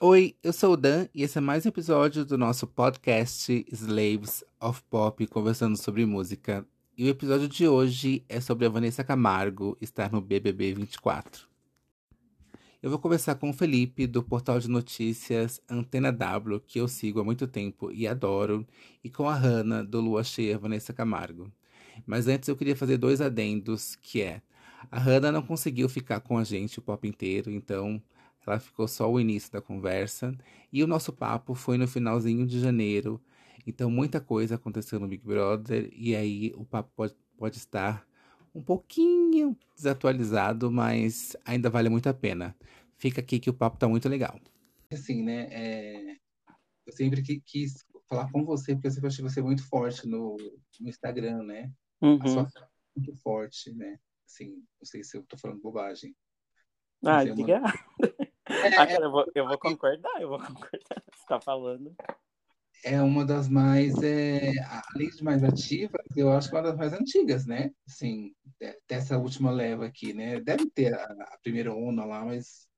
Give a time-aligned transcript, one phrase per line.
[0.00, 4.42] Oi, eu sou o Dan e esse é mais um episódio do nosso podcast Slaves
[4.60, 6.66] of Pop conversando sobre música.
[6.98, 11.53] E o episódio de hoje é sobre a Vanessa Camargo estar no BBB 24.
[12.84, 17.18] Eu vou conversar com o Felipe do portal de notícias Antena W, que eu sigo
[17.18, 18.66] há muito tempo e adoro,
[19.02, 21.50] e com a Hanna do Lua Cheia Vanessa Camargo.
[22.06, 24.42] Mas antes eu queria fazer dois adendos, que é
[24.90, 28.02] a Hanna não conseguiu ficar com a gente o pop inteiro, então
[28.46, 30.36] ela ficou só o início da conversa.
[30.70, 33.18] E o nosso papo foi no finalzinho de janeiro.
[33.66, 35.88] Então, muita coisa aconteceu no Big Brother.
[35.90, 38.06] E aí, o papo pode, pode estar
[38.54, 42.54] um pouquinho desatualizado, mas ainda vale muito a pena.
[42.96, 44.38] Fica aqui que o papo tá muito legal.
[44.92, 45.48] Assim, né?
[45.50, 46.16] É...
[46.86, 50.36] Eu sempre quis falar com você, porque eu sempre achei você muito forte no,
[50.80, 51.72] no Instagram, né?
[52.00, 52.18] Uhum.
[52.22, 53.98] A sua é muito forte, né?
[54.26, 56.14] Assim, não sei se eu tô falando bobagem.
[57.04, 57.46] Ah, Mas é uma-.
[58.46, 61.02] É, Ah, cara, eu vou, eu vou concordar, eu vou concordar.
[61.14, 61.96] Você tá falando.
[62.84, 64.52] É uma das mais, é,
[64.94, 67.70] além de mais ativas, eu acho que é uma das mais antigas, né?
[67.86, 70.40] Assim, de- dessa última leva aqui, né?
[70.40, 72.68] Deve ter a, a primeira onda lá, mas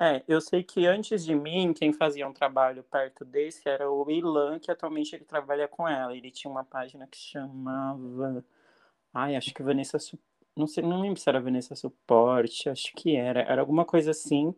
[0.00, 4.10] É, eu sei que antes de mim, quem fazia um trabalho perto desse era o
[4.10, 6.14] Ilan, que atualmente ele trabalha com ela.
[6.16, 8.44] Ele tinha uma página que chamava.
[9.14, 9.98] Ai, acho que Vanessa.
[10.56, 13.42] Não sei, não lembro se era Vanessa Suporte, acho que era.
[13.42, 14.54] Era alguma coisa assim.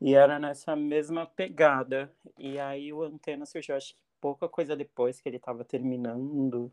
[0.00, 2.12] E era nessa mesma pegada.
[2.38, 6.72] E aí o Antena surgiu, acho que pouca coisa depois que ele tava terminando.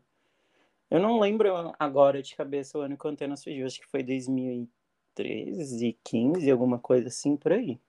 [0.90, 4.02] Eu não lembro agora de cabeça o ano que o Antena surgiu, acho que foi
[4.02, 7.80] 2013, 15, alguma coisa assim, por aí.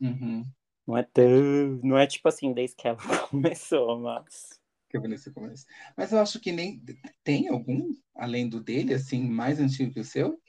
[0.00, 0.44] uhum,
[0.86, 1.80] Não é tão.
[1.82, 2.98] Não é tipo assim, desde que ela
[3.30, 4.60] começou, mas.
[4.88, 5.66] que Vanessa começa.
[5.96, 6.82] Mas eu acho que nem
[7.22, 10.40] tem algum, além do dele, assim, mais antigo que o seu?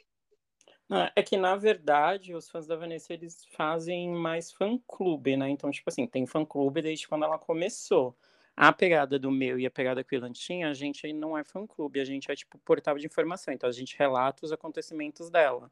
[0.92, 5.50] Não, é que, na verdade, os fãs da Vanessa, eles fazem mais fã-clube, né?
[5.50, 8.14] Então, tipo assim, tem fã-clube desde quando ela começou.
[8.58, 11.46] A pegada do meu e a pegada que o Ilan tinha, a gente não é
[11.46, 13.54] fã-clube, a gente é, tipo, portal de informação.
[13.54, 15.72] Então, a gente relata os acontecimentos dela.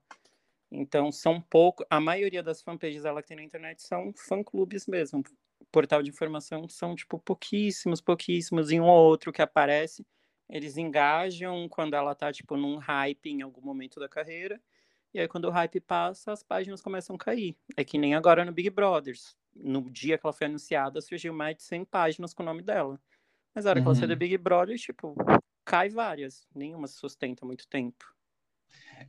[0.72, 1.86] Então, são pouco...
[1.90, 5.22] A maioria das fanpages dela que tem na internet são fã-clubes mesmo.
[5.70, 8.72] Portal de informação são, tipo, pouquíssimos, pouquíssimos.
[8.72, 10.08] E um ou outro que aparece,
[10.50, 14.62] eles engajam quando ela tá, tipo, num hype em algum momento da carreira.
[15.14, 17.58] E aí, quando o hype passa, as páginas começam a cair.
[17.76, 19.36] É que nem agora no Big Brothers.
[19.56, 23.00] No dia que ela foi anunciada, surgiu mais de 100 páginas com o nome dela.
[23.56, 24.18] Mas a hora que ela saiu do Uhum.
[24.18, 25.16] Big Brother, tipo,
[25.66, 26.48] cai várias.
[26.56, 28.06] Nenhuma se sustenta muito tempo.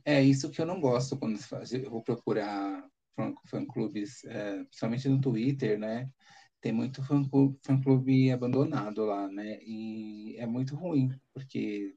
[0.05, 1.39] É isso que eu não gosto quando.
[1.71, 2.83] Eu vou procurar
[3.15, 6.09] fã- fã-clubes, é, principalmente no Twitter, né?
[6.61, 9.59] Tem muito fã-clube abandonado lá, né?
[9.63, 11.95] E é muito ruim, porque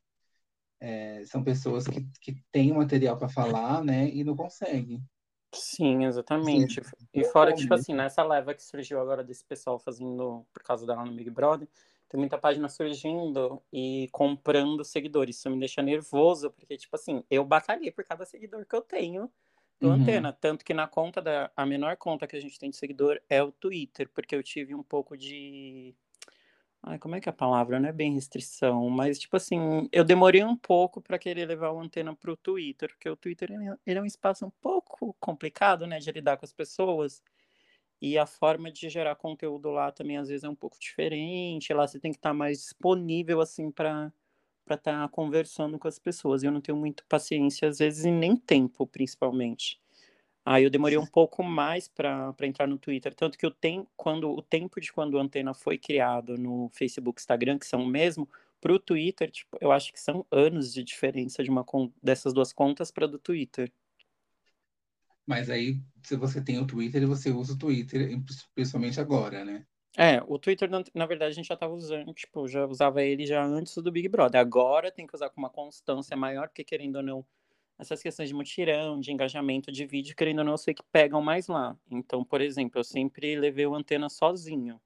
[0.84, 4.10] é, são pessoas que, que têm material para falar, né?
[4.10, 5.02] E não conseguem.
[5.54, 6.84] Sim, exatamente.
[6.84, 6.90] Sim.
[7.14, 10.86] E fora que, tipo assim, nessa leva que surgiu agora desse pessoal fazendo, por causa
[10.86, 11.66] dela no Big Brother,
[12.06, 15.38] tem muita página surgindo e comprando seguidores.
[15.38, 19.30] Isso me deixa nervoso, porque, tipo assim, eu batalhei por cada seguidor que eu tenho
[19.80, 19.94] do Uhum.
[19.94, 20.34] Antena.
[20.34, 21.50] Tanto que na conta da.
[21.56, 24.74] A menor conta que a gente tem de seguidor é o Twitter, porque eu tive
[24.74, 25.94] um pouco de.
[26.86, 27.80] Ai, como é que é a palavra?
[27.80, 31.80] Não é bem restrição, mas, tipo assim, eu demorei um pouco para querer levar o
[31.80, 35.98] Antena pro Twitter, porque o Twitter é- ele é um espaço um pouco complicado, né,
[35.98, 37.22] de lidar com as pessoas.
[38.02, 41.72] E a forma de gerar conteúdo lá também às vezes é um pouco diferente.
[41.74, 44.12] Lá você tem que estar mais disponível assim para
[44.66, 46.42] para estar conversando com as pessoas.
[46.44, 49.80] Eu não tenho muito paciência às vezes e nem tempo, principalmente.
[50.44, 54.30] Aí eu demorei um pouco mais para entrar no Twitter, tanto que o tem quando
[54.30, 58.28] o tempo de quando a Antena foi criado no Facebook, Instagram, que são o mesmo,
[58.60, 61.64] para o Twitter, tipo, eu acho que são anos de diferença de uma
[62.02, 63.72] dessas duas contas para do Twitter.
[65.26, 68.10] Mas aí, se você tem o Twitter, você usa o Twitter,
[68.54, 69.64] principalmente agora, né?
[69.96, 73.42] É, o Twitter, na, verdade, a gente já tava usando, tipo, já usava ele já
[73.44, 74.40] antes do Big Brother.
[74.40, 77.24] Agora tem que usar com uma constância maior, porque querendo ou não,
[77.78, 81.20] essas questões de mutirão, de engajamento de vídeo, querendo ou não, eu sei que pegam
[81.22, 81.76] mais lá.
[81.90, 84.80] Então, por exemplo, eu sempre levei o antena sozinho.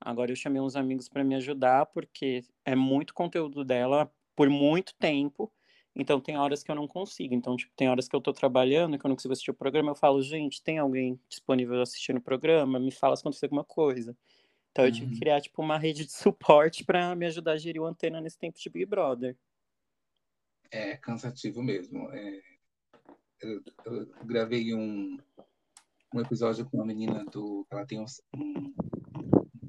[0.00, 4.94] Agora eu chamei uns amigos para me ajudar, porque é muito conteúdo dela por muito
[4.96, 5.52] tempo.
[5.94, 7.34] Então tem horas que eu não consigo.
[7.34, 9.90] Então, tipo, tem horas que eu tô trabalhando, que eu não consigo assistir o programa,
[9.90, 12.78] eu falo, gente, tem alguém disponível assistindo o programa?
[12.80, 14.16] Me fala se acontecer alguma coisa.
[14.70, 15.20] Então eu tive que Uhum.
[15.20, 18.58] criar, tipo, uma rede de suporte para me ajudar a gerir o antena nesse tempo
[18.58, 19.36] de Big Brother.
[20.70, 22.08] É cansativo mesmo.
[22.12, 22.40] É,
[23.42, 25.16] eu, eu gravei um,
[26.14, 27.66] um episódio com uma menina do.
[27.70, 28.06] Ela tem um,
[28.36, 28.72] um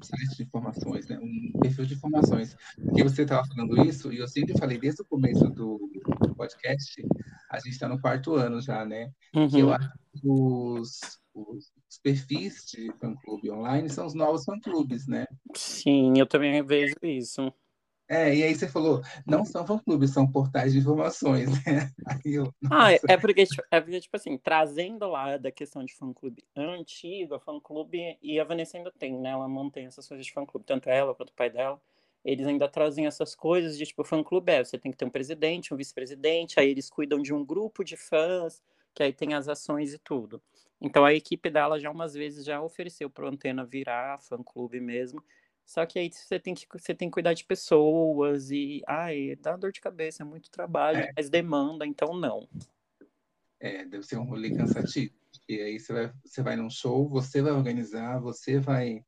[0.02, 1.18] site de informações, né?
[1.20, 2.56] um perfil de informações.
[2.76, 5.90] Porque você estava falando isso, e eu sempre falei desde o começo do,
[6.20, 7.02] do podcast,
[7.50, 9.10] a gente está no quarto ano já, né?
[9.34, 9.48] Uhum.
[9.48, 11.00] Que eu acho que os,
[11.34, 15.26] os, os perfis de fã-clube online são os novos fã-clubes, né?
[15.56, 17.52] Sim, eu também vejo isso.
[18.08, 21.90] É, e aí você falou, não são fã-clubes, são portais de informações, né?
[22.26, 26.44] Eu, ah, é porque, tipo, é porque, tipo assim, trazendo lá da questão de fã-clube
[26.54, 29.30] antigo, a fã-clube, e a Vanessa ainda tem, né?
[29.30, 31.80] Ela mantém essas coisas de fã-clube, tanto ela quanto o pai dela,
[32.24, 35.72] eles ainda trazem essas coisas de, tipo, fã-clube é, você tem que ter um presidente,
[35.72, 38.62] um vice-presidente, aí eles cuidam de um grupo de fãs,
[38.94, 40.40] que aí tem as ações e tudo.
[40.80, 45.22] Então a equipe dela já umas vezes já ofereceu para o Antena virar fã-clube mesmo,
[45.64, 49.56] só que aí você tem que, você tem que cuidar de pessoas e, ai, dá
[49.56, 51.12] dor de cabeça, é muito trabalho, É.
[51.16, 52.48] mas demanda, então não.
[53.60, 55.14] É, deve ser um rolê cansativo.
[55.48, 59.04] E aí você vai, você vai num show, você vai organizar, você vai.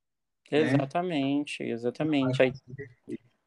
[0.51, 0.61] Né?
[0.61, 2.41] Exatamente, exatamente.
[2.41, 2.53] Aí,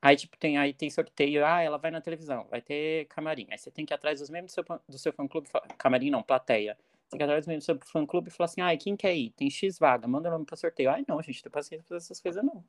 [0.02, 3.48] aí, tipo, tem, aí tem sorteio, ah, ela vai na televisão, vai ter camarim.
[3.50, 6.22] Aí você tem que ir atrás dos membros do seu, do seu fã-clube, camarim não,
[6.22, 6.78] plateia.
[7.04, 8.96] Você tem que ir atrás dos membros do seu fã-clube e falar assim, ai, quem
[8.98, 9.30] quer ir?
[9.32, 10.90] Tem X vaga, manda o nome pra sorteio.
[10.90, 12.64] Ai, não, gente, não tem paciência pra fazer essas coisas, não.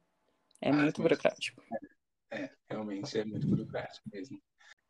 [0.61, 1.63] É Ah, muito burocrático.
[2.31, 4.41] É, realmente é muito burocrático mesmo.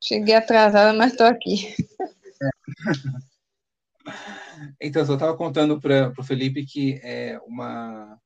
[0.02, 1.74] Cheguei atrasada, mas tô aqui.
[4.80, 8.18] Então, eu só estava contando para o Felipe que é, uma,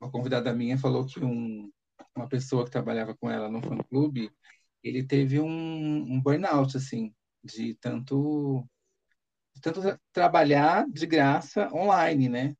[0.00, 1.70] uma convidada minha falou que um,
[2.16, 4.30] uma pessoa que trabalhava com ela no fã-clube,
[4.82, 5.46] ele teve um,
[6.12, 7.14] um burnout, assim,
[7.44, 8.64] de tanto,
[9.54, 12.56] de tanto tra- trabalhar de graça online, né?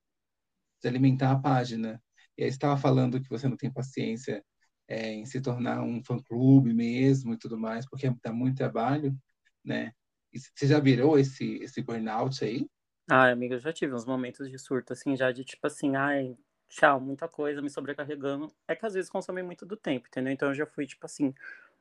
[0.82, 2.02] De alimentar a página.
[2.40, 4.42] E aí estava falando que você não tem paciência
[4.88, 9.14] é, em se tornar um fã-clube mesmo e tudo mais, porque dá muito trabalho,
[9.62, 9.92] né?
[10.32, 12.66] E você já virou esse, esse burnout aí?
[13.10, 16.36] Ai, amiga, eu já tive uns momentos de surto, assim, já de tipo assim, ai,
[16.68, 18.50] tchau, muita coisa me sobrecarregando.
[18.68, 20.32] É que às vezes consome muito do tempo, entendeu?
[20.32, 21.34] Então eu já fui, tipo assim,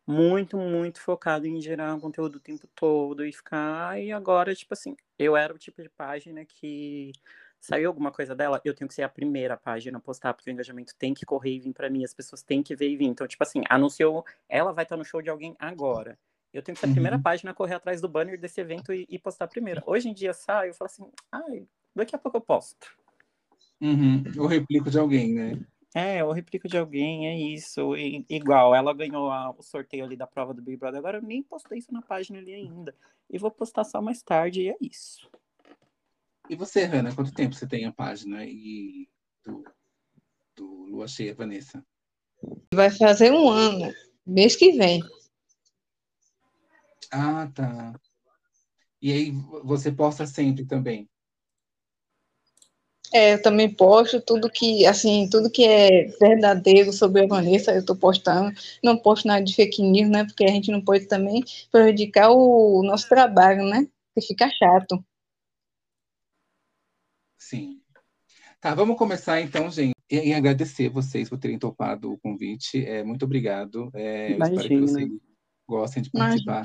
[0.08, 4.02] muito, muito focado em gerar conteúdo o tempo todo e ficar.
[4.02, 7.12] E agora, tipo assim, eu era o tipo de página que
[7.60, 10.54] saiu alguma coisa dela, eu tenho que ser a primeira página a postar, porque o
[10.54, 13.06] engajamento tem que correr e vir pra mim, as pessoas têm que ver e vir.
[13.06, 16.18] Então, tipo assim, anunciou, ela vai estar no show de alguém agora.
[16.54, 17.22] Eu tenho que ser a primeira Uhum.
[17.24, 19.84] página a correr atrás do banner desse evento e, e postar primeiro.
[19.86, 22.88] Hoje em dia sai, eu falo assim, ai, daqui a pouco eu posto.
[23.82, 24.24] Uhum.
[24.36, 25.60] Eu replico de alguém, né?
[25.96, 27.96] É, eu replico de alguém, é isso.
[27.96, 31.00] E- igual, ela ganhou a- o sorteio ali da prova do Big Brother.
[31.00, 32.96] Agora eu nem postei isso na página ali ainda.
[33.30, 35.30] E vou postar só mais tarde, e é isso.
[36.50, 39.08] E você, Hanna, quanto tempo você tem a página e
[39.46, 39.64] do,
[40.56, 41.86] do Lua Cheia, Vanessa?
[42.74, 43.94] Vai fazer um ano,
[44.26, 45.00] mês que vem.
[47.12, 47.94] Ah, tá.
[49.00, 49.32] E aí
[49.64, 51.08] você posta sempre também?
[53.14, 57.86] É, eu também posto tudo que, assim, tudo que é verdadeiro sobre a Vanessa, eu
[57.86, 58.52] tô postando.
[58.84, 60.26] Não posto nada de fake news, né?
[60.26, 63.88] Porque a gente não pode também prejudicar o nosso trabalho, né?
[64.14, 65.04] Porque fica chato.
[67.40, 67.82] Sim.
[68.60, 69.94] Tá, vamos começar então, gente.
[70.12, 72.84] E, agradecer vocês por terem topado o convite.
[72.86, 73.90] É, muito obrigado.
[73.94, 74.88] É, eu espero que Imagina.
[74.88, 75.22] vocês
[75.68, 76.64] gostem de participar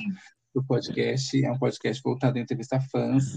[0.55, 1.45] do podcast.
[1.45, 3.37] É um podcast voltado a entrevistar fãs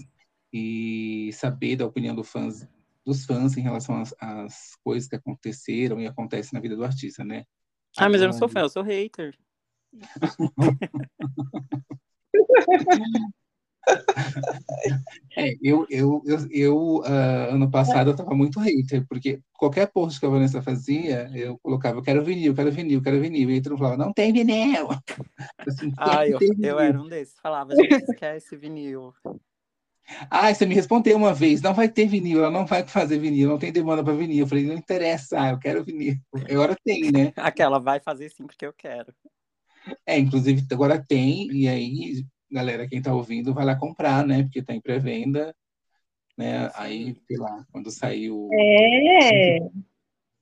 [0.52, 2.68] e saber da opinião do fãs,
[3.06, 7.24] dos fãs em relação às, às coisas que aconteceram e acontecem na vida do artista,
[7.24, 7.44] né?
[7.98, 8.54] Ah, mas eu não sou Atuando.
[8.54, 9.38] fã, eu sou hater.
[15.36, 20.20] É, eu, eu, eu, eu ah, ano passado eu tava muito hater, porque qualquer post
[20.20, 23.62] que a Vanessa fazia, eu colocava, eu quero vinil, quero vinil, quero vinil, e aí
[23.62, 24.88] todo mundo falava, não tem vinil!
[25.60, 26.80] Assim, Ah, eu, ter eu vinil.
[26.80, 27.40] era um desses.
[27.40, 29.14] Falava, gente, esquece vinil.
[30.32, 33.50] Ah, você me respondeu uma vez, não vai ter vinil, ela não vai fazer vinil,
[33.50, 34.40] não tem demanda para vinil.
[34.40, 36.16] Eu falei, não interessa, ah, eu quero vinil.
[36.50, 37.32] Agora tem, né?
[37.38, 39.14] Aquela vai fazer sim porque eu quero.
[40.06, 44.44] É, inclusive agora tem, e aí, galera, quem tá ouvindo, vai lá comprar, né?
[44.44, 45.56] Porque tá em pré-venda,
[46.38, 46.72] né?
[46.76, 48.50] Aí, sei lá, quando sair o.
[48.54, 49.60] É.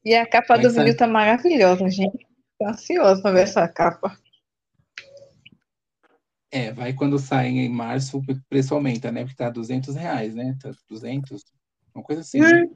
[0.04, 0.84] E a capa Vai do sair.
[0.84, 2.28] vinil tá maravilhosa, gente.
[2.60, 4.18] Tô ansiosa pra ver essa capa.
[6.52, 9.24] É, vai quando sai em março, o preço aumenta, né?
[9.24, 10.56] Porque tá 200 reais, né?
[10.62, 11.44] Tá 200,
[11.94, 12.70] uma coisa assim, né?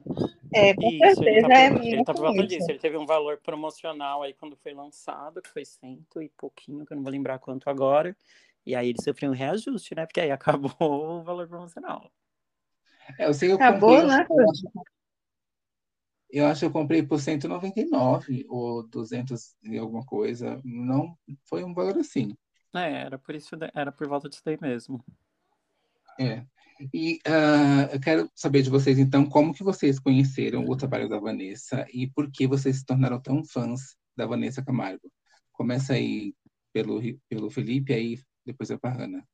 [0.52, 2.70] É, com Isso, ele certeza tá, é ele tá por volta muito disso.
[2.70, 6.92] Ele teve um valor promocional aí quando foi lançado, que foi cento e pouquinho, que
[6.92, 8.14] eu não vou lembrar quanto agora.
[8.64, 10.06] E aí ele sofreu um reajuste, né?
[10.06, 10.30] Porque aí
[10.70, 12.10] acabou o valor promocional.
[13.18, 14.26] É, eu sei que eu Acabou, comprei, né?
[14.28, 14.62] eu acho,
[16.32, 20.60] eu acho que eu comprei por 199 ou 200 e alguma coisa.
[20.64, 22.36] Não foi um valor assim.
[22.74, 25.04] É, era por isso, era por volta disso daí mesmo.
[26.18, 26.44] É.
[26.94, 31.18] E uh, eu quero saber de vocês, então, como que vocês conheceram o trabalho da
[31.18, 35.10] Vanessa e por que vocês se tornaram tão fãs da Vanessa Camargo?
[35.52, 36.34] Começa aí
[36.72, 38.18] pelo, pelo Felipe, aí
[38.52, 39.26] depois é para a Hannah.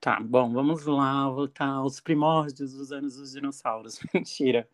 [0.00, 3.98] Tá, bom, vamos lá voltar aos primórdios dos anos dos dinossauros.
[4.14, 4.68] Mentira.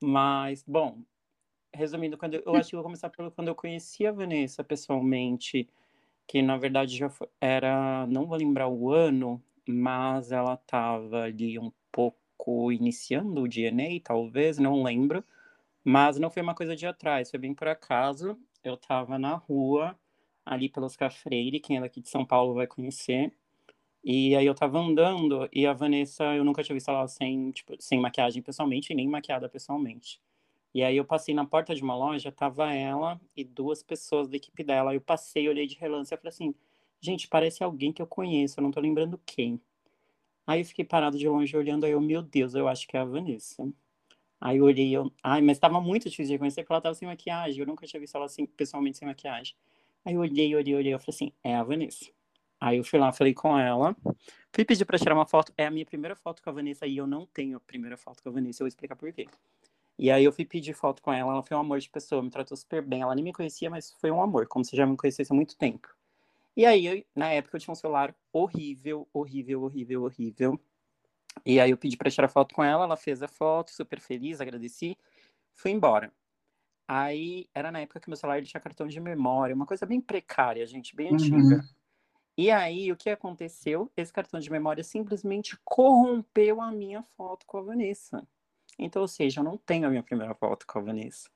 [0.00, 1.02] Mas, bom,
[1.72, 5.68] resumindo, quando eu, eu acho que vou começar pelo quando eu conheci a Vanessa pessoalmente,
[6.26, 11.58] que na verdade já foi, era, não vou lembrar o ano, mas ela estava ali
[11.58, 15.24] um pouco iniciando o DNA, talvez, não lembro.
[15.82, 18.38] Mas não foi uma coisa de atrás, foi bem por acaso.
[18.62, 19.98] Eu estava na rua,
[20.44, 23.32] ali pelos Cafreire, quem é daqui de São Paulo vai conhecer.
[24.04, 27.74] E aí eu tava andando e a Vanessa, eu nunca tinha visto ela sem, tipo,
[27.80, 30.20] sem maquiagem pessoalmente, nem maquiada pessoalmente.
[30.74, 34.36] E aí eu passei na porta de uma loja, tava ela e duas pessoas da
[34.36, 34.94] equipe dela.
[34.94, 36.54] Eu passei, olhei de relance e falei assim,
[37.00, 39.60] gente, parece alguém que eu conheço, eu não tô lembrando quem.
[40.46, 43.00] Aí eu fiquei parado de longe olhando, aí eu, meu Deus, eu acho que é
[43.00, 43.66] a Vanessa.
[44.40, 47.08] Aí eu olhei, eu, ai, mas tava muito difícil de conhecer, porque ela tava sem
[47.08, 49.56] maquiagem, eu nunca tinha visto ela assim, pessoalmente sem maquiagem.
[50.04, 52.06] Aí eu olhei, olhei, olhei, eu falei assim, é a Vanessa.
[52.60, 53.96] Aí eu fui lá, falei com ela,
[54.52, 56.96] fui pedir pra tirar uma foto, é a minha primeira foto com a Vanessa, e
[56.96, 59.26] eu não tenho a primeira foto com a Vanessa, eu vou explicar por quê.
[59.98, 62.30] E aí eu fui pedir foto com ela, ela foi um amor de pessoa, me
[62.30, 64.96] tratou super bem, ela nem me conhecia, mas foi um amor, como se já me
[64.96, 65.88] conhecesse há muito tempo.
[66.56, 70.60] E aí, eu, na época, eu tinha um celular horrível, horrível, horrível, horrível.
[71.44, 74.40] E aí eu pedi para tirar foto com ela, ela fez a foto, super feliz,
[74.40, 74.96] agradeci,
[75.54, 76.12] fui embora.
[76.86, 80.66] Aí era na época que meu celular tinha cartão de memória, uma coisa bem precária,
[80.66, 81.14] gente, bem uhum.
[81.14, 81.64] antiga.
[82.36, 83.90] E aí o que aconteceu?
[83.96, 88.26] Esse cartão de memória simplesmente corrompeu a minha foto com a Vanessa.
[88.78, 91.30] Então, ou seja, eu não tenho a minha primeira foto com a Vanessa.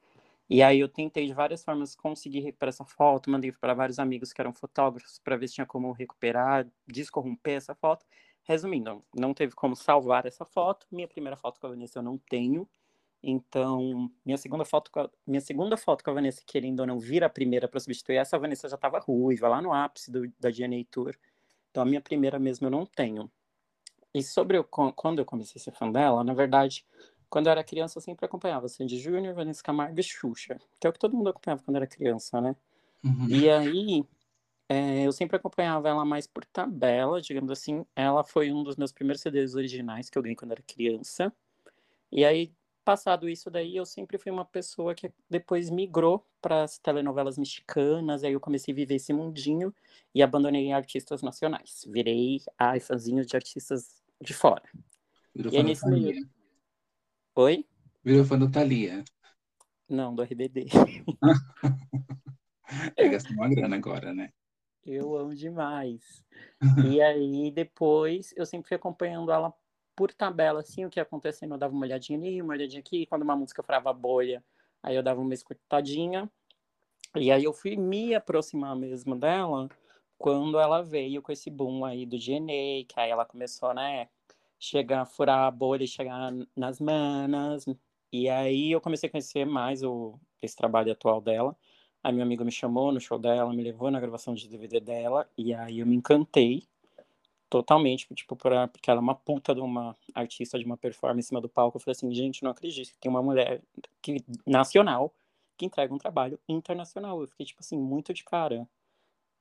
[0.50, 4.32] E aí eu tentei de várias formas conseguir recuperar essa foto, mandei para vários amigos
[4.32, 8.04] que eram fotógrafos para ver se tinha como recuperar, descorromper essa foto.
[8.42, 10.86] Resumindo, não teve como salvar essa foto.
[10.90, 12.68] Minha primeira foto com a Vanessa eu não tenho.
[13.22, 16.98] Então, minha segunda foto com a, minha segunda foto com a Vanessa, querendo ou não
[16.98, 20.32] vir a primeira para substituir essa, a Vanessa já estava ruiva, lá no ápice do,
[20.38, 21.16] da DNA Tour.
[21.70, 23.30] Então, a minha primeira mesmo eu não tenho.
[24.14, 26.86] E sobre o, quando eu comecei a ser fã dela, na verdade,
[27.28, 30.90] quando eu era criança, eu sempre acompanhava Sandy Júnior, Vanessa Camargo e Xuxa, que é
[30.90, 32.56] o que todo mundo acompanhava quando era criança, né?
[33.04, 33.28] Uhum.
[33.28, 34.04] E aí,
[34.68, 37.84] é, eu sempre acompanhava ela mais por tabela, digamos assim.
[37.94, 41.32] Ela foi um dos meus primeiros CDs originais que eu ganhei quando era criança.
[42.10, 42.52] E aí,
[42.88, 48.24] passado isso daí, eu sempre fui uma pessoa que depois migrou para as telenovelas mexicanas.
[48.24, 49.74] Aí eu comecei a viver esse mundinho
[50.14, 51.84] e abandonei artistas nacionais.
[51.86, 54.62] Virei ai, fãzinho de artistas de fora.
[55.34, 56.26] Virou e aí, nesse meio...
[57.34, 57.66] Oi?
[58.02, 59.04] Virou fã do Thalia.
[59.86, 60.68] Não, do RBD.
[62.96, 64.32] é, gastou uma grana agora, né?
[64.82, 66.24] Eu amo demais.
[66.90, 69.52] e aí, depois, eu sempre fui acompanhando ela
[69.98, 71.54] por tabela, assim, o que ia acontecendo.
[71.54, 73.04] Eu dava uma olhadinha ali, uma olhadinha aqui.
[73.06, 74.44] Quando uma música frava bolha,
[74.80, 76.30] aí eu dava uma escutadinha.
[77.16, 79.68] E aí eu fui me aproximar mesmo dela
[80.16, 84.08] quando ela veio com esse boom aí do DNA, que aí ela começou, né,
[84.58, 87.66] chegar, furar a bolha e chegar nas manas.
[88.12, 91.56] E aí eu comecei a conhecer mais o, esse trabalho atual dela.
[92.04, 95.28] Aí meu amigo me chamou no show dela, me levou na gravação de DVD dela,
[95.36, 96.62] e aí eu me encantei
[97.48, 101.28] totalmente, tipo, pra, porque ela é uma puta de uma artista de uma performance em
[101.28, 101.76] cima do palco.
[101.76, 103.62] Eu falei assim, gente, não acredito que tem uma mulher
[104.02, 105.12] que, nacional
[105.56, 107.20] que entrega um trabalho internacional.
[107.20, 108.68] Eu fiquei, tipo assim, muito de cara.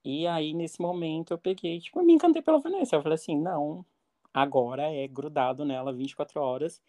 [0.04, 2.96] E aí, nesse momento, eu peguei, tipo, eu me encantei pela Vanessa.
[2.96, 3.86] Eu falei assim, não,
[4.34, 6.82] agora é grudado nela 24 horas.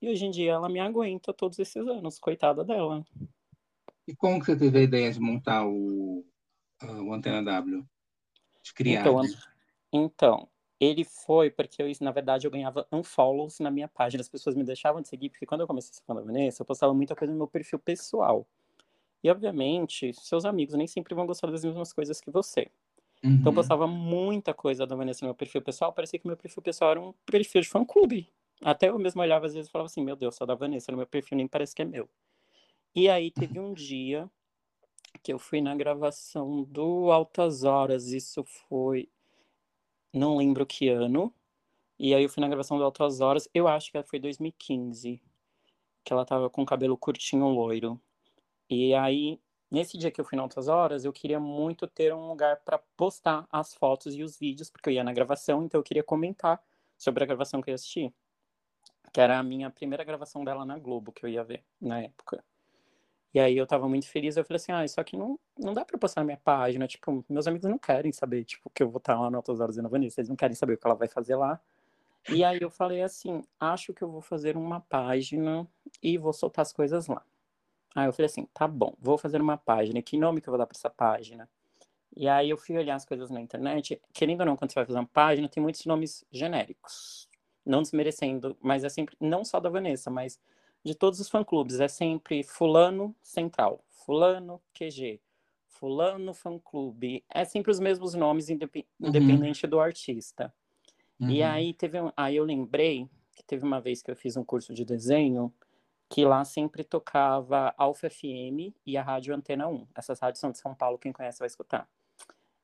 [0.00, 3.04] E hoje em dia ela me aguenta todos esses anos, coitada dela.
[4.06, 6.24] E como que você teve a ideia de montar o,
[6.82, 7.86] o Antena W?
[8.62, 9.00] De criar?
[9.00, 9.22] Então,
[9.92, 10.48] então,
[10.84, 14.20] ele foi porque eu, na verdade, eu ganhava unfollows na minha página.
[14.20, 16.62] As pessoas me deixavam de seguir, porque quando eu comecei a ser fã da Vanessa,
[16.62, 18.44] eu postava muita coisa no meu perfil pessoal.
[19.22, 22.68] E, obviamente, seus amigos nem sempre vão gostar das mesmas coisas que você.
[23.22, 23.34] Uhum.
[23.34, 25.92] Então, eu postava muita coisa da Vanessa no meu perfil pessoal.
[25.92, 28.28] Parecia que meu perfil pessoal era um perfil de fã-clube.
[28.60, 30.98] Até eu mesmo olhava às vezes e falava assim, meu Deus, só da Vanessa no
[30.98, 32.08] meu perfil nem parece que é meu.
[32.92, 34.28] E aí teve um dia
[35.22, 39.08] que eu fui na gravação do Altas Horas, isso foi.
[40.12, 41.34] Não lembro que ano.
[41.98, 45.22] E aí eu fui na gravação do Altas Horas, eu acho que foi 2015,
[46.04, 48.00] que ela tava com cabelo curtinho loiro.
[48.68, 49.40] E aí,
[49.70, 52.78] nesse dia que eu fui na Altas Horas, eu queria muito ter um lugar para
[52.96, 56.62] postar as fotos e os vídeos, porque eu ia na gravação, então eu queria comentar
[56.98, 58.12] sobre a gravação que eu assisti.
[59.12, 62.44] Que era a minha primeira gravação dela na Globo, que eu ia ver na época.
[63.34, 65.84] E aí eu tava muito feliz, eu falei assim, ah, isso aqui não, não dá
[65.84, 68.98] pra postar na minha página, tipo, meus amigos não querem saber, tipo, que eu vou
[68.98, 71.08] estar lá no Altas Horas na Vanessa, eles não querem saber o que ela vai
[71.08, 71.58] fazer lá.
[72.28, 75.66] E aí eu falei assim, acho que eu vou fazer uma página
[76.02, 77.24] e vou soltar as coisas lá.
[77.94, 80.00] Aí eu falei assim, tá bom, vou fazer uma página.
[80.00, 81.48] Que nome que eu vou dar para essa página?
[82.16, 84.00] E aí eu fui olhar as coisas na internet.
[84.12, 87.28] Querendo ou não, quando você vai fazer uma página, tem muitos nomes genéricos.
[87.64, 90.38] Não desmerecendo, mas é sempre, não só da Vanessa, mas
[90.84, 91.80] de todos os fã-clubes.
[91.80, 95.20] É sempre fulano central, fulano QG,
[95.66, 97.24] fulano fã-clube.
[97.28, 99.08] É sempre os mesmos nomes, indep uhum.
[99.08, 100.52] independente do artista.
[101.20, 101.30] Uhum.
[101.30, 104.44] E aí teve um, aí eu lembrei que teve uma vez que eu fiz um
[104.44, 105.52] curso de desenho
[106.12, 109.86] que lá sempre tocava Alfa FM e a Rádio Antena 1.
[109.94, 111.88] Essas rádios são de São Paulo, quem conhece vai escutar.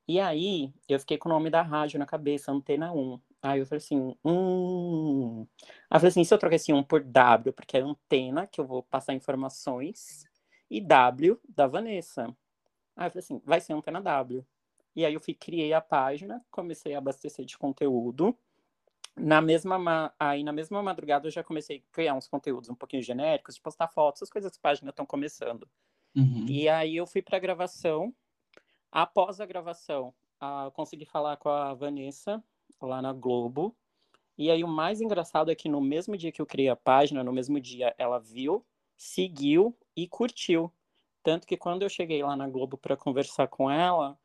[0.07, 3.19] E aí eu fiquei com o nome da rádio na cabeça, Antena 1.
[3.41, 5.47] Aí eu falei assim, hum.
[5.89, 8.61] Aí eu falei assim, se eu trocar esse 1 por W, porque é antena, que
[8.61, 10.27] eu vou passar informações,
[10.71, 12.25] e W da Vanessa.
[12.97, 14.45] Aí eu falei assim, vai ser Antena W.
[14.95, 18.37] E aí eu fui, criei a página, comecei a abastecer de conteúdo.
[19.17, 23.03] Na mesma, aí na mesma madrugada eu já comecei a criar uns conteúdos um pouquinho
[23.03, 25.69] genéricos, de postar fotos, as coisas que a página estão começando.
[26.17, 26.47] Uhum.
[26.49, 28.13] E aí eu fui para a gravação.
[28.91, 32.43] Após a gravação, uh, consegui falar com a Vanessa
[32.81, 33.75] lá na Globo.
[34.37, 37.25] E aí o mais engraçado é que no mesmo dia que eu criei a página,
[37.25, 38.65] no mesmo dia ela viu,
[38.97, 40.73] seguiu e curtiu.
[41.23, 44.19] Tanto que quando eu cheguei lá na Globo para conversar com ela,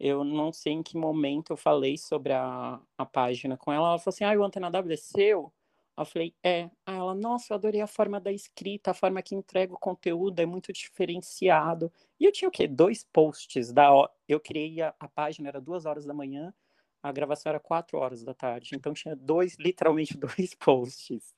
[0.00, 3.88] eu não sei em que momento eu falei sobre a, a página com ela.
[3.88, 5.52] Ela falou assim: Ah, o Antena W é seu?
[5.96, 6.70] Eu falei: É.
[6.86, 10.40] Aí ela, nossa, eu adorei a forma da escrita, a forma que entrega o conteúdo,
[10.40, 11.92] é muito diferenciado.
[12.18, 12.66] E eu tinha o quê?
[12.66, 13.72] Dois posts.
[13.72, 13.90] da
[14.26, 16.54] Eu criei a, a página, era duas horas da manhã,
[17.02, 18.74] a gravação era quatro horas da tarde.
[18.74, 21.34] Então tinha dois, literalmente dois posts.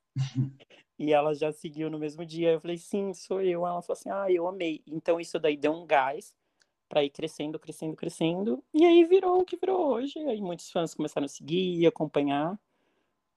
[0.99, 2.52] e ela já seguiu no mesmo dia.
[2.52, 3.67] Eu falei: Sim, sou eu.
[3.67, 4.83] Ela falou assim: Ah, eu amei.
[4.87, 6.35] Então isso daí deu um gás
[6.88, 8.64] para ir crescendo, crescendo, crescendo.
[8.75, 10.19] E aí virou o que virou hoje.
[10.19, 12.59] Aí muitos fãs começaram a seguir, acompanhar.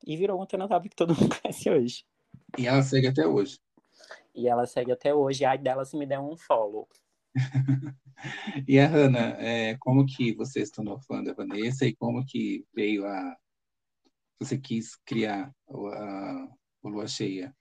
[0.05, 2.05] E virou uma Antena que todo mundo conhece hoje.
[2.57, 3.59] E ela segue até hoje.
[4.33, 5.45] E ela segue até hoje.
[5.45, 6.87] Ai dela se me der um follow.
[8.67, 12.65] e a Hanna, é, como que você se tornou fã da Vanessa e como que
[12.73, 13.35] veio a...
[14.39, 15.73] Você quis criar a,
[16.83, 17.55] a Lua Cheia?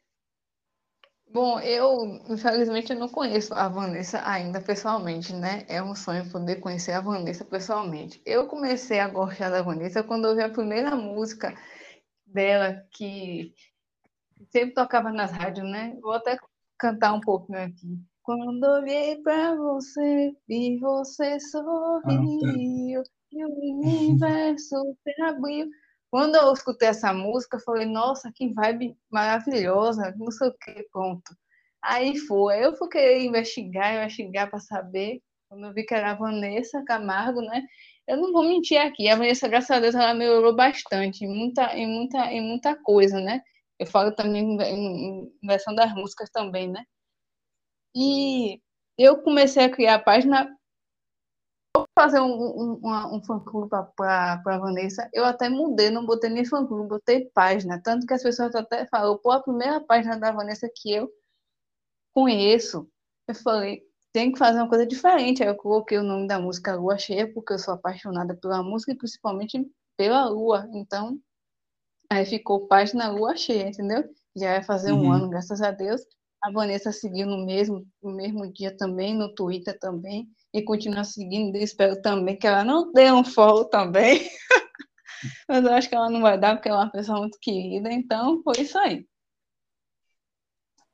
[1.33, 5.65] Bom, eu, infelizmente, não conheço a Vanessa ainda pessoalmente, né?
[5.67, 8.21] É um sonho poder conhecer a Vanessa pessoalmente.
[8.27, 11.57] Eu comecei a gostar da Vanessa quando eu vi a primeira música
[12.27, 13.55] dela, que
[14.51, 15.97] sempre tocava nas rádios, né?
[16.03, 16.37] Vou até
[16.79, 17.99] cantar um pouquinho aqui.
[18.23, 22.59] Quando olhei para você, vi você sorriu, ah, tá.
[23.33, 25.69] e o universo se abriu.
[26.11, 31.35] Quando eu escutei essa música, falei, nossa, que vibe maravilhosa, não sei o que, pronto.
[31.83, 36.15] Aí foi, eu fui querer investigar, investigar para saber, quando eu vi que era a
[36.15, 37.63] Vanessa Camargo, né?
[38.07, 41.75] Eu não vou mentir aqui, a Vanessa, graças a Deus, ela melhorou bastante, em muita,
[41.77, 43.41] em muita, em muita coisa, né?
[43.79, 46.85] Eu falo também em versão das músicas também, né?
[47.95, 48.61] E
[48.99, 50.49] eu comecei a criar a página
[51.99, 56.89] fazer um, um, um fã-clube para a Vanessa, eu até mudei, não botei nem fã-clube,
[56.89, 57.81] botei página.
[57.83, 61.11] Tanto que as pessoas até falam, pô, a primeira página da Vanessa que eu
[62.15, 62.89] conheço,
[63.29, 65.43] eu falei, tem que fazer uma coisa diferente.
[65.43, 68.93] Aí eu coloquei o nome da música Lua Cheia, porque eu sou apaixonada pela música
[68.93, 70.69] e principalmente pela lua.
[70.73, 71.19] Então,
[72.11, 74.05] aí ficou página Lua Cheia, entendeu?
[74.37, 75.13] Já vai fazer um uhum.
[75.13, 76.03] ano, graças a Deus.
[76.43, 81.57] A Vanessa seguiu no mesmo, no mesmo dia também, no Twitter também e continuar seguindo.
[81.57, 84.29] espero também que ela não dê um follow também.
[85.49, 87.93] Mas eu acho que ela não vai dar, porque ela é uma pessoa muito querida.
[87.93, 89.07] Então, foi isso aí.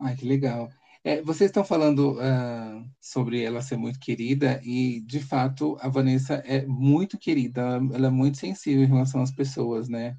[0.01, 0.69] Ai, que legal.
[1.03, 6.35] É, vocês estão falando uh, sobre ela ser muito querida, e de fato a Vanessa
[6.45, 10.17] é muito querida, ela é muito sensível em relação às pessoas, né?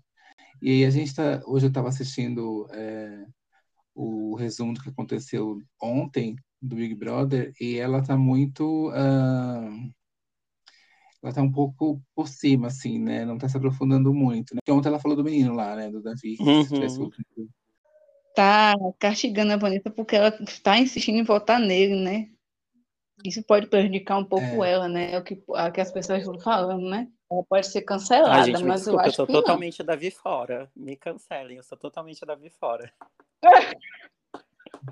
[0.61, 3.25] E aí a gente tá, hoje eu estava assistindo é,
[3.99, 8.89] o resumo do que aconteceu ontem do Big Brother e ela tá muito.
[8.89, 9.91] Uh,
[11.21, 13.25] ela tá um pouco por cima, assim, né?
[13.25, 14.55] Não tá se aprofundando muito.
[14.55, 14.61] Né?
[14.69, 15.91] Ontem ela falou do menino lá, né?
[15.91, 16.37] Do Davi.
[16.39, 17.09] Uhum.
[18.33, 22.29] Tá castigando a Vanessa porque ela está insistindo em votar nele, né?
[23.25, 24.71] Isso pode prejudicar um pouco é.
[24.71, 25.11] ela, né?
[25.11, 27.09] É o que, é que as pessoas estão falando, né?
[27.31, 29.85] Ela pode ser cancelada, ah, gente, mas desculpa, eu acho eu sou que totalmente não.
[29.85, 30.71] Davi fora.
[30.75, 32.91] Me cancelem, eu sou totalmente Davi fora.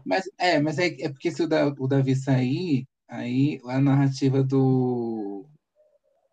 [0.06, 4.44] Mas é, mas é, é porque se o, da, o Davi sair, aí a narrativa
[4.44, 5.46] do,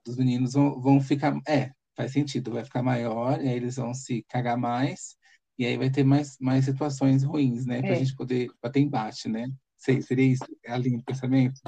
[0.05, 1.38] dos meninos vão, vão ficar.
[1.47, 5.17] É, faz sentido, vai ficar maior, e aí eles vão se cagar mais,
[5.59, 7.81] e aí vai ter mais, mais situações ruins, né?
[7.81, 7.97] Pra é.
[7.97, 9.49] gente poder bater embate, né?
[9.79, 11.61] Sei, seria isso a linha de pensamento?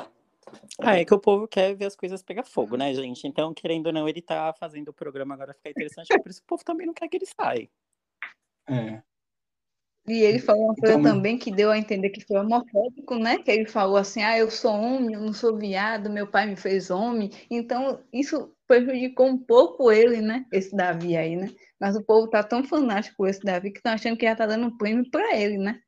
[0.81, 3.27] Ah, é que o povo quer ver as coisas pegar fogo, né, gente?
[3.27, 6.47] Então, querendo ou não, ele tá fazendo o programa agora ficar interessante, por isso o
[6.47, 7.69] povo também não quer que ele saia.
[8.69, 9.03] É.
[10.09, 13.39] E ele falou uma coisa Então- também que deu a entender que foi homofóbico, né?
[13.39, 16.55] Que ele falou assim: ah, eu sou homem, eu não sou viado, meu pai me
[16.55, 17.31] fez homem.
[17.51, 20.47] Então, isso prejudicou um pouco ele, né?
[20.53, 21.51] Esse Davi aí, né?
[21.81, 24.47] Mas o povo tá tão fanático com esse Davi que estão achando que já tá
[24.47, 25.81] dando um prêmio para ele, né?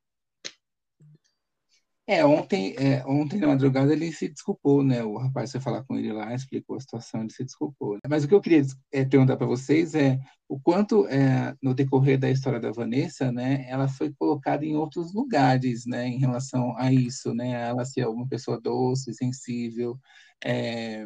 [2.10, 5.04] É, ontem, é, ontem na madrugada ele se desculpou, né?
[5.04, 7.98] O rapaz foi falar com ele lá, explicou a situação, ele se desculpou.
[8.08, 10.18] Mas o que eu queria é, perguntar para vocês é
[10.48, 15.12] o quanto, é, no decorrer da história da Vanessa, né, ela foi colocada em outros
[15.12, 17.50] lugares, né, em relação a isso, né?
[17.68, 19.98] Ela ser uma pessoa doce, sensível,
[20.42, 21.04] é,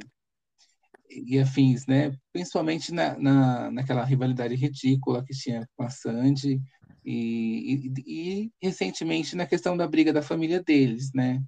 [1.10, 2.12] e afins, né?
[2.32, 6.60] Principalmente na, na, naquela rivalidade ridícula que tinha com a Sandy
[7.04, 11.42] e, e, e recentemente na questão da briga da família deles, né?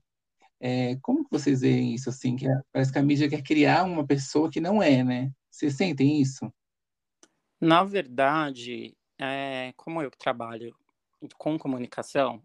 [0.61, 2.37] É, como que vocês veem isso assim?
[2.37, 5.31] Que parece que a mídia quer criar uma pessoa que não é, né?
[5.51, 6.53] Vocês sentem isso?
[7.61, 10.75] Na verdade, é, como eu trabalho
[11.39, 12.43] com comunicação,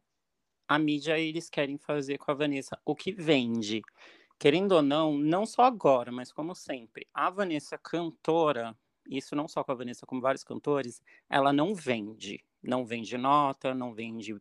[0.68, 3.82] a mídia eles querem fazer com a Vanessa o que vende.
[4.38, 8.78] Querendo ou não, não só agora, mas como sempre, a Vanessa cantora,
[9.10, 12.44] isso não só com a Vanessa, como vários cantores, ela não vende.
[12.62, 14.36] Não vende nota, não vende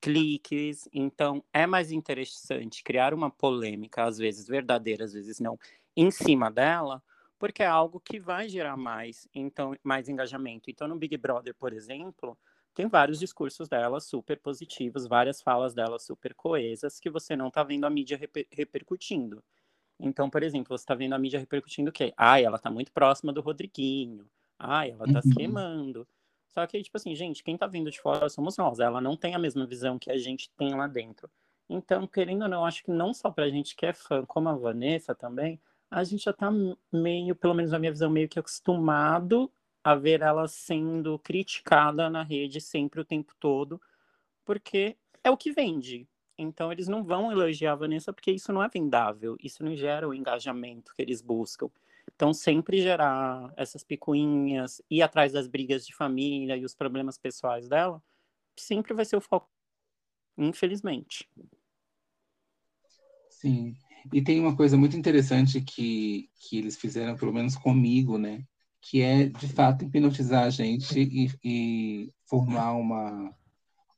[0.00, 0.88] cliques.
[0.92, 5.58] Então, é mais interessante criar uma polêmica, às vezes verdadeira, às vezes não,
[5.96, 7.02] em cima dela,
[7.38, 10.70] porque é algo que vai gerar mais, então, mais engajamento.
[10.70, 12.38] Então, no Big Brother, por exemplo,
[12.74, 17.62] tem vários discursos dela super positivos, várias falas dela super coesas, que você não está
[17.62, 19.42] vendo a mídia reper repercutindo.
[20.00, 22.12] Então, por exemplo, você está vendo a mídia repercutindo o quê?
[22.16, 24.28] Ai, ela está muito próxima do Rodriguinho.
[24.58, 25.34] Ai, ela está se Uhum.
[25.34, 26.06] queimando.
[26.52, 28.78] Só que, tipo assim, gente, quem tá vindo de fora somos nós.
[28.78, 31.30] Ela não tem a mesma visão que a gente tem lá dentro.
[31.68, 34.54] Então, querendo ou não, acho que não só pra gente que é fã, como a
[34.54, 35.58] Vanessa também,
[35.90, 36.50] a gente já tá
[36.92, 39.50] meio, pelo menos na minha visão, meio que acostumado
[39.82, 43.80] a ver ela sendo criticada na rede sempre o tempo todo,
[44.44, 46.06] porque é o que vende.
[46.36, 50.08] Então, eles não vão elogiar a Vanessa porque isso não é vendável, isso não gera
[50.08, 51.70] o engajamento que eles buscam.
[52.14, 57.68] Então, sempre gerar essas picuinhas, ir atrás das brigas de família e os problemas pessoais
[57.68, 58.02] dela,
[58.56, 59.50] sempre vai ser o foco,
[60.36, 61.28] infelizmente.
[63.28, 63.74] Sim.
[64.12, 68.44] E tem uma coisa muito interessante que, que eles fizeram, pelo menos comigo, né?
[68.80, 73.34] Que é, de fato, hipnotizar a gente e, e formar uma,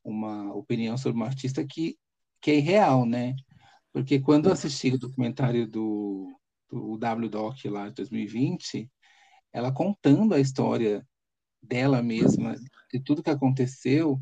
[0.03, 1.99] uma opinião sobre uma artista que,
[2.41, 3.35] que é irreal, né?
[3.93, 6.35] Porque quando eu assisti o documentário do,
[6.75, 8.91] do W-Doc lá de 2020,
[9.53, 11.07] ela contando a história
[11.63, 12.57] dela mesma,
[12.93, 14.21] de tudo que aconteceu,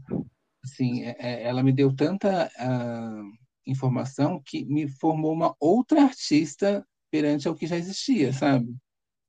[0.62, 3.22] assim, é- é- ela me deu tanta ah,
[3.66, 8.74] informação que me formou uma outra artista perante ao que já existia, sabe?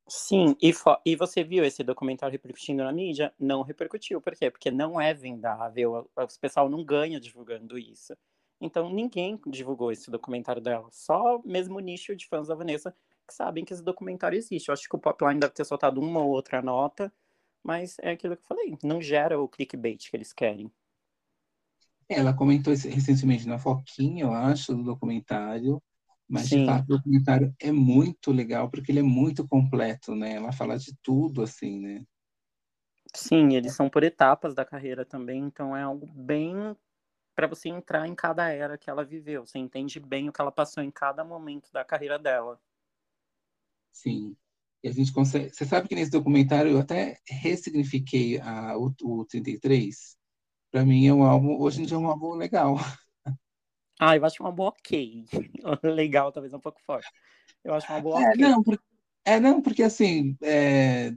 [0.07, 0.73] Sim, e,
[1.05, 3.33] e você viu esse documentário repercutindo na mídia?
[3.39, 4.19] Não repercutiu.
[4.21, 4.51] Por quê?
[4.51, 6.09] Porque não é vendável.
[6.15, 8.13] O o pessoal não ganha divulgando isso.
[8.59, 10.87] Então ninguém divulgou esse documentário dela.
[10.91, 12.95] Só mesmo o nicho de fãs da Vanessa
[13.27, 14.69] que sabem que esse documentário existe.
[14.69, 17.11] Eu acho que o Popline deve ter soltado uma ou outra nota,
[17.63, 20.71] mas é aquilo que eu falei, não gera o clickbait que eles querem.
[22.09, 25.81] Ela comentou isso recentemente na Foquinha, eu acho, do documentário,
[26.27, 26.65] mas de Sim.
[26.65, 30.33] fato o documentário é muito legal porque ele é muito completo, né?
[30.35, 32.03] Ela fala de tudo, assim, né?
[33.15, 36.75] Sim, eles são por etapas da carreira também, então é algo bem
[37.35, 39.45] para você entrar em cada era que ela viveu.
[39.45, 42.59] Você entende bem o que ela passou em cada momento da carreira dela.
[43.93, 44.37] Sim.
[44.83, 45.51] E a gente consegue.
[45.53, 50.17] Você sabe que nesse documentário eu até ressignifiquei a, o, o 33?
[50.71, 52.77] Para mim é um álbum, hoje em dia é um álbum legal.
[53.99, 55.25] Ah, eu acho uma boa ok.
[55.83, 57.11] Legal, talvez um pouco forte.
[57.63, 58.37] Eu acho uma boa É, ok.
[58.37, 58.79] não, por-
[59.25, 61.13] é, não, porque assim, é,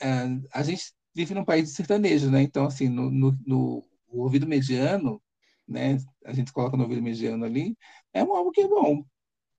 [0.00, 0.06] é,
[0.52, 2.42] a gente vive num país de sertanejo, né?
[2.42, 5.22] Então, assim, no, no, no o ouvido mediano,
[5.68, 5.96] né?
[6.24, 7.76] A gente coloca no ouvido mediano ali,
[8.12, 9.04] é um álbum que é bom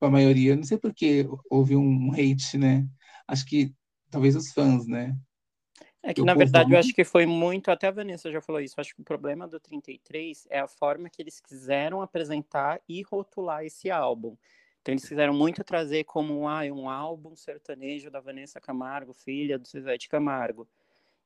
[0.05, 0.55] a maioria.
[0.55, 2.87] Não sei por que houve um hate, né?
[3.27, 3.73] Acho que
[4.09, 5.15] talvez os fãs, né?
[6.03, 7.69] É que, na verdade, eu acho que foi muito.
[7.69, 8.75] Até a Vanessa já falou isso.
[8.77, 13.03] eu Acho que o problema do 33 é a forma que eles quiseram apresentar e
[13.03, 14.35] rotular esse álbum.
[14.81, 19.97] Então, eles quiseram muito trazer como ah, um álbum sertanejo da Vanessa Camargo, filha do
[19.97, 20.67] de Camargo.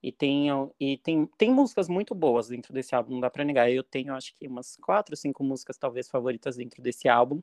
[0.04, 3.72] E tem, e tem, tem músicas muito boas dentro desse álbum, não dá pra negar.
[3.72, 7.42] Eu tenho, acho que, umas quatro, cinco músicas, talvez, favoritas dentro desse álbum.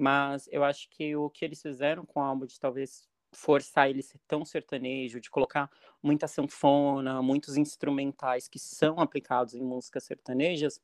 [0.00, 4.02] Mas eu acho que o que eles fizeram com o álbum de talvez forçar ele
[4.02, 5.70] ser tão sertanejo, de colocar
[6.02, 10.80] muita sanfona, muitos instrumentais que são aplicados em músicas sertanejas,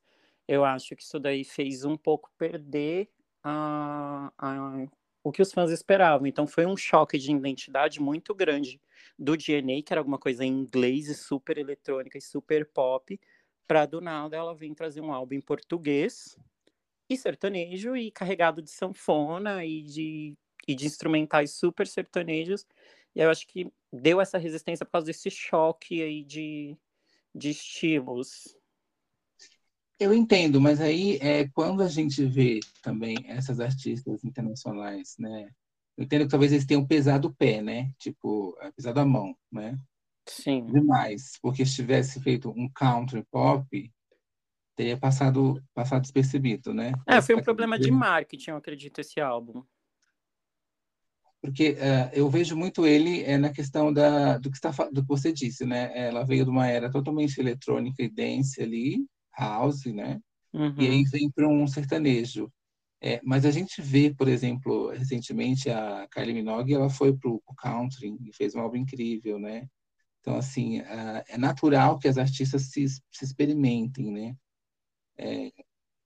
[0.47, 3.09] eu acho que isso daí fez um pouco perder
[3.43, 4.87] a, a,
[5.23, 6.27] o que os fãs esperavam.
[6.27, 8.79] Então foi um choque de identidade muito grande
[9.17, 13.19] do DNA, que era alguma coisa em inglês e super eletrônica e super pop,
[13.67, 16.37] Pra do nada ela vem trazer um álbum em português
[17.09, 22.65] e sertanejo e carregado de sanfona e de, e de instrumentais super sertanejos.
[23.15, 26.77] E eu acho que deu essa resistência por causa desse choque aí de,
[27.33, 28.55] de estilos.
[29.99, 35.49] Eu entendo, mas aí é quando a gente vê também essas artistas internacionais, né?
[35.97, 37.91] Eu entendo que talvez eles tenham pesado o pé, né?
[37.97, 39.79] Tipo, é, pesado a mão, né?
[40.27, 40.67] Sim.
[40.67, 43.91] Demais, porque se tivesse feito um country pop,
[44.77, 46.91] teria passado passado despercebido, né?
[47.07, 49.63] É, foi um problema de marketing, eu acredito, esse álbum.
[51.41, 55.07] Porque uh, eu vejo muito ele é, na questão da, do, que está, do que
[55.07, 55.91] você disse, né?
[55.95, 59.05] Ela veio de uma era totalmente eletrônica e dance ali,
[59.37, 60.19] house, né?
[60.53, 60.75] Uhum.
[60.77, 62.51] E aí vem para um sertanejo.
[63.01, 67.41] É, mas a gente vê, por exemplo, recentemente a Kylie Minogue, ela foi para o
[67.55, 69.67] country e fez um álbum incrível, né?
[70.21, 74.35] Então, assim, uh, é natural que as artistas se, se experimentem, né?
[75.17, 75.51] É,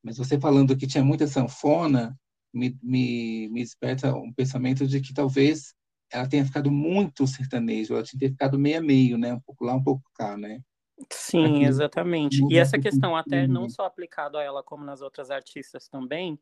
[0.04, 2.18] mas você falando que tinha muita sanfona,
[2.54, 5.74] me, me, me desperta um pensamento de que talvez
[6.12, 9.34] ela tenha ficado muito sertanejo, ela tinha que ter ficado meio a meio, né?
[9.34, 10.62] Um pouco lá, um pouco cá, né?
[11.10, 12.46] Sim, Aqui, exatamente.
[12.50, 16.38] E essa questão até não só aplicado a ela como nas outras artistas também,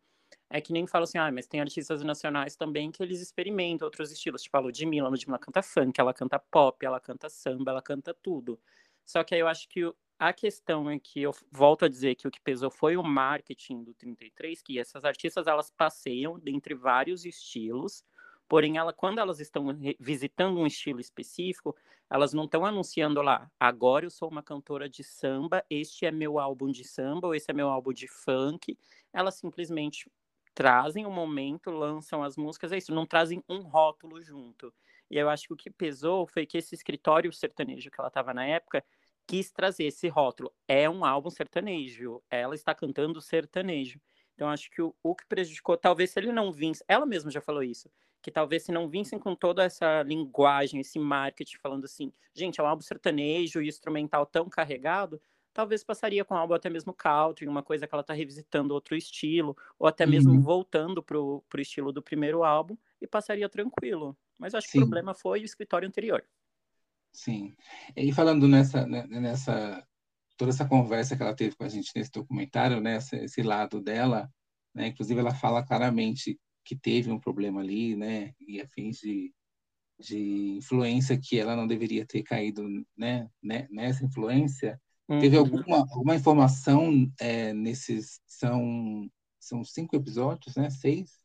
[0.49, 4.12] é que nem fala assim, ah, mas tem artistas nacionais também que eles experimentam outros
[4.12, 7.82] estilos, tipo a Ludmilla, a Ludmilla canta funk, ela canta pop, ela canta samba, ela
[7.82, 8.60] canta tudo.
[9.05, 9.82] Só que aí eu acho que
[10.19, 13.84] a questão é que eu volto a dizer que o que pesou foi o marketing
[13.84, 18.03] do 33, que essas artistas elas passeiam entre vários estilos,
[18.47, 21.73] porém ela quando elas estão visitando um estilo específico,
[22.10, 26.38] elas não estão anunciando lá, agora eu sou uma cantora de samba, este é meu
[26.38, 28.77] álbum de samba, ou esse é meu álbum de funk.
[29.13, 30.12] Elas simplesmente
[30.53, 34.73] trazem o momento, lançam as músicas, é isso, não trazem um rótulo junto.
[35.10, 38.34] E eu acho que o que pesou foi que esse escritório sertanejo que ela estava
[38.34, 38.84] na época
[39.29, 40.51] quis trazer esse rótulo.
[40.67, 44.01] É um álbum sertanejo, ela está cantando sertanejo.
[44.33, 47.39] Então acho que o, o que prejudicou, talvez se ele não vinsse, ela mesma já
[47.39, 47.91] falou isso,
[48.23, 52.63] que talvez se não vinssem com toda essa linguagem, esse marketing falando assim, gente, é
[52.63, 55.21] um álbum sertanejo e instrumental tão carregado,
[55.53, 59.55] talvez passaria com algo até mesmo country, uma coisa que ela está revisitando outro estilo,
[59.77, 60.09] ou até uhum.
[60.09, 64.17] mesmo voltando pro, pro estilo do primeiro álbum, e passaria tranquilo.
[64.39, 64.71] Mas acho Sim.
[64.71, 66.23] que o problema foi o escritório anterior.
[67.23, 67.55] Sim.
[67.95, 69.86] E falando nessa, né, nessa
[70.38, 73.82] toda essa conversa que ela teve com a gente nesse documentário, né, esse, esse lado
[73.82, 74.32] dela,
[74.73, 79.34] né, inclusive ela fala claramente que teve um problema ali, né, e a fins de,
[79.99, 82.63] de influência que ela não deveria ter caído,
[82.97, 84.79] né, né nessa influência,
[85.10, 85.19] Uhum.
[85.19, 88.21] Teve alguma, alguma informação é, nesses.
[88.27, 90.69] São, são cinco episódios, né?
[90.69, 91.17] Seis?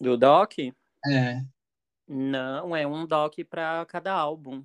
[0.00, 0.54] Do Doc?
[0.58, 1.44] É.
[2.12, 4.64] Não, é um Doc para cada álbum.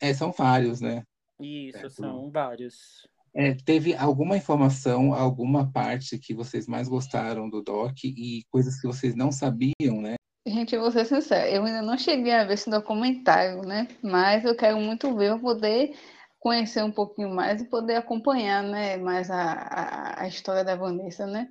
[0.00, 1.02] É, são vários, né?
[1.38, 3.06] Isso, é, são vários.
[3.34, 8.86] É, teve alguma informação, alguma parte que vocês mais gostaram do Doc e coisas que
[8.86, 10.14] vocês não sabiam, né?
[10.46, 13.86] Gente, eu vou ser sincera, eu ainda não cheguei a ver esse documentário, né?
[14.02, 15.94] Mas eu quero muito ver, eu poder
[16.40, 21.26] conhecer um pouquinho mais e poder acompanhar né, mais a, a, a história da Vanessa,
[21.26, 21.50] né?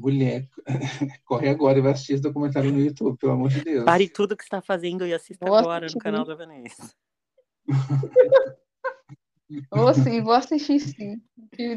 [0.00, 0.48] Mulher,
[1.26, 3.84] corre agora e vai assistir esse documentário no YouTube, pelo amor de Deus.
[3.84, 5.98] Pare tudo que está fazendo e assista vou agora assistir.
[5.98, 6.90] no canal da Vanessa.
[9.68, 11.20] Vou sim, vou assistir sim.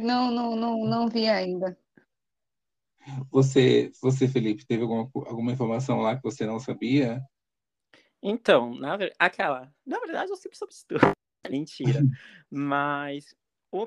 [0.04, 1.76] Não, não, não, não vi ainda.
[3.32, 7.20] Você, você, Felipe, teve alguma, alguma informação lá que você não sabia?
[8.22, 11.02] Então, na, aquela, na verdade, eu sempre soube isso tudo.
[11.50, 12.04] Mentira.
[12.48, 13.36] Mas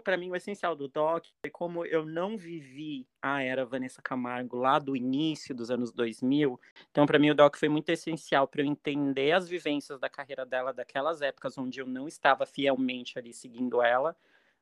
[0.02, 4.56] para mim o essencial do doc é como eu não vivi a era Vanessa Camargo
[4.56, 6.60] lá do início dos anos 2000.
[6.90, 10.44] Então para mim o doc foi muito essencial para eu entender as vivências da carreira
[10.44, 14.16] dela daquelas épocas onde eu não estava fielmente ali seguindo ela,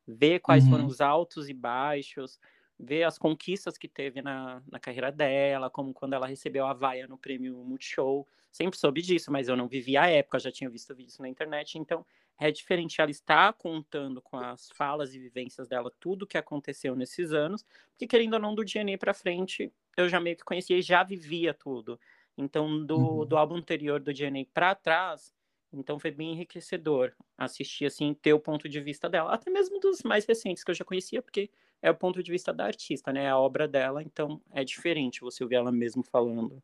[0.07, 0.71] ver quais uhum.
[0.71, 2.39] foram os altos e baixos,
[2.79, 7.09] ver as conquistas que teve na, na carreira dela, como quando ela recebeu a vaia
[7.09, 8.29] no prêmio Multishow.
[8.53, 11.79] Sempre soube disso, mas eu não vivi a época, já tinha visto vídeos na internet,
[11.79, 12.05] então
[12.39, 16.97] é diferente ela estar contando com as falas e vivências dela tudo o que aconteceu
[16.97, 20.77] nesses anos, porque querendo ou não, do DNA para frente, eu já meio que conhecia
[20.77, 21.99] e já vivia tudo.
[22.37, 23.27] Então, do, uhum.
[23.27, 25.33] do álbum anterior do DNA para trás,
[25.73, 30.03] então foi bem enriquecedor assistir assim, ter o ponto de vista dela, até mesmo dos
[30.03, 33.25] mais recentes que eu já conhecia, porque é o ponto de vista da artista, né?
[33.25, 36.63] É a obra dela, então é diferente você ouvir ela mesmo falando.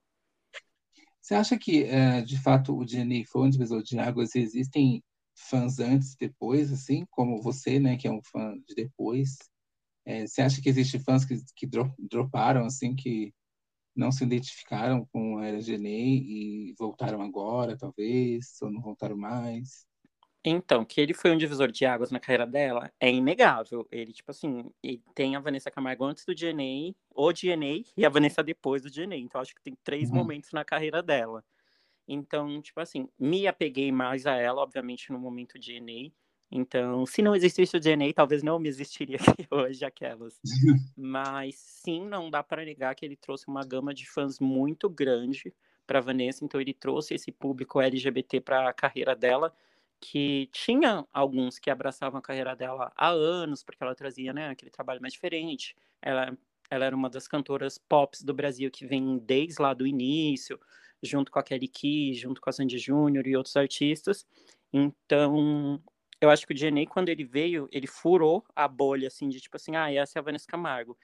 [1.20, 4.34] Você acha que, eh, de fato, o DNA foi um divisor de águas?
[4.34, 5.02] Existem
[5.48, 9.38] fãs antes e depois, assim, como você, né, que é um fã de depois.
[10.04, 13.32] É, você acha que existem fãs que, que droparam, assim, que
[13.94, 19.86] não se identificaram com a Era Genei e voltaram agora, talvez, ou não voltaram mais?
[20.42, 23.86] Então, que ele foi um divisor de águas na carreira dela é inegável.
[23.90, 28.08] Ele, tipo assim, ele tem a Vanessa Camargo antes do DNA, o DNA e a
[28.08, 29.18] Vanessa depois do DNA.
[29.18, 30.16] Então, acho que tem três uhum.
[30.16, 31.44] momentos na carreira dela.
[32.12, 36.10] Então, tipo assim, me apeguei mais a ela, obviamente, no momento de DNA.
[36.50, 40.40] Então, se não existisse o DNA, talvez não me existiria aqui hoje aquelas.
[40.96, 45.54] Mas sim, não dá para negar que ele trouxe uma gama de fãs muito grande
[45.86, 46.44] para Vanessa.
[46.44, 49.54] Então, ele trouxe esse público LGBT para a carreira dela
[50.00, 54.70] que tinha alguns que abraçavam a carreira dela há anos, porque ela trazia né, aquele
[54.72, 55.76] trabalho mais diferente.
[56.02, 56.36] Ela,
[56.68, 60.58] ela era uma das cantoras pop do Brasil que vem desde lá do início,
[61.02, 64.26] junto com a Kelly Key, junto com a Sandy Júnior e outros artistas.
[64.72, 65.82] Então,
[66.20, 69.56] eu acho que o DNA, quando ele veio, ele furou a bolha, assim, de tipo
[69.56, 70.96] assim, ah, essa é a Vanessa Camargo.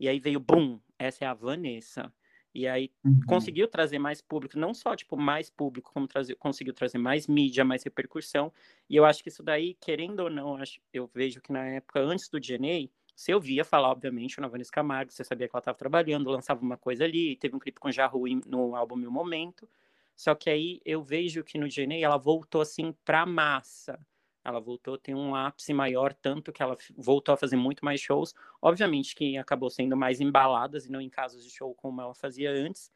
[0.00, 2.12] E aí veio, bum, essa é a Vanessa.
[2.54, 3.20] E aí uhum.
[3.26, 7.64] conseguiu trazer mais público, não só tipo mais público, como trazer, conseguiu trazer mais mídia,
[7.64, 8.52] mais repercussão.
[8.90, 11.64] E eu acho que isso daí, querendo ou não, eu, acho, eu vejo que na
[11.66, 12.88] época antes do DNA,
[13.22, 16.76] você ouvia falar, obviamente, na Vanessa Camargo, você sabia que ela estava trabalhando, lançava uma
[16.76, 19.68] coisa ali, teve um clipe com Jahu no álbum Meu Momento.
[20.16, 23.98] Só que aí eu vejo que no DNA ela voltou assim pra massa
[24.44, 28.00] ela voltou a ter um ápice maior, tanto que ela voltou a fazer muito mais
[28.00, 28.34] shows.
[28.60, 32.50] Obviamente que acabou sendo mais embaladas e não em casos de show como ela fazia
[32.50, 32.90] antes.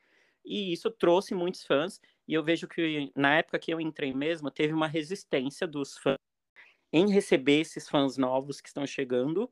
[0.44, 2.00] E isso trouxe muitos fãs.
[2.26, 6.16] E eu vejo que na época que eu entrei mesmo, teve uma resistência dos fãs
[6.92, 9.50] em receber esses fãs novos que estão chegando.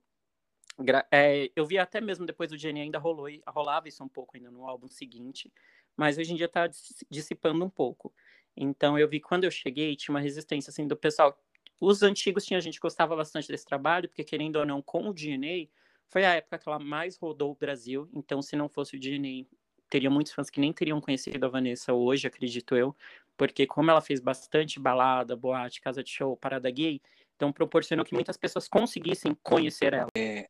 [1.11, 4.51] É, eu vi até mesmo depois do Jenny ainda rolou, rolava isso um pouco ainda
[4.51, 5.53] no álbum seguinte,
[5.97, 6.69] mas hoje em dia está
[7.09, 8.13] dissipando um pouco.
[8.57, 11.39] Então eu vi quando eu cheguei tinha uma resistência assim do pessoal
[11.81, 15.13] os antigos tinha gente que gostava bastante desse trabalho, porque querendo ou não, com o
[15.13, 15.69] DNA,
[16.09, 18.09] foi a época que ela mais rodou o Brasil.
[18.13, 19.45] Então, se não fosse o DNA,
[19.91, 22.97] teria muitos fãs que nem teriam conhecido a Vanessa hoje, acredito eu,
[23.37, 27.01] porque como ela fez bastante balada, boate, casa de show, parada gay,
[27.37, 30.09] então proporcionou que muitas pessoas conseguissem conhecer ela.
[30.17, 30.49] É,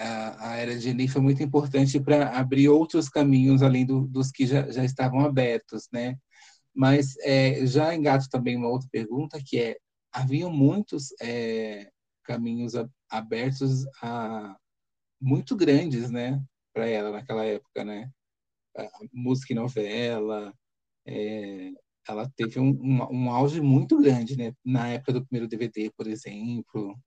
[0.00, 4.46] a, a era DNA foi muito importante para abrir outros caminhos além do, dos que
[4.46, 6.16] já, já estavam abertos, né?
[6.74, 9.76] Mas é, já engato também uma outra pergunta que é
[10.12, 11.90] haviam muitos é,
[12.24, 12.72] caminhos
[13.10, 14.56] abertos a
[15.20, 18.10] muito grandes, né, para ela naquela época, né?
[18.76, 20.54] A música e novela,
[21.06, 21.72] é,
[22.08, 24.54] ela teve um, um, um, auge muito grande, né?
[24.64, 26.98] Na época do primeiro DVD, por exemplo.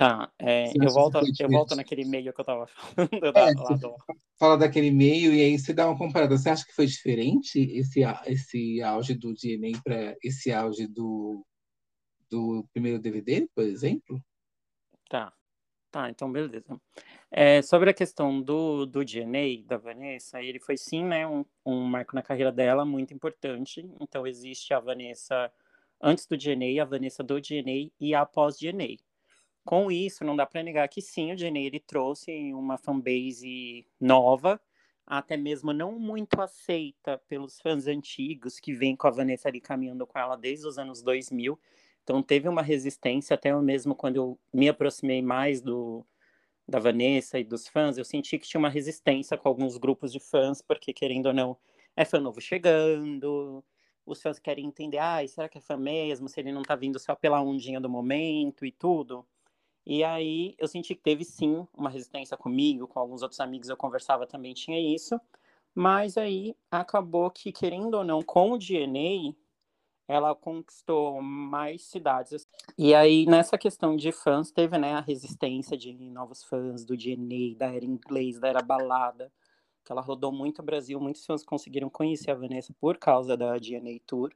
[0.00, 3.36] Tá, é, eu, volto, eu volto naquele e-mail que eu estava falando.
[3.36, 3.94] É, da, do...
[4.38, 6.38] Fala daquele e-mail e aí você dá uma comparada.
[6.38, 11.44] Você acha que foi diferente esse, esse auge do DNA para esse auge do,
[12.30, 14.18] do primeiro DVD, por exemplo?
[15.06, 15.34] Tá,
[15.90, 16.80] tá, então beleza.
[17.30, 21.84] É, sobre a questão do, do DNA da Vanessa, ele foi sim né, um, um
[21.84, 23.86] marco na carreira dela muito importante.
[24.00, 25.52] Então existe a Vanessa
[26.00, 28.96] antes do DNA, a Vanessa do DNA e a pós DNA.
[29.64, 34.60] Com isso, não dá para negar que sim, o Jenny ele trouxe uma fanbase nova,
[35.06, 40.06] até mesmo não muito aceita pelos fãs antigos que vêm com a Vanessa ali caminhando
[40.06, 41.58] com ela desde os anos 2000.
[42.02, 46.04] Então teve uma resistência até mesmo quando eu me aproximei mais do
[46.68, 50.20] da Vanessa e dos fãs, eu senti que tinha uma resistência com alguns grupos de
[50.20, 51.56] fãs, porque querendo ou não,
[51.96, 53.64] é fã novo chegando,
[54.06, 56.28] os fãs querem entender, ah, será que é fã mesmo?
[56.28, 59.26] Se ele não tá vindo só pela ondinha do momento e tudo.
[59.86, 63.76] E aí eu senti que teve sim uma resistência comigo, com alguns outros amigos eu
[63.76, 65.20] conversava também tinha isso.
[65.74, 69.32] Mas aí acabou que, querendo ou não, com o DNA,
[70.10, 72.48] ela conquistou mais cidades.
[72.76, 77.56] E aí, nessa questão de fãs, teve né, a resistência de novos fãs do DNA,
[77.56, 79.32] da era inglês, da era balada,
[79.84, 81.00] que ela rodou muito o Brasil.
[81.00, 84.30] Muitos fãs conseguiram conhecer a Vanessa por causa da DNA Tour,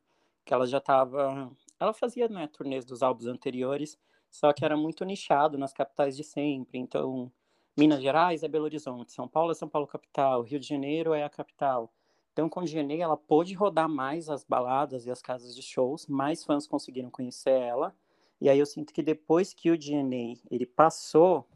[0.44, 1.50] que ela já estava.
[1.80, 3.98] Ela fazia né, turnês dos álbuns anteriores,
[4.34, 6.76] só que era muito nichado nas capitais de sempre.
[6.76, 7.30] Então,
[7.78, 11.22] Minas Gerais é Belo Horizonte, São Paulo é São Paulo capital, Rio de Janeiro é
[11.22, 11.94] a capital.
[12.32, 16.08] Então, com o DNA, ela pôde rodar mais as baladas e as casas de shows,
[16.08, 17.94] mais fãs conseguiram conhecer ela.
[18.40, 21.46] E aí eu sinto que depois que o DNA ele passou,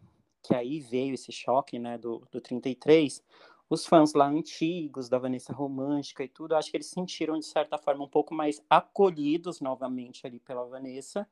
[0.41, 3.25] que aí veio esse choque, né, do, do 33,
[3.69, 7.77] os fãs lá antigos da Vanessa Romântica e tudo, acho que eles sentiram de certa
[7.77, 11.29] forma um pouco mais acolhidos novamente ali pela Vanessa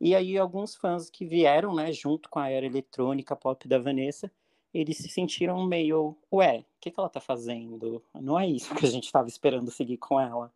[0.00, 4.32] e aí alguns fãs que vieram, né, junto com a era eletrônica pop da Vanessa,
[4.72, 8.02] eles se sentiram meio, ué, o que, que ela tá fazendo?
[8.14, 10.50] Não é isso que a gente estava esperando seguir com ela.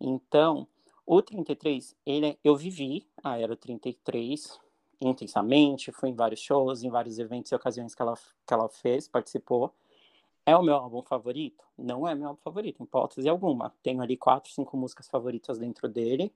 [0.00, 0.66] Então,
[1.06, 4.58] o 33, ele, eu vivi a era 33
[5.00, 8.14] intensamente, fui em vários shows, em vários eventos e ocasiões que ela,
[8.46, 9.72] que ela fez, participou.
[10.44, 11.64] É o meu álbum favorito?
[11.78, 13.72] Não é meu álbum favorito, em hipótese alguma.
[13.82, 16.32] Tenho ali quatro, cinco músicas favoritas dentro dele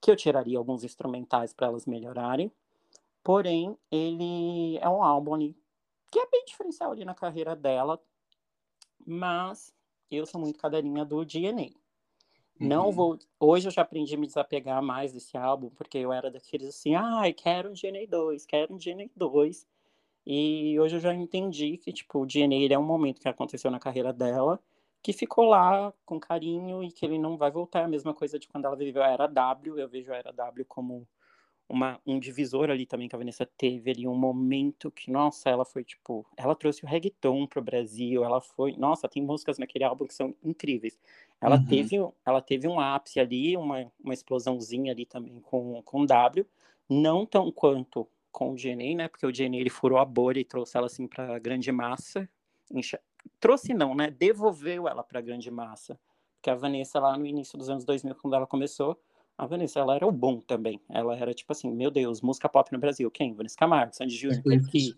[0.00, 2.50] que eu tiraria alguns instrumentais para elas melhorarem.
[3.22, 5.56] Porém, ele é um álbum ali
[6.10, 8.00] que é bem diferencial ali na carreira dela,
[9.04, 9.74] mas
[10.10, 11.64] eu sou muito cadeirinha do DNA.
[11.64, 12.68] Uhum.
[12.68, 13.18] Não vou.
[13.38, 16.94] Hoje eu já aprendi a me desapegar mais desse álbum, porque eu era daqueles assim,
[16.94, 19.66] ai, ah, quero um DNA 2, quero um DNA 2.
[20.26, 23.78] E hoje eu já entendi que, tipo, o DNA é um momento que aconteceu na
[23.78, 24.58] carreira dela,
[25.02, 27.80] que ficou lá com carinho e que ele não vai voltar.
[27.80, 29.78] É a mesma coisa de quando ela viveu a Era W.
[29.78, 31.06] Eu vejo a Era W como
[31.68, 35.64] uma, um divisor ali também que a Vanessa teve ali, um momento que, nossa, ela
[35.64, 40.06] foi tipo, ela trouxe o reggaeton pro Brasil, ela foi, nossa, tem músicas naquele álbum
[40.06, 40.98] que são incríveis.
[41.40, 41.66] Ela uhum.
[41.66, 46.46] teve, ela teve um ápice ali, uma, uma explosãozinha ali também com com W,
[46.88, 49.08] não tão quanto com o DNA, né?
[49.08, 52.28] Porque o DNA ele furou a bolha e trouxe ela assim para grande massa.
[53.40, 54.10] Trouxe não, né?
[54.10, 55.98] Devolveu ela para grande massa.
[56.36, 59.00] Porque a Vanessa lá no início dos anos 2000, quando ela começou,
[59.36, 60.80] a Vanessa, ela era o bom também.
[60.88, 63.10] Ela era tipo assim, meu Deus, música pop no Brasil.
[63.10, 63.34] Quem?
[63.34, 64.94] Vanessa Camargo, Sandy Júnior, aqui.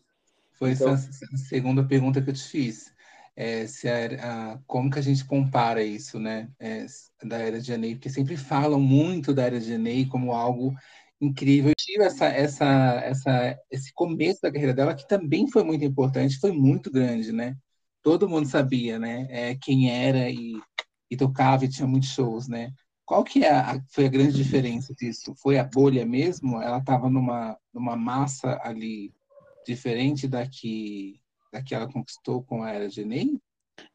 [0.53, 0.93] Foi então...
[0.93, 2.93] essa a segunda pergunta que eu te fiz.
[3.35, 6.51] É, se a, a, como que a gente compara isso, né?
[6.59, 6.85] É,
[7.23, 10.75] da Era de Janeiro, porque sempre falam muito da Era de Janeiro como algo
[11.21, 11.71] incrível.
[11.71, 12.67] Eu tive essa, essa,
[13.05, 17.57] essa, esse começo da carreira dela, que também foi muito importante, foi muito grande, né?
[18.03, 19.27] Todo mundo sabia, né?
[19.31, 20.61] É, quem era e,
[21.11, 22.73] e tocava e tinha muitos shows, né?
[23.05, 25.35] Qual que é a, foi a grande diferença disso?
[25.37, 26.61] Foi a bolha mesmo?
[26.61, 29.13] Ela estava numa, numa massa ali
[29.65, 31.21] diferente da que,
[31.53, 33.41] da que ela conquistou com a Era de Enem?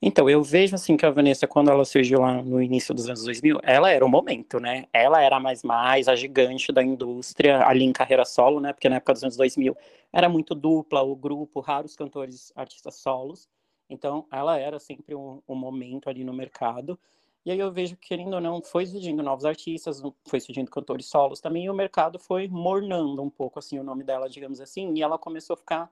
[0.01, 3.23] Então, eu vejo assim que a Vanessa, quando ela surgiu lá no início dos anos
[3.23, 4.85] 2000, ela era o momento, né?
[4.91, 8.73] Ela era mais mais, a gigante da indústria, ali em carreira solo, né?
[8.73, 9.75] Porque na época dos anos 2000
[10.11, 13.47] era muito dupla, o grupo, raros cantores, artistas solos.
[13.93, 16.99] Então, ela era sempre um, um momento ali no mercado.
[17.45, 21.07] E aí eu vejo que, querendo ou não, foi surgindo novos artistas, foi surgindo cantores
[21.07, 24.93] solos também, e o mercado foi mornando um pouco, assim, o nome dela, digamos assim,
[24.95, 25.91] e ela começou a ficar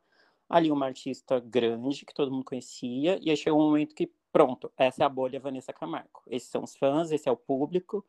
[0.50, 4.72] ali uma artista grande, que todo mundo conhecia, e aí chegou um momento que, pronto,
[4.78, 6.22] essa é a bolha Vanessa Camargo.
[6.28, 8.06] Esses são os fãs, esse é o público,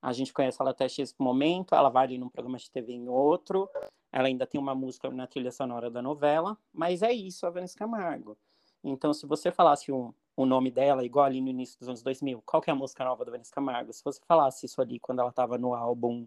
[0.00, 3.08] a gente conhece ela até X momento, ela vai ali num programa de TV em
[3.08, 3.68] outro,
[4.12, 7.76] ela ainda tem uma música na trilha sonora da novela, mas é isso a Vanessa
[7.76, 8.36] Camargo.
[8.84, 12.42] Então, se você falasse um, o nome dela, igual ali no início dos anos 2000.
[12.44, 13.92] Qual que é a música nova da Vanessa Camargo?
[13.92, 16.26] Se você falasse isso ali quando ela estava no álbum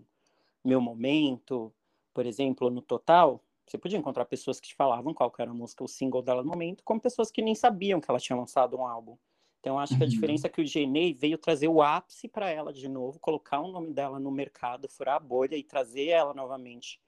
[0.63, 1.73] Meu Momento,
[2.13, 5.53] por exemplo, no Total, você podia encontrar pessoas que te falavam qual que era a
[5.53, 8.77] música, o single dela no momento, como pessoas que nem sabiam que ela tinha lançado
[8.77, 9.17] um álbum.
[9.59, 10.09] Então, acho que a uhum.
[10.09, 13.71] diferença é que o Genei veio trazer o ápice para ela de novo, colocar o
[13.71, 17.01] nome dela no mercado, furar a bolha e trazer ela novamente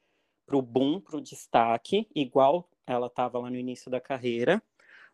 [0.46, 4.62] para o boom, para o destaque, igual ela estava lá no início da carreira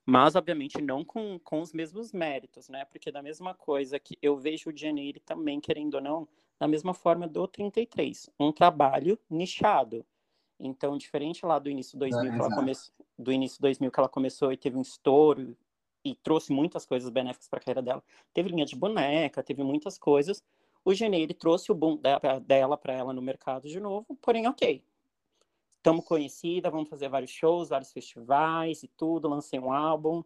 [0.06, 2.86] mas obviamente não com, com os mesmos méritos, né?
[2.86, 6.28] Porque da mesma coisa que eu vejo o Janeiro também, querendo ou não,
[6.60, 10.06] da mesma forma do 33, um trabalho nichado.
[10.60, 12.72] Então, diferente lá do início 2000, é, que ela come...
[13.18, 15.58] do início 2000 que ela começou e teve um estouro
[16.03, 18.03] e trouxe muitas coisas benéficas para a carreira dela.
[18.32, 20.43] Teve linha de boneca, teve muitas coisas.
[20.86, 21.99] O Janeiro trouxe o boom
[22.45, 24.84] dela para ela no mercado de novo, porém, ok,
[25.86, 30.23] estamos conhecida, vamos fazer vários shows, vários festivais e tudo, lancei um álbum,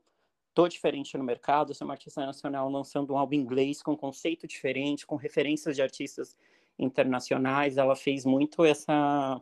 [0.53, 5.05] tô diferente no mercado, sou uma artista nacional lançando um álbum inglês com conceito diferente,
[5.05, 6.34] com referências de artistas
[6.78, 9.41] internacionais, ela fez muito essa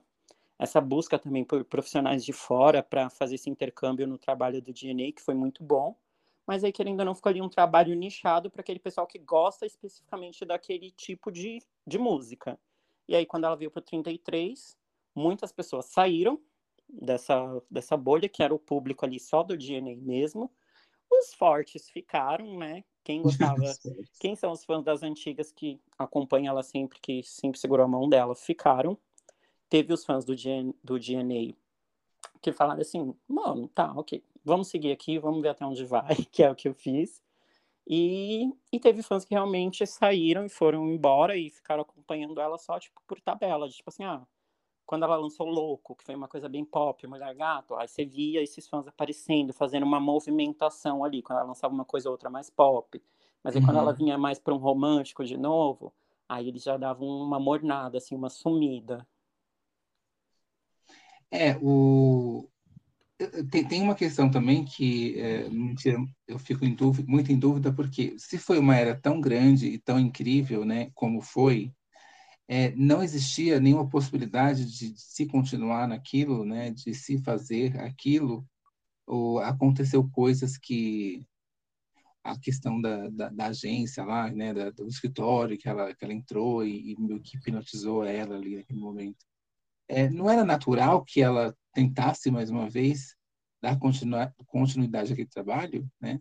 [0.58, 5.12] essa busca também por profissionais de fora para fazer esse intercâmbio no trabalho do DNA,
[5.12, 5.96] que foi muito bom.
[6.48, 9.68] Mas aí, querendo ou não, ficou ali um trabalho nichado para aquele pessoal que gosta
[9.68, 12.60] especificamente daquele tipo de, de música.
[13.08, 14.76] E aí, quando ela veio para o 33,
[15.18, 16.40] muitas pessoas saíram
[16.88, 20.52] dessa, dessa bolha, que era o público ali só do DNA mesmo.
[21.12, 22.84] Os fortes ficaram, né?
[23.04, 23.62] Quem gostava,
[24.20, 28.08] quem são os fãs das antigas que acompanham ela sempre, que sempre segurou a mão
[28.08, 28.98] dela, ficaram.
[29.70, 31.56] Teve os fãs do, DNA, do DNA
[32.42, 36.44] que falaram assim, mano, tá, ok, vamos seguir aqui, vamos ver até onde vai, que
[36.44, 37.24] é o que eu fiz.
[37.90, 42.78] E, e teve fãs que realmente saíram e foram embora e ficaram acompanhando ela só,
[42.80, 44.28] tipo, por tabela, de, tipo assim, ah,
[44.88, 48.42] quando ela lançou Louco, que foi uma coisa bem pop, Mulher Gato, aí você via
[48.42, 52.50] esses fãs aparecendo, fazendo uma movimentação ali, quando ela lançava uma coisa ou outra mais
[52.50, 53.04] pop.
[53.44, 53.68] Mas aí uhum.
[53.68, 53.98] quando ela uhum.
[53.98, 55.94] vinha mais para um romântico de novo,
[56.28, 59.06] aí eles já davam uma mornada, assim, uma sumida.
[61.30, 62.48] É, o...
[63.52, 65.50] Tem, tem uma questão também que é,
[66.28, 69.78] eu fico em dúvida, muito em dúvida, porque se foi uma era tão grande e
[69.78, 71.74] tão incrível, né, como foi,
[72.48, 78.48] é, não existia nenhuma possibilidade de, de, se continuar naquilo, né, de se fazer aquilo,
[79.06, 81.26] ou aconteceu coisas que
[82.24, 86.14] a questão da, da, da, agência lá, né, da, do escritório que ela, que ela
[86.14, 89.26] entrou e, e meio que hipnotizou ela ali naquele momento.
[89.88, 93.16] É, não era natural que ela tentasse mais uma vez
[93.62, 93.78] dar
[94.46, 96.20] continuidade àquele trabalho, né?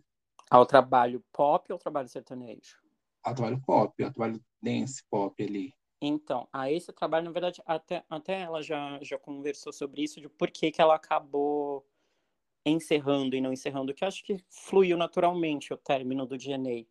[0.49, 2.77] Ao trabalho pop ou ao trabalho sertanejo?
[3.21, 5.73] Ao trabalho pop, ao trabalho dance pop ali.
[6.01, 10.29] Então, a esse trabalho, na verdade, até, até ela já, já conversou sobre isso, de
[10.29, 11.85] por que, que ela acabou
[12.65, 16.85] encerrando e não encerrando, que acho que fluiu naturalmente o término do DNA.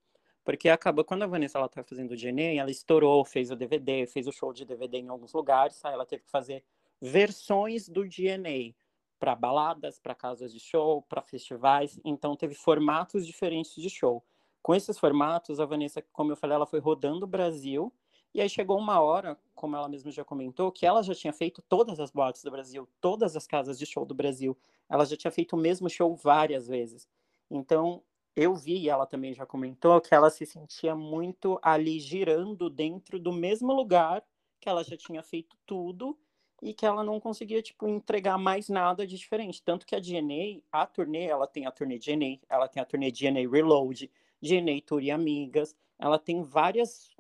[0.45, 4.07] Porque acabou, quando a Vanessa ela tá fazendo o DNA, ela estourou, fez o DVD,
[4.07, 6.65] fez o show de DVD em alguns lugares, aí ela teve que fazer
[7.01, 8.73] versões do DNA
[9.19, 14.25] para baladas, para casas de show, para festivais, então teve formatos diferentes de show.
[14.63, 17.93] Com esses formatos, a Vanessa, como eu falei, ela foi rodando o Brasil,
[18.37, 21.63] e aí chegou uma hora, como ela mesma já comentou, que ela já tinha feito
[21.63, 24.55] todas as boates do Brasil, todas as casas de show do Brasil.
[24.91, 27.09] Ela já tinha feito o mesmo show várias vezes.
[27.51, 28.03] Então,
[28.37, 33.19] eu vi, e ela também já comentou, que ela se sentia muito ali girando dentro
[33.19, 34.23] do mesmo lugar
[34.61, 36.15] que ela já tinha feito tudo
[36.61, 39.63] e que ela não conseguia, tipo, entregar mais nada de diferente.
[39.63, 43.11] Tanto que a DNA, a turnê, ela tem a turnê DNA, ela tem a turnê
[43.11, 44.11] DNA Reload,
[44.43, 47.16] DNA Tour e Amigas, ela tem várias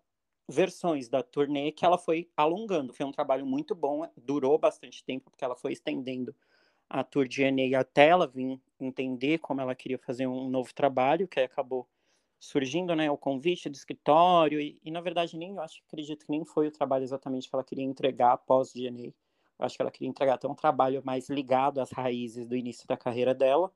[0.48, 2.92] versões da turnê que ela foi alongando.
[2.92, 6.34] Foi um trabalho muito bom, durou bastante tempo, porque ela foi estendendo
[6.88, 11.40] a tour DNA até ela vir entender como ela queria fazer um novo trabalho, que
[11.40, 11.88] aí acabou
[12.38, 16.30] surgindo, né, o convite do escritório, e, e na verdade nem, eu acho, acredito que
[16.30, 19.06] nem foi o trabalho exatamente que ela queria entregar após o DNA.
[19.58, 22.86] Eu acho que ela queria entregar até um trabalho mais ligado às raízes do início
[22.86, 23.72] da carreira dela,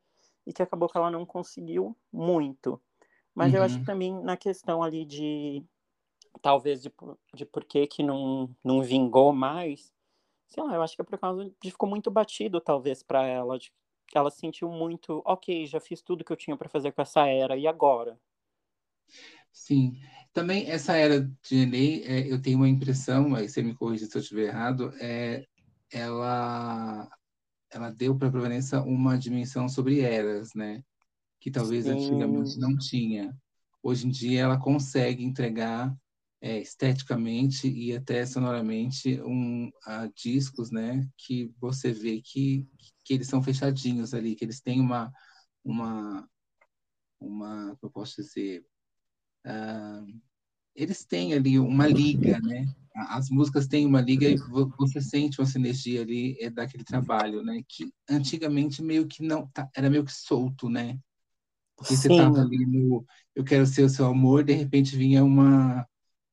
[0.47, 2.81] e que acabou que ela não conseguiu muito.
[3.35, 3.59] Mas uhum.
[3.59, 3.87] eu acho que uhum.
[3.87, 5.65] também na questão ali de
[6.43, 6.93] talvez de,
[7.35, 9.93] de por que, que não, não vingou mais,
[10.49, 13.59] sei lá, eu acho que é por causa de ficou muito batido, talvez, para ela.
[13.59, 13.73] De,
[14.15, 17.57] ela sentiu muito, ok, já fiz tudo que eu tinha para fazer com essa era,
[17.57, 18.19] e agora?
[19.53, 19.97] Sim.
[20.33, 24.17] Também essa era de Enem, é, eu tenho uma impressão, aí você me corrige se
[24.17, 25.45] eu estiver errado, é,
[25.93, 27.09] ela,
[27.71, 30.83] ela deu para a Provença uma dimensão sobre eras, né?
[31.41, 31.93] Que talvez Sim.
[31.93, 33.37] antigamente não tinha.
[33.83, 35.95] Hoje em dia ela consegue entregar
[36.41, 39.71] é, esteticamente e até sonoramente um,
[40.15, 42.67] discos, né, que você vê que,
[43.05, 45.13] que eles são fechadinhos ali, que eles têm uma,
[45.63, 46.29] uma,
[47.21, 48.65] uma, eu posso dizer,
[49.47, 50.21] uh,
[50.75, 52.65] eles têm ali uma liga, né?
[53.09, 54.37] As músicas têm uma liga e
[54.79, 57.63] você sente uma sinergia ali é daquele trabalho, né?
[57.69, 60.99] Que antigamente meio que não tá, era meio que solto, né?
[61.77, 62.03] Porque Sim.
[62.03, 65.87] você tava ali no Eu Quero Ser o Seu Amor, de repente vinha uma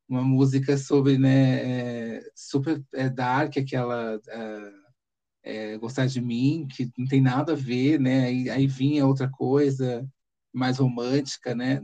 [0.07, 4.71] uma música sobre, né, é, super é, dark, aquela é,
[5.43, 9.29] é, Gostar de Mim, que não tem nada a ver, né, aí, aí vinha outra
[9.29, 10.07] coisa
[10.53, 11.81] mais romântica, né,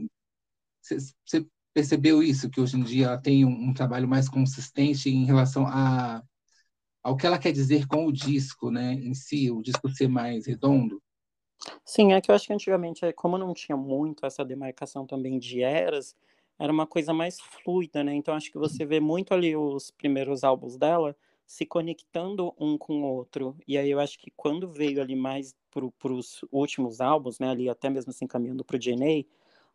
[0.82, 5.24] você percebeu isso, que hoje em dia ela tem um, um, trabalho mais consistente em
[5.24, 6.22] relação a,
[7.02, 10.46] ao que ela quer dizer com o disco, né, em si, o disco ser mais
[10.46, 11.02] redondo?
[11.84, 15.62] Sim, é que eu acho que antigamente, como não tinha muito essa demarcação também de
[15.62, 16.14] eras,
[16.58, 18.14] era uma coisa mais fluida, né?
[18.14, 23.02] Então acho que você vê muito ali os primeiros álbuns dela se conectando um com
[23.02, 23.56] o outro.
[23.66, 27.50] E aí eu acho que quando veio ali mais para os últimos álbuns, né?
[27.50, 29.24] Ali até mesmo se encaminhando para o DNA,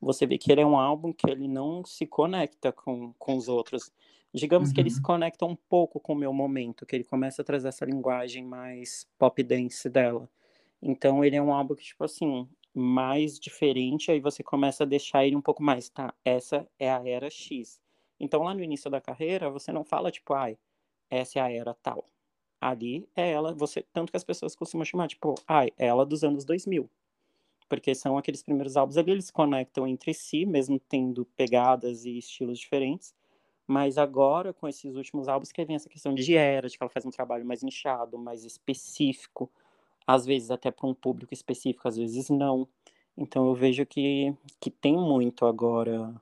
[0.02, 3.48] você vê que ele é um álbum que ele não se conecta com, com os
[3.48, 3.92] outros.
[4.34, 4.76] Digamos uhum.
[4.76, 5.04] que ele se uhum.
[5.04, 9.08] conecta um pouco com o meu momento, que ele começa a trazer essa linguagem mais
[9.18, 10.30] pop dance dela.
[10.82, 15.26] Então ele é um álbum que, tipo assim, mais diferente, aí você começa a deixar
[15.26, 16.14] ele um pouco mais, tá?
[16.24, 17.80] Essa é a era X.
[18.20, 20.58] Então, lá no início da carreira, você não fala, tipo, ai,
[21.10, 22.06] essa é a era tal.
[22.62, 26.24] Ali é ela, você, tanto que as pessoas costumam chamar, tipo, ai, é ela dos
[26.24, 26.90] anos 2000.
[27.70, 32.60] Porque são aqueles primeiros álbuns ali, eles conectam entre si, mesmo tendo pegadas e estilos
[32.60, 33.14] diferentes.
[33.68, 36.90] Mas agora, com esses últimos álbuns, que vem essa questão de era, de que ela
[36.90, 39.50] faz um trabalho mais nichado, mais específico,
[40.10, 42.68] às vezes até para um público específico, às vezes não.
[43.16, 46.20] Então eu vejo que, que tem muito agora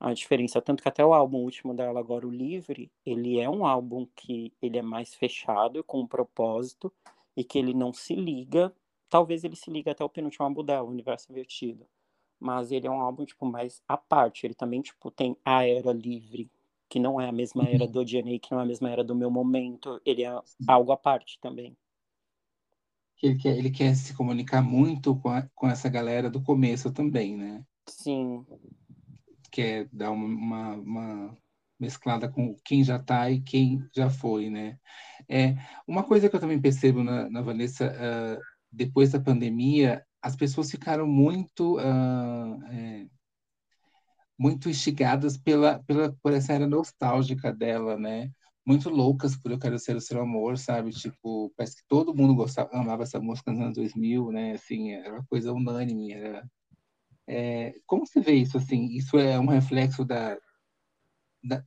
[0.00, 3.66] a diferença, tanto que até o álbum último dela agora, o Livre, ele é um
[3.66, 6.90] álbum que ele é mais fechado, com um propósito,
[7.36, 8.74] e que ele não se liga,
[9.10, 11.86] talvez ele se liga até o penúltimo álbum dela, o Universo Invertido,
[12.40, 15.92] mas ele é um álbum, tipo, mais à parte, ele também, tipo, tem a Era
[15.92, 16.50] Livre,
[16.88, 17.90] que não é a mesma era uhum.
[17.90, 20.96] do DNA, que não é a mesma era do meu momento, ele é algo à
[20.96, 21.76] parte também
[23.22, 26.90] que ele quer, ele quer se comunicar muito com, a, com essa galera do começo
[26.90, 27.64] também, né?
[27.88, 28.44] Sim.
[29.50, 31.38] Quer dar uma, uma, uma
[31.78, 34.76] mesclada com quem já está e quem já foi, né?
[35.28, 35.54] É,
[35.86, 38.42] uma coisa que eu também percebo na, na Vanessa, uh,
[38.72, 43.06] depois da pandemia, as pessoas ficaram muito uh, é,
[44.36, 48.32] muito instigadas pela, pela por essa era nostálgica dela, né?
[48.64, 50.90] Muito loucas por Eu Quero Ser o Seu Amor, sabe?
[50.92, 54.52] Tipo, parece que todo mundo gostava, amava essa música nos anos 2000, né?
[54.52, 56.48] Assim, era uma coisa unânime, era...
[57.26, 58.86] É, como você vê isso, assim?
[58.86, 60.36] Isso é um reflexo da,
[61.42, 61.62] da,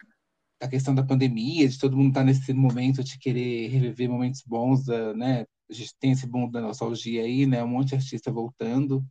[0.60, 4.42] da questão da pandemia, de todo mundo estar tá nesse momento de querer reviver momentos
[4.46, 5.46] bons, da, né?
[5.70, 7.64] A gente tem esse boom da nostalgia aí, né?
[7.64, 9.06] Um monte de artista voltando.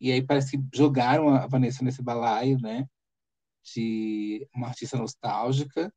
[0.00, 2.86] E aí parece que jogaram a Vanessa nesse balaio, né?
[3.74, 5.92] De uma artista nostálgica.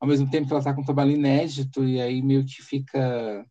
[0.00, 3.44] Ao mesmo tempo que ela está com um trabalho inédito, e aí meio que fica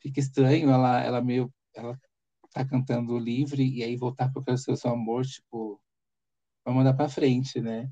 [0.00, 1.98] fica estranho, ela, ela meio ela
[2.52, 5.80] tá cantando livre e aí voltar para o seu, amor, tipo,
[6.64, 7.90] vamos mandar para frente, né?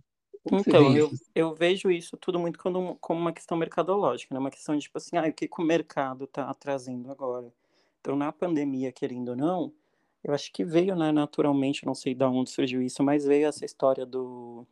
[0.50, 4.40] Então, eu, eu vejo isso tudo muito como, como uma questão mercadológica, né?
[4.40, 7.52] Uma questão de, tipo assim, ah, o que, que o mercado está trazendo agora?
[8.00, 9.72] Então, na pandemia, querendo ou não,
[10.24, 13.64] eu acho que veio, né, naturalmente, não sei de onde surgiu isso, mas veio essa
[13.64, 14.66] história do,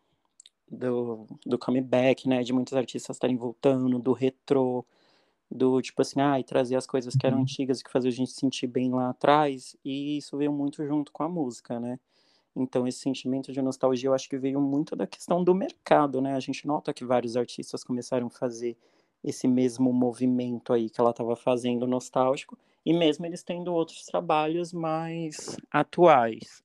[0.70, 4.84] do, do comeback, né, de muitos artistas estarem voltando, do retrô,
[5.50, 7.42] do tipo assim, ah, e trazer as coisas que eram uhum.
[7.42, 11.10] antigas e que faziam a gente sentir bem lá atrás, e isso veio muito junto
[11.10, 11.98] com a música, né?
[12.54, 16.34] Então, esse sentimento de nostalgia, eu acho que veio muito da questão do mercado, né?
[16.34, 18.76] A gente nota que vários artistas começaram a fazer
[19.22, 24.72] esse mesmo movimento aí que ela estava fazendo nostálgico, e mesmo eles tendo outros trabalhos
[24.72, 26.62] mais atuais.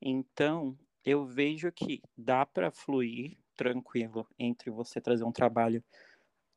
[0.00, 5.82] Então, eu vejo que dá para fluir tranquilo entre você trazer um trabalho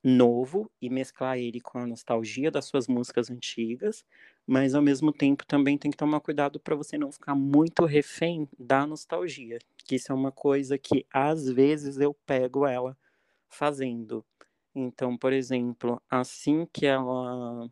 [0.04, 4.06] novo e mesclar ele com a nostalgia das suas músicas antigas,
[4.46, 8.48] mas ao mesmo tempo também tem que tomar cuidado para você não ficar muito refém
[8.58, 12.98] da nostalgia, que isso é uma coisa que às vezes eu pego ela
[13.50, 14.26] fazendo.
[14.76, 17.70] Então, por exemplo, assim que ela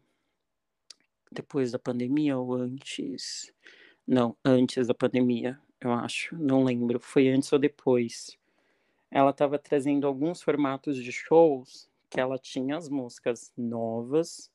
[1.32, 3.51] depois da pandemia ou antes?
[4.07, 8.38] Não, antes da pandemia, eu acho, não lembro, foi antes ou depois.
[9.12, 14.51] Ela estava trazendo alguns formatos de shows que ela tinha as músicas novas,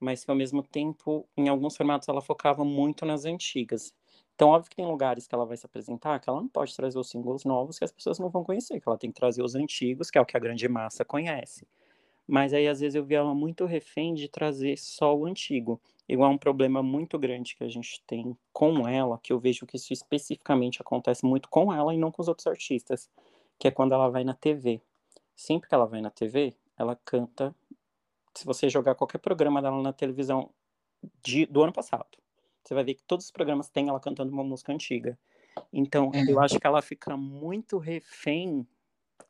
[0.00, 3.94] mas que ao mesmo tempo, em alguns formatos, ela focava muito nas antigas.
[4.34, 6.98] Então, óbvio que tem lugares que ela vai se apresentar que ela não pode trazer
[6.98, 9.54] os singles novos que as pessoas não vão conhecer, que ela tem que trazer os
[9.54, 11.66] antigos, que é o que a grande massa conhece.
[12.26, 15.80] Mas aí, às vezes, eu vi ela muito refém de trazer só o antigo.
[16.08, 19.76] Igual um problema muito grande que a gente tem com ela, que eu vejo que
[19.76, 23.08] isso especificamente acontece muito com ela e não com os outros artistas,
[23.58, 24.80] que é quando ela vai na TV.
[25.34, 27.54] Sempre que ela vai na TV, ela canta.
[28.34, 30.50] Se você jogar qualquer programa dela na televisão
[31.22, 32.06] de, do ano passado,
[32.62, 35.18] você vai ver que todos os programas têm ela cantando uma música antiga.
[35.72, 36.30] Então, é.
[36.30, 38.66] eu acho que ela fica muito refém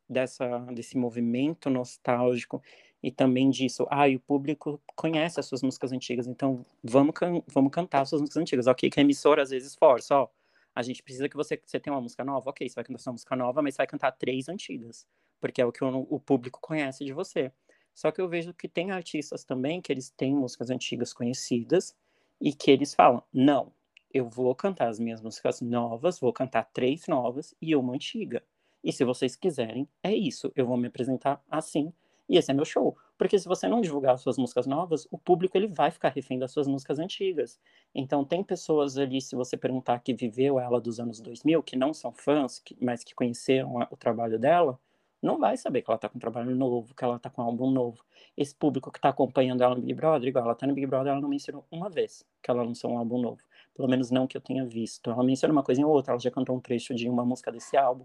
[0.08, 2.62] dessa, desse movimento nostálgico
[3.02, 7.42] e também disso, ah, e o público conhece as suas músicas antigas, então vamos, can
[7.48, 8.66] vamos cantar as suas músicas antigas.
[8.68, 10.28] Ok, que a emissora às vezes força, ó,
[10.74, 13.12] a gente precisa que você, você tenha uma música nova, ok, você vai cantar sua
[13.12, 15.06] música nova, mas você vai cantar três antigas
[15.42, 17.52] porque é o que o, o público conhece de você.
[17.92, 21.94] Só que eu vejo que tem artistas também que eles têm músicas antigas conhecidas
[22.40, 23.72] e que eles falam: não,
[24.14, 28.42] eu vou cantar as minhas músicas novas, vou cantar três novas e uma antiga.
[28.84, 30.52] E se vocês quiserem, é isso.
[30.54, 31.92] Eu vou me apresentar assim
[32.28, 32.96] e esse é meu show.
[33.18, 36.52] Porque se você não divulgar suas músicas novas, o público ele vai ficar refém das
[36.52, 37.60] suas músicas antigas.
[37.94, 41.92] Então tem pessoas ali, se você perguntar que viveu ela dos anos 2000, que não
[41.94, 44.78] são fãs, mas que conheceram o trabalho dela,
[45.22, 47.44] não vai saber que ela tá com um trabalho novo, que ela tá com um
[47.44, 48.02] álbum novo.
[48.36, 51.12] Esse público que tá acompanhando ela no Big Brother, igual ela tá no Big Brother,
[51.12, 53.40] ela não mencionou uma vez que ela lançou um álbum novo.
[53.72, 55.10] Pelo menos não que eu tenha visto.
[55.10, 57.76] Ela menciona uma coisa ou outra, ela já cantou um trecho de uma música desse
[57.76, 58.04] álbum.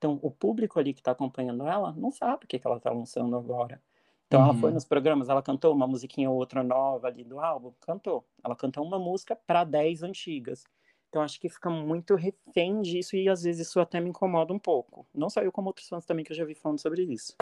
[0.00, 2.90] Então, o público ali que tá acompanhando ela não sabe o que, que ela tá
[2.90, 3.78] lançando agora.
[4.26, 4.46] Então, uhum.
[4.46, 4.74] ela foi uhum.
[4.74, 7.74] nos programas, ela cantou uma musiquinha ou outra nova ali do álbum?
[7.80, 8.24] Cantou.
[8.42, 10.64] Ela cantou uma música para 10 antigas.
[11.10, 14.58] Então acho que fica muito refém disso e às vezes isso até me incomoda um
[14.58, 15.06] pouco.
[15.12, 17.34] Não só eu, como outros fãs também que eu já vi falando sobre isso.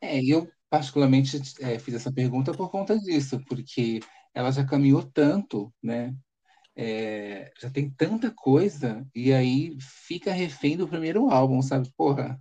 [0.00, 4.00] É, eu particularmente é, fiz essa pergunta por conta disso, porque
[4.32, 6.14] ela já caminhou tanto, né?
[6.74, 11.90] É, já tem tanta coisa, e aí fica refém do primeiro álbum, sabe?
[11.96, 12.40] Porra,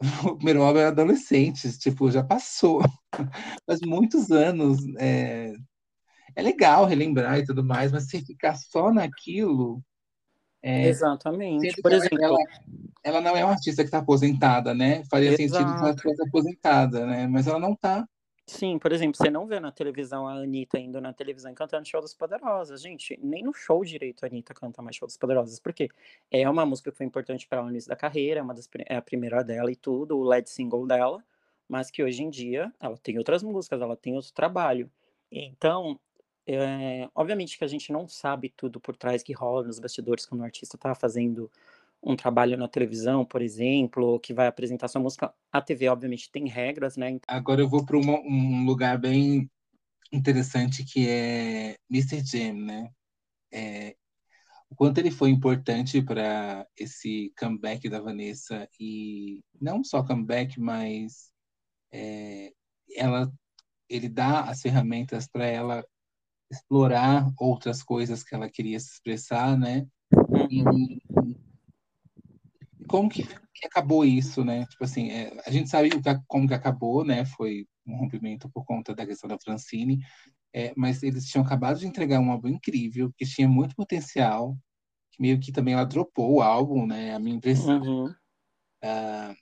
[0.24, 2.80] o primeiro álbum era adolescente, tipo, já passou.
[3.66, 5.52] Faz muitos anos, é,
[6.34, 9.82] é legal relembrar e tudo mais, mas se ficar só naquilo.
[10.62, 11.80] É, Exatamente.
[11.82, 12.38] Por exemplo, ela,
[13.02, 15.02] ela, não é uma artista que está aposentada, né?
[15.10, 15.42] Faria Exato.
[15.42, 17.26] sentido que ela estivesse aposentada, né?
[17.26, 18.06] Mas ela não está.
[18.50, 22.00] Sim, por exemplo, você não vê na televisão a Anitta indo na televisão cantando Show
[22.00, 22.82] das Poderosas.
[22.82, 25.88] Gente, nem no show direito a Anitta canta mais Show das Poderosas, porque
[26.32, 28.68] é uma música que foi importante para ela no início da carreira, é uma das,
[28.86, 31.24] é a primeira dela e tudo, o lead single dela,
[31.68, 34.90] mas que hoje em dia ela tem outras músicas, ela tem outro trabalho.
[35.30, 35.98] Então,
[36.44, 40.40] é, obviamente que a gente não sabe tudo por trás que rola nos bastidores quando
[40.40, 41.48] o artista está fazendo
[42.02, 45.32] um trabalho na televisão, por exemplo, que vai apresentar sua música.
[45.52, 47.18] A TV, obviamente, tem regras, né?
[47.26, 49.50] Agora eu vou para um lugar bem
[50.12, 52.24] interessante que é Mr.
[52.24, 52.90] Jam, né?
[53.52, 53.96] É,
[54.70, 61.30] o quanto ele foi importante para esse comeback da Vanessa e não só comeback, mas
[61.92, 62.52] é,
[62.96, 63.30] ela
[63.88, 65.84] ele dá as ferramentas para ela
[66.50, 69.86] explorar outras coisas que ela queria se expressar, né?
[70.48, 70.62] E
[72.90, 74.66] como que, que acabou isso, né?
[74.66, 75.90] Tipo assim, é, a gente sabe
[76.26, 77.24] como que acabou, né?
[77.24, 80.04] Foi um rompimento por conta da questão da Francine,
[80.52, 84.58] é, mas eles tinham acabado de entregar um álbum incrível, que tinha muito potencial,
[85.12, 87.14] que meio que também ela dropou o álbum, né?
[87.14, 87.80] A minha impressão.
[87.80, 88.06] Uhum.
[88.82, 89.36] Uh,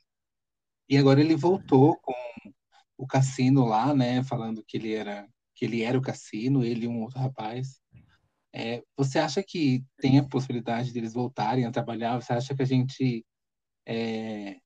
[0.87, 2.13] e agora ele voltou com
[2.99, 4.23] o Cassino lá, né?
[4.25, 7.81] Falando que ele era que ele era o Cassino, ele e um outro rapaz.
[8.55, 12.21] É, você acha que tem a possibilidade deles voltarem a trabalhar?
[12.21, 13.25] Você acha que a gente
[13.89, 14.61] é,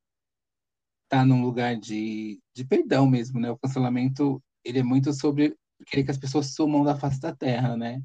[1.09, 3.51] tá num lugar de, de perdão mesmo, né?
[3.51, 5.57] O cancelamento, ele é muito sobre
[5.87, 8.03] querer que as pessoas sumam da face da terra, né?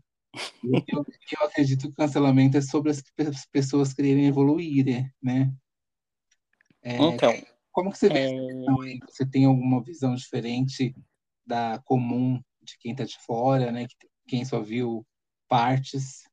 [0.63, 1.03] Eu,
[1.39, 3.01] eu acredito que o cancelamento é sobre as
[3.51, 5.51] pessoas quererem evoluir, né?
[6.83, 7.33] É, então,
[7.71, 8.99] como que você vê é...
[9.09, 10.95] Você tem alguma visão diferente
[11.45, 13.87] da comum de quem está de fora, né?
[14.27, 15.03] Quem só viu
[15.47, 16.23] partes?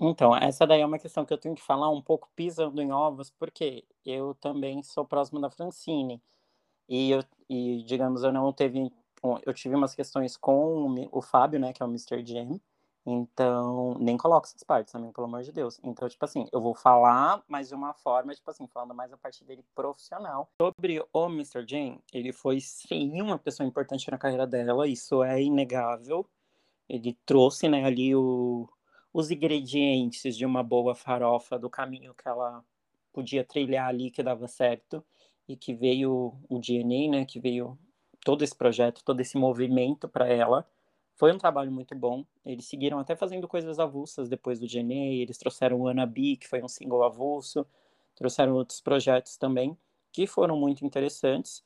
[0.00, 2.90] Então, essa daí é uma questão que eu tenho que falar um pouco pisando em
[2.90, 6.22] ovos, porque eu também sou próximo da Francine.
[6.88, 8.90] E, eu, e digamos, eu não teve.
[9.44, 12.24] Eu tive umas questões com o Fábio, né, que é o Mr.
[12.24, 12.58] Jam.
[13.04, 15.78] Então, nem coloco essas partes também, pelo amor de Deus.
[15.82, 19.18] Então, tipo assim, eu vou falar, mas de uma forma, tipo assim, falando mais a
[19.18, 20.48] parte dele profissional.
[20.60, 21.66] Sobre o Mr.
[21.66, 26.26] Jam, ele foi sim uma pessoa importante na carreira dela, isso é inegável.
[26.88, 28.68] Ele trouxe, né, ali o,
[29.12, 32.64] os ingredientes de uma boa farofa do caminho que ela
[33.12, 35.04] podia trilhar ali que dava certo
[35.48, 37.76] e que veio o DNA, né, que veio
[38.24, 40.66] todo esse projeto, todo esse movimento para ela.
[41.16, 42.24] Foi um trabalho muito bom.
[42.44, 46.62] Eles seguiram até fazendo coisas avulsas depois do DNA, eles trouxeram o Anabi, que foi
[46.62, 47.66] um single avulso,
[48.14, 49.76] trouxeram outros projetos também
[50.12, 51.64] que foram muito interessantes.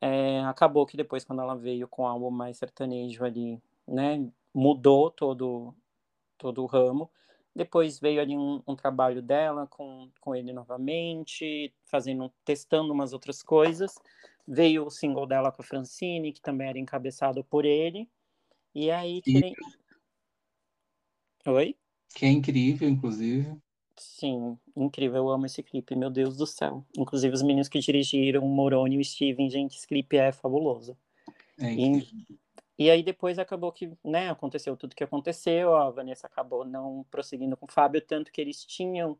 [0.00, 5.74] É, acabou que depois, quando ela veio com algo mais sertanejo ali, né, mudou todo
[6.36, 7.10] todo o ramo.
[7.54, 13.42] Depois veio ali um, um, trabalho dela com, com ele novamente, fazendo, testando umas outras
[13.42, 13.94] coisas.
[14.46, 18.10] Veio o single dela com a Francine, que também era encabeçado por ele.
[18.74, 19.22] E aí.
[21.46, 21.76] Oi?
[22.14, 23.56] Que é incrível, inclusive.
[23.96, 26.84] Sim, incrível, eu amo esse clipe, meu Deus do céu.
[26.96, 30.96] Inclusive os meninos que dirigiram, Moroni e o Steven, gente, esse clipe é fabuloso.
[31.58, 32.26] É incrível.
[32.28, 32.43] E
[32.78, 37.56] e aí depois acabou que, né, aconteceu tudo que aconteceu, a Vanessa acabou não prosseguindo
[37.56, 39.16] com o Fábio, tanto que eles tinham,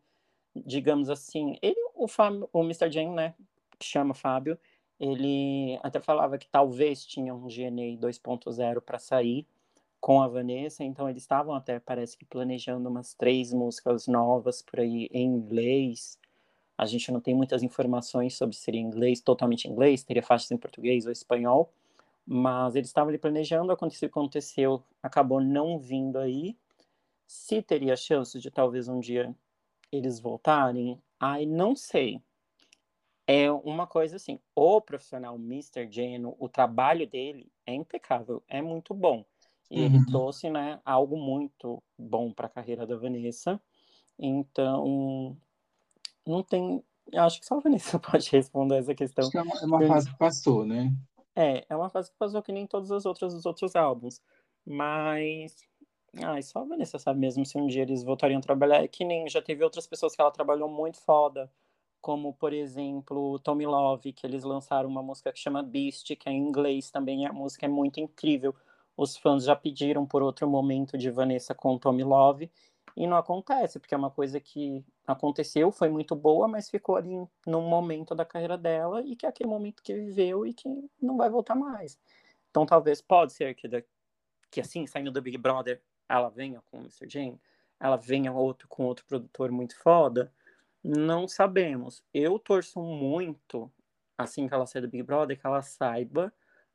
[0.54, 2.90] digamos assim, ele, o, Fábio, o Mr.
[2.90, 3.34] Jane, né,
[3.78, 4.58] que chama Fábio,
[4.98, 9.46] ele até falava que talvez tinha um GNA 2.0 para sair
[10.00, 14.80] com a Vanessa, então eles estavam até, parece que planejando umas três músicas novas por
[14.80, 16.18] aí em inglês,
[16.76, 20.58] a gente não tem muitas informações sobre se seria inglês, totalmente inglês, teria faixas em
[20.58, 21.72] português ou espanhol,
[22.26, 26.56] mas eles estavam ali planejando, aconteceu aconteceu, acabou não vindo aí.
[27.26, 29.34] Se teria chance de talvez um dia
[29.92, 32.20] eles voltarem, ai, não sei.
[33.26, 35.90] É uma coisa assim, o profissional Mr.
[35.90, 39.24] Geno, o trabalho dele é impecável, é muito bom.
[39.70, 39.86] E uhum.
[39.86, 43.60] ele trouxe, né, algo muito bom para a carreira da Vanessa.
[44.18, 45.36] Então,
[46.26, 46.84] não tem.
[47.14, 49.24] Acho que só a Vanessa pode responder essa questão.
[49.24, 50.94] Acho que é uma, é uma fase que passou, né?
[51.36, 54.20] É, é uma fase que passou que nem todas as outras dos outros álbuns.
[54.64, 55.56] Mas.
[56.22, 58.82] Ai, só a Vanessa sabe mesmo se um dia eles voltariam a trabalhar.
[58.84, 61.50] É que nem já teve outras pessoas que ela trabalhou muito foda.
[62.00, 66.32] Como, por exemplo, Tommy Love, que eles lançaram uma música que chama Beast, que é
[66.32, 67.26] em inglês também.
[67.26, 68.54] A música é muito incrível.
[68.96, 72.50] Os fãs já pediram por outro momento de Vanessa com Tommy Love.
[72.96, 77.10] E não acontece, porque é uma coisa que aconteceu, foi muito boa, mas ficou ali
[77.44, 80.68] num momento da carreira dela e que é aquele momento que viveu e que
[81.02, 81.98] não vai voltar mais.
[82.50, 83.82] Então talvez pode ser que, da,
[84.48, 87.08] que assim, saindo do Big Brother, ela venha com o Mr.
[87.08, 87.40] Jane,
[87.80, 90.32] ela venha outro com outro produtor muito foda.
[90.82, 92.02] Não sabemos.
[92.12, 93.70] Eu torço muito,
[94.16, 96.32] assim que ela sair do Big Brother, que ela saiba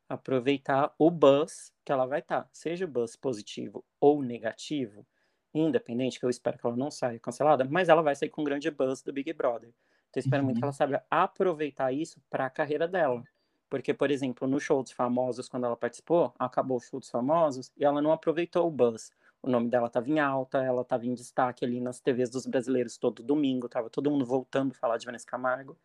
[0.10, 2.50] aproveitar o buzz que ela vai estar, tá.
[2.52, 5.06] seja o buzz positivo ou negativo
[5.54, 8.46] independente, que eu espero que ela não saia cancelada, mas ela vai sair com um
[8.46, 9.70] grande buzz do Big Brother.
[10.10, 10.46] Então, eu espero uhum.
[10.46, 13.24] muito que ela saiba aproveitar isso para a carreira dela.
[13.70, 17.72] Porque, por exemplo, no show dos famosos, quando ela participou, acabou o show dos famosos
[17.78, 19.12] e ela não aproveitou o buzz.
[19.42, 22.98] O nome dela estava em alta, ela estava em destaque ali nas TVs dos brasileiros
[22.98, 25.78] todo domingo, estava todo mundo voltando a falar de Vanessa Camargo.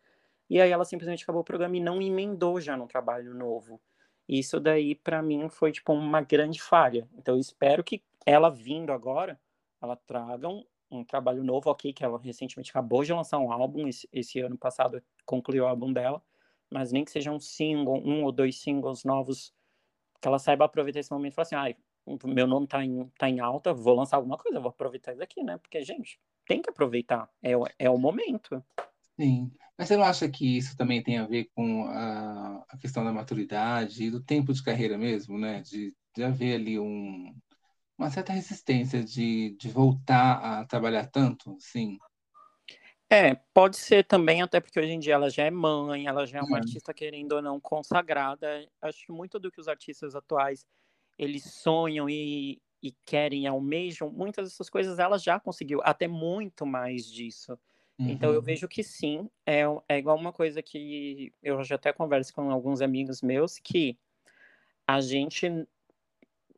[0.49, 3.79] E aí ela simplesmente acabou o programa e não emendou já no trabalho novo.
[4.27, 7.07] Isso daí, para mim, foi tipo uma grande falha.
[7.13, 9.39] Então, eu espero que ela vindo agora,
[9.85, 13.87] ela traga um, um trabalho novo, ok, que ela recentemente acabou de lançar um álbum,
[13.87, 16.21] esse, esse ano passado concluiu o álbum dela,
[16.69, 19.53] mas nem que seja um single, um ou dois singles novos,
[20.21, 21.75] que ela saiba aproveitar esse momento e falar assim, ah,
[22.25, 25.43] meu nome tá em, tá em alta, vou lançar alguma coisa, vou aproveitar isso aqui,
[25.43, 25.57] né?
[25.57, 28.63] Porque, gente, tem que aproveitar, é, é o momento.
[29.19, 33.03] Sim, mas você não acha que isso também tem a ver com a, a questão
[33.03, 35.61] da maturidade e do tempo de carreira mesmo, né?
[35.61, 37.35] De, de haver ali um,
[37.97, 41.97] uma certa resistência de, de voltar a trabalhar tanto, sim.
[43.09, 46.39] É, pode ser também, até porque hoje em dia ela já é mãe, ela já
[46.39, 46.59] é uma é.
[46.61, 48.67] artista querendo ou não consagrada.
[48.81, 50.65] Acho que muito do que os artistas atuais
[51.17, 57.05] eles sonham e, e querem almejam, muitas dessas coisas ela já conseguiu, até muito mais
[57.05, 57.57] disso.
[57.97, 58.09] Uhum.
[58.09, 58.45] Então eu uhum.
[58.45, 62.81] vejo que sim, é, é igual uma coisa que eu já até converso com alguns
[62.81, 63.97] amigos meus que
[64.85, 65.47] a gente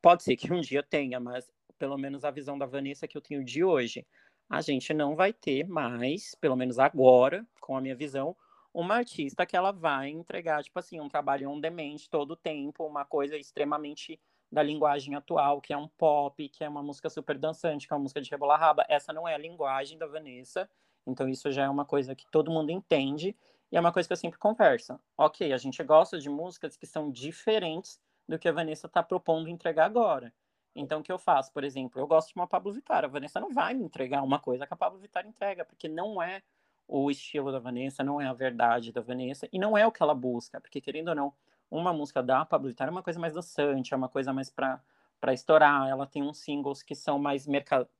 [0.01, 3.21] pode ser que um dia tenha, mas pelo menos a visão da Vanessa que eu
[3.21, 4.05] tenho de hoje,
[4.49, 8.35] a gente não vai ter mais, pelo menos agora, com a minha visão,
[8.73, 12.85] uma artista que ela vai entregar, tipo assim, um trabalho on demand todo o tempo,
[12.85, 14.19] uma coisa extremamente
[14.51, 17.95] da linguagem atual, que é um pop, que é uma música super dançante, que é
[17.95, 18.85] uma música de rebolar raba.
[18.87, 20.69] Essa não é a linguagem da Vanessa,
[21.05, 23.35] então isso já é uma coisa que todo mundo entende
[23.71, 24.99] e é uma coisa que eu sempre converso.
[25.17, 29.49] Ok, a gente gosta de músicas que são diferentes do que a Vanessa está propondo
[29.49, 30.33] entregar agora.
[30.75, 31.51] Então, o que eu faço?
[31.51, 33.03] Por exemplo, eu gosto de uma Pablo Vittar.
[33.03, 36.21] A Vanessa não vai me entregar uma coisa que a Pablo Vittar entrega, porque não
[36.21, 36.43] é
[36.87, 40.01] o estilo da Vanessa, não é a verdade da Vanessa, e não é o que
[40.01, 41.33] ela busca, porque querendo ou não,
[41.69, 44.81] uma música da Pablo Vittar é uma coisa mais dançante, é uma coisa mais para
[45.19, 47.47] para estourar, ela tem uns singles que são mais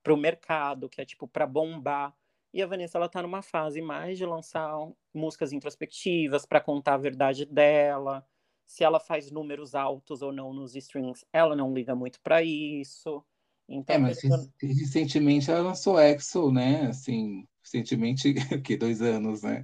[0.03, 2.13] para o mercado, que é tipo para bombar.
[2.53, 4.71] E a Vanessa ela tá numa fase mais de lançar
[5.13, 8.25] músicas introspectivas para contar a verdade dela,
[8.67, 13.23] se ela faz números altos ou não nos strings, ela não liga muito para isso.
[13.67, 14.19] Então, é, mas
[14.61, 16.87] recentemente ela lançou EXO, né?
[16.87, 19.61] Assim, recentemente, que dois anos, né?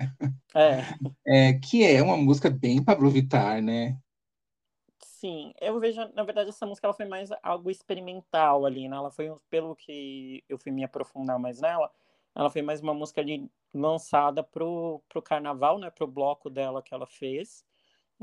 [0.56, 1.50] É.
[1.50, 1.54] é.
[1.54, 3.98] Que é uma música bem Pablo Vittar, né?
[5.00, 8.98] Sim, eu vejo, na verdade, essa música ela foi mais algo experimental ali, né?
[8.98, 11.90] Ela foi, pelo que eu fui me aprofundar mais nela,
[12.36, 15.90] ela foi mais uma música ali lançada pro, pro carnaval, né?
[15.90, 17.66] Pro bloco dela que ela fez.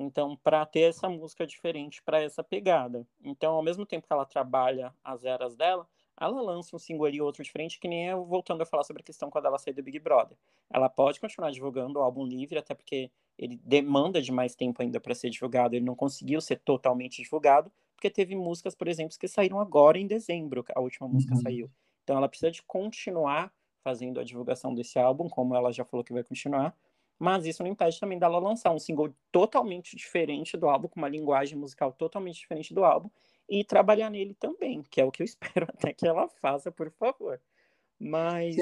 [0.03, 3.07] Então, para ter essa música diferente para essa pegada.
[3.23, 5.87] Então, ao mesmo tempo que ela trabalha as eras dela,
[6.19, 9.05] ela lança um single ali outro diferente, que nem eu voltando a falar sobre a
[9.05, 10.37] questão quando ela saiu do Big Brother.
[10.71, 14.99] Ela pode continuar divulgando o álbum livre, até porque ele demanda de mais tempo ainda
[14.99, 19.29] para ser divulgado, ele não conseguiu ser totalmente divulgado, porque teve músicas, por exemplo, que
[19.29, 21.41] saíram agora em dezembro, a última música uhum.
[21.43, 21.71] saiu.
[22.03, 26.13] Então ela precisa de continuar fazendo a divulgação desse álbum, como ela já falou que
[26.13, 26.75] vai continuar,
[27.21, 31.09] mas isso não impede também dela lançar um single totalmente diferente do álbum, com uma
[31.09, 33.11] linguagem musical totalmente diferente do álbum,
[33.47, 35.27] e trabalhar nele também, que é o que eu
[35.61, 37.39] espero até que ela faça, por favor.
[37.99, 38.57] Mas.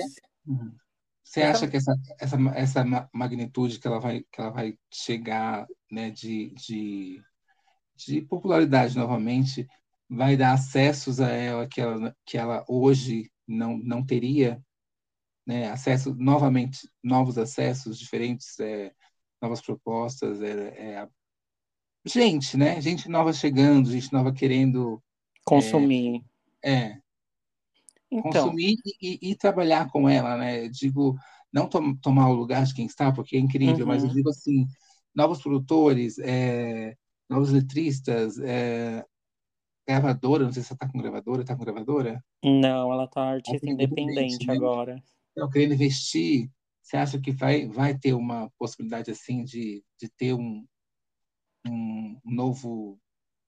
[1.22, 6.10] Você acha que essa, essa, essa magnitude que ela vai, que ela vai chegar né,
[6.10, 7.22] de, de,
[7.94, 9.68] de popularidade novamente
[10.08, 14.60] vai dar acessos a ela que ela, que ela hoje não, não teria?
[15.48, 18.92] Né, acesso novamente, novos acessos diferentes, é,
[19.40, 21.08] novas propostas, é, é,
[22.04, 25.02] gente, né, gente nova chegando, gente nova querendo
[25.46, 26.22] consumir,
[26.62, 27.00] é, é
[28.12, 28.30] então.
[28.44, 30.68] consumir e, e, e, trabalhar com ela, né?
[30.68, 31.16] Digo,
[31.50, 33.86] não to tomar o lugar de quem está, porque é incrível, uhum.
[33.86, 34.14] mas eu uhum.
[34.14, 34.66] digo assim,
[35.14, 36.94] novos produtores, é,
[37.26, 39.02] novos letristas, é,
[39.88, 42.22] gravadora, não sei se ela está com gravadora, está com gravadora?
[42.44, 44.54] Não, ela está artista independente, independente né?
[44.54, 45.02] agora
[45.38, 46.50] estão querendo investir,
[46.82, 50.66] você acha que vai, vai ter uma possibilidade assim de, de ter um,
[51.66, 52.98] um novo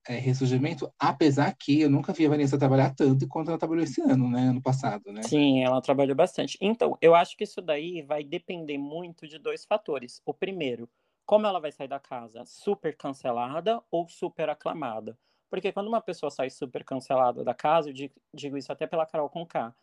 [0.07, 0.91] é, ressurgimento?
[0.99, 4.41] Apesar que eu nunca vi a Vanessa trabalhar tanto quanto ela trabalhou esse ano, né?
[4.49, 5.23] Ano passado, né?
[5.23, 6.57] Sim, ela trabalhou bastante.
[6.61, 10.21] Então, eu acho que isso daí vai depender muito de dois fatores.
[10.25, 10.89] O primeiro,
[11.25, 12.43] como ela vai sair da casa?
[12.45, 15.17] Super cancelada ou super aclamada?
[15.49, 19.29] Porque quando uma pessoa sai super cancelada da casa, eu digo isso até pela Carol
[19.29, 19.75] Conká,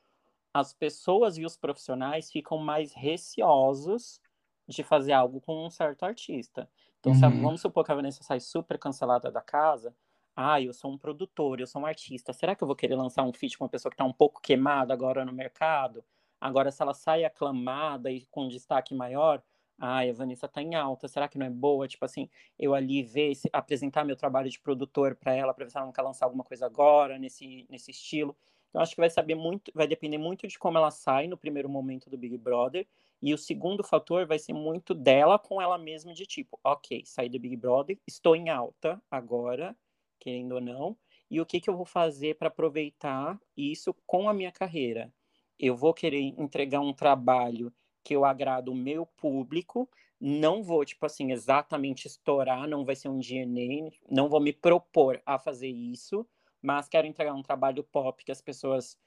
[0.53, 4.21] as pessoas e os profissionais ficam mais receosos
[4.67, 6.69] de fazer algo com um certo artista.
[7.01, 7.19] Então, uhum.
[7.19, 9.95] sabe, vamos supor que a Vanessa sai super cancelada da casa.
[10.37, 12.33] Ah, eu sou um produtor, eu sou um artista.
[12.33, 14.41] Será que eu vou querer lançar um feat com uma pessoa que está um pouco
[14.41, 16.05] queimada agora no mercado?
[16.41, 19.43] Agora, se ela sai aclamada e com destaque maior,
[19.79, 21.89] ai, a Vanessa tá em alta, será que não é boa?
[21.89, 22.29] Tipo assim,
[22.59, 25.93] eu ali ver, apresentar meu trabalho de produtor para ela, para ver se ela não
[25.93, 28.37] quer lançar alguma coisa agora, nesse, nesse estilo.
[28.69, 31.69] Então, acho que vai saber muito, vai depender muito de como ela sai no primeiro
[31.69, 32.87] momento do Big Brother.
[33.21, 37.29] E o segundo fator vai ser muito dela com ela mesma, de tipo, ok, saí
[37.29, 39.77] do Big Brother, estou em alta agora,
[40.21, 40.97] querendo ou não,
[41.31, 45.13] e o que, que eu vou fazer para aproveitar isso com a minha carreira?
[45.59, 47.73] Eu vou querer entregar um trabalho
[48.05, 49.89] que eu agrado o meu público,
[50.21, 55.21] não vou, tipo assim, exatamente estourar, não vai ser um DNA, não vou me propor
[55.27, 56.27] a fazer isso,
[56.63, 58.99] mas quero entregar um trabalho pop que as pessoas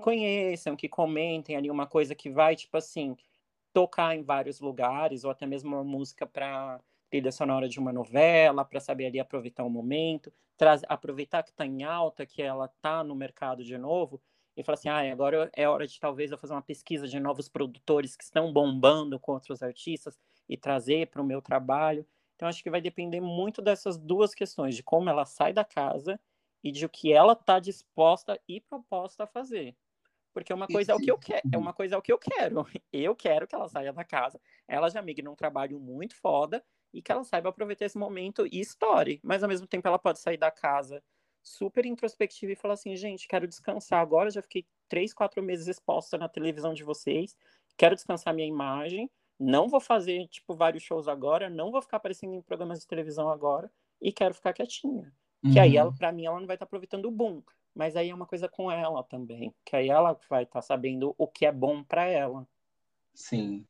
[0.00, 3.16] conheçam, que comentem ali uma coisa que vai, tipo assim,
[3.72, 6.80] tocar em vários lugares, ou até mesmo uma música para
[7.10, 11.66] trilha sonora de uma novela, para saber ali aproveitar o momento, traz, aproveitar que está
[11.66, 14.20] em alta, que ela está no mercado de novo,
[14.56, 17.48] e falar assim, ah, agora é hora de talvez eu fazer uma pesquisa de novos
[17.48, 22.06] produtores que estão bombando com outros artistas e trazer para o meu trabalho.
[22.36, 26.20] Então acho que vai depender muito dessas duas questões, de como ela sai da casa
[26.62, 29.76] e de o que ela está disposta e proposta a fazer.
[30.32, 32.18] Porque uma coisa é o que eu quero, é uma coisa é o que eu
[32.18, 32.64] quero.
[32.92, 37.02] Eu quero que ela saia da casa, ela já migue num trabalho muito foda e
[37.02, 39.20] que ela saiba aproveitar esse momento e estoure.
[39.22, 41.02] Mas ao mesmo tempo ela pode sair da casa
[41.42, 46.18] super introspectiva e falar assim, gente, quero descansar agora, já fiquei três, quatro meses exposta
[46.18, 47.36] na televisão de vocês,
[47.76, 52.34] quero descansar minha imagem, não vou fazer, tipo, vários shows agora, não vou ficar aparecendo
[52.34, 55.12] em programas de televisão agora e quero ficar quietinha.
[55.42, 55.52] Uhum.
[55.52, 55.96] Que aí, ela, uhum.
[55.96, 57.42] pra mim, ela não vai estar tá aproveitando o boom.
[57.74, 59.54] Mas aí é uma coisa com ela também.
[59.64, 62.46] Que aí ela vai estar tá sabendo o que é bom para ela.
[63.14, 63.66] Sim.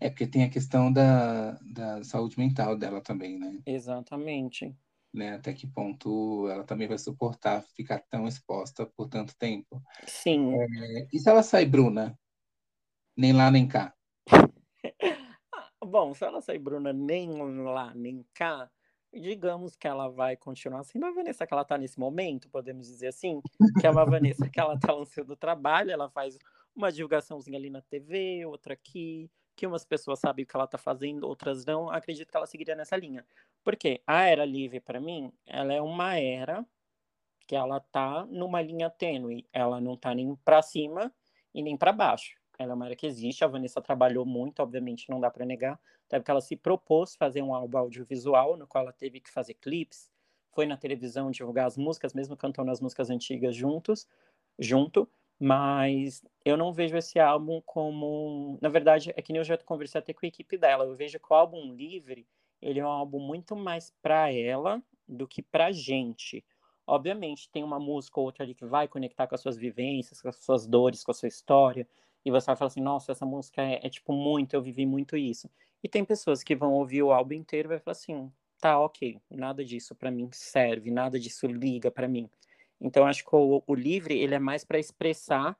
[0.00, 3.60] É porque tem a questão da, da saúde mental dela também, né?
[3.66, 4.74] Exatamente.
[5.12, 5.34] Né?
[5.34, 9.82] Até que ponto ela também vai suportar ficar tão exposta por tanto tempo.
[10.06, 10.54] Sim.
[10.54, 12.16] É, e se ela sai Bruna?
[13.16, 13.94] Nem lá, nem cá.
[15.84, 17.30] Bom, se ela sair Bruna nem
[17.64, 18.70] lá, nem cá,
[19.12, 23.08] digamos que ela vai continuar sendo a Vanessa que ela está nesse momento, podemos dizer
[23.08, 23.40] assim,
[23.80, 26.38] que é uma Vanessa que ela está lançando trabalho, ela faz
[26.74, 30.78] uma divulgaçãozinha ali na TV, outra aqui, que umas pessoas sabem o que ela está
[30.78, 33.26] fazendo, outras não, acredito que ela seguiria nessa linha.
[33.62, 36.64] Porque a era livre, para mim, ela é uma era
[37.46, 41.12] que ela tá numa linha tênue, ela não tá nem para cima
[41.52, 42.38] e nem para baixo.
[42.58, 45.80] Ela é uma era que existe, a Vanessa trabalhou muito, obviamente, não dá para negar,
[46.10, 49.54] até porque ela se propôs fazer um álbum audiovisual, no qual ela teve que fazer
[49.54, 50.10] clipes,
[50.52, 54.08] foi na televisão divulgar as músicas, mesmo cantando as músicas antigas juntos,
[54.58, 55.08] junto,
[55.38, 60.00] mas eu não vejo esse álbum como, na verdade, é que nem eu já conversei
[60.00, 62.26] até com a equipe dela, eu vejo que o álbum Livre,
[62.60, 66.44] ele é um álbum muito mais para ela do que pra gente.
[66.84, 70.28] Obviamente, tem uma música ou outra ali que vai conectar com as suas vivências, com
[70.28, 71.86] as suas dores, com a sua história,
[72.24, 75.16] e você vai falar assim, nossa, essa música é, é, tipo muito, eu vivi muito
[75.16, 75.48] isso.
[75.82, 79.20] E tem pessoas que vão ouvir o álbum inteiro e vai falar assim, tá, ok,
[79.30, 82.28] nada disso para mim serve, nada disso liga para mim.
[82.80, 85.56] Então acho que o, o livre ele é mais para expressar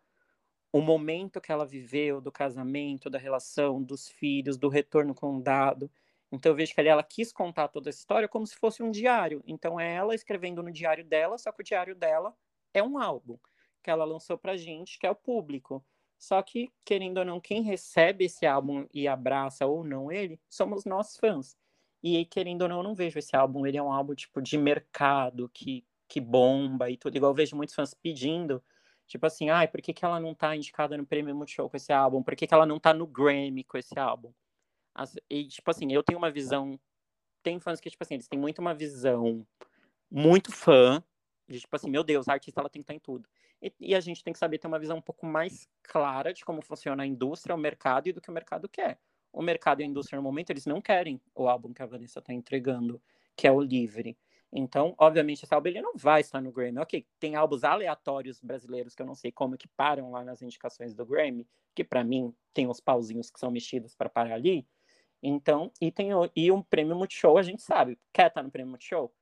[0.72, 5.42] o momento que ela viveu do casamento, da relação, dos filhos, do retorno com o
[5.42, 5.90] dado.
[6.30, 8.90] Então eu vejo que ali ela quis contar toda essa história como se fosse um
[8.90, 9.42] diário.
[9.46, 12.34] Então é ela escrevendo no diário dela, só que o diário dela
[12.72, 13.36] é um álbum
[13.82, 15.84] que ela lançou pra gente, que é o público.
[16.20, 20.84] Só que, querendo ou não, quem recebe esse álbum e abraça ou não ele, somos
[20.84, 21.56] nós fãs.
[22.02, 24.58] E querendo ou não, eu não vejo esse álbum, ele é um álbum tipo de
[24.58, 27.16] mercado que, que bomba e tudo.
[27.16, 28.62] Igual eu vejo muitos fãs pedindo,
[29.06, 31.90] tipo assim, ai, por que, que ela não tá indicada no Prêmio Multishow com esse
[31.90, 32.22] álbum?
[32.22, 34.30] Por que, que ela não tá no Grammy com esse álbum?
[34.94, 36.78] As, e, tipo assim, eu tenho uma visão.
[37.42, 39.46] Tem fãs que, tipo assim, eles têm muito uma visão
[40.10, 41.02] muito fã,
[41.48, 43.26] de tipo assim, meu Deus, a artista ela tem que estar em tudo.
[43.62, 46.44] E, e, a gente tem que saber ter uma visão um pouco mais clara de
[46.44, 48.98] como funciona a indústria, o mercado e do que o mercado quer.
[49.32, 52.18] O mercado e a indústria, no momento, eles não querem o álbum que a Vanessa
[52.18, 53.00] está entregando,
[53.36, 54.16] que é o Livre.
[54.52, 56.78] Então, obviamente, esse álbum ele não vai estar no Grammy.
[56.80, 60.94] Ok, tem álbuns aleatórios brasileiros que eu não sei como que param lá nas indicações
[60.94, 64.66] do Grammy, que para mim tem os pauzinhos que são mexidos para parar ali.
[65.22, 67.98] Então, e tem o, e um prêmio Multishow, a gente sabe.
[68.12, 69.12] Quer estar no prêmio Multishow?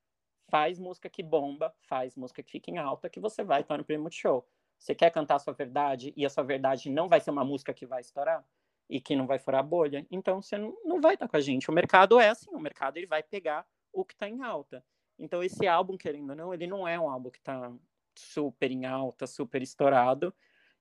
[0.49, 3.85] Faz música que bomba, faz música que fica em alta, que você vai estar no
[3.85, 4.47] prêmio show.
[4.79, 7.75] Você quer cantar a sua verdade e a sua verdade não vai ser uma música
[7.75, 8.45] que vai estourar
[8.89, 11.41] e que não vai furar a bolha, então você não, não vai estar com a
[11.41, 11.71] gente.
[11.71, 14.83] O mercado é assim, o mercado ele vai pegar o que está em alta.
[15.19, 17.71] Então esse álbum, querendo ou não, ele não é um álbum que está
[18.15, 20.35] super em alta, super estourado,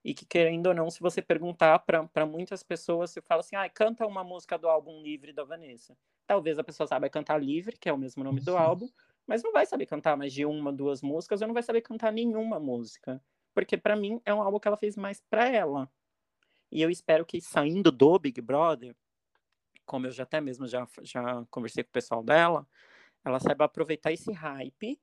[0.03, 3.67] e que querendo ou não, se você perguntar para muitas pessoas, você fala assim, ah,
[3.69, 5.97] canta uma música do álbum Livre da Vanessa.
[6.25, 8.89] Talvez a pessoa saiba cantar Livre, que é o mesmo nome do álbum,
[9.27, 12.11] mas não vai saber cantar mais de uma, duas músicas, ou não vai saber cantar
[12.13, 13.21] nenhuma música.
[13.53, 15.91] Porque para mim é um álbum que ela fez mais para ela.
[16.71, 18.95] E eu espero que saindo do Big Brother,
[19.85, 22.67] como eu já até mesmo já, já conversei com o pessoal dela,
[23.23, 24.99] ela saiba aproveitar esse hype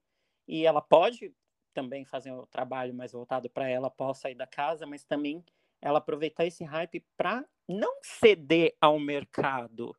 [0.49, 1.35] e ela pode
[1.73, 5.45] também fazer o um trabalho mais voltado para ela após sair da casa, mas também
[5.81, 9.95] ela aproveitar esse hype para não ceder ao mercado,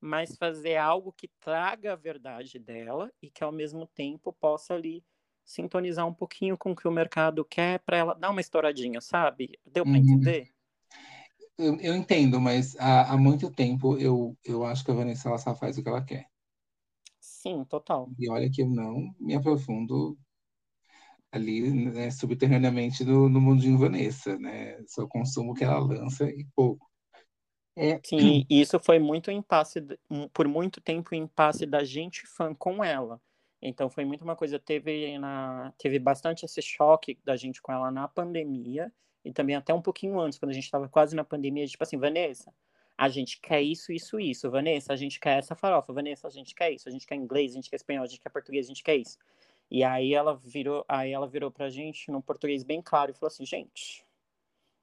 [0.00, 5.04] mas fazer algo que traga a verdade dela e que ao mesmo tempo possa ali
[5.44, 9.58] sintonizar um pouquinho com o que o mercado quer para ela dar uma estouradinha, sabe?
[9.66, 9.98] Deu para uhum.
[9.98, 10.48] entender?
[11.58, 15.36] Eu, eu, entendo, mas há, há, muito tempo eu, eu acho que a Vanessa ela
[15.36, 16.26] só faz o que ela quer.
[17.20, 18.10] Sim, total.
[18.18, 20.16] E olha que eu não me aprofundo
[21.32, 24.82] ali né, subterraneamente no, no mundinho Vanessa, né?
[24.86, 26.89] Só consumo o que ela lança e pouco.
[27.82, 27.98] É.
[28.04, 29.82] Sim, isso foi muito impasse,
[30.34, 33.18] por muito tempo impasse da gente fã com ela.
[33.62, 37.90] Então foi muito uma coisa, teve, na, teve bastante esse choque da gente com ela
[37.90, 38.92] na pandemia,
[39.24, 41.96] e também até um pouquinho antes, quando a gente estava quase na pandemia, tipo assim,
[41.96, 42.52] Vanessa,
[42.98, 44.50] a gente quer isso, isso, isso.
[44.50, 45.90] Vanessa, a gente quer essa farofa.
[45.90, 46.86] Vanessa, a gente quer isso.
[46.86, 48.96] A gente quer inglês, a gente quer espanhol, a gente quer português, a gente quer
[48.96, 49.16] isso.
[49.70, 53.28] E aí ela virou, aí ela virou pra gente num português bem claro e falou
[53.28, 54.04] assim, gente,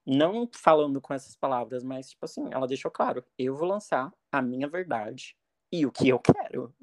[0.08, 4.42] não falando com essas palavras, mas tipo assim, ela deixou claro, eu vou lançar a
[4.42, 5.36] minha verdade
[5.70, 6.74] e o que eu quero.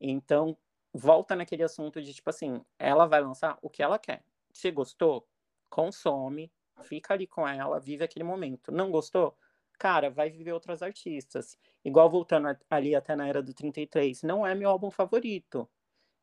[0.00, 0.56] Então,
[0.92, 4.24] volta naquele assunto de tipo assim, ela vai lançar o que ela quer.
[4.50, 5.28] Se gostou,
[5.68, 6.50] consome,
[6.80, 8.72] fica ali com ela, vive aquele momento.
[8.72, 9.36] Não gostou?
[9.78, 11.58] Cara, vai viver outras artistas.
[11.84, 15.68] Igual voltando ali até na era do 33, não é meu álbum favorito.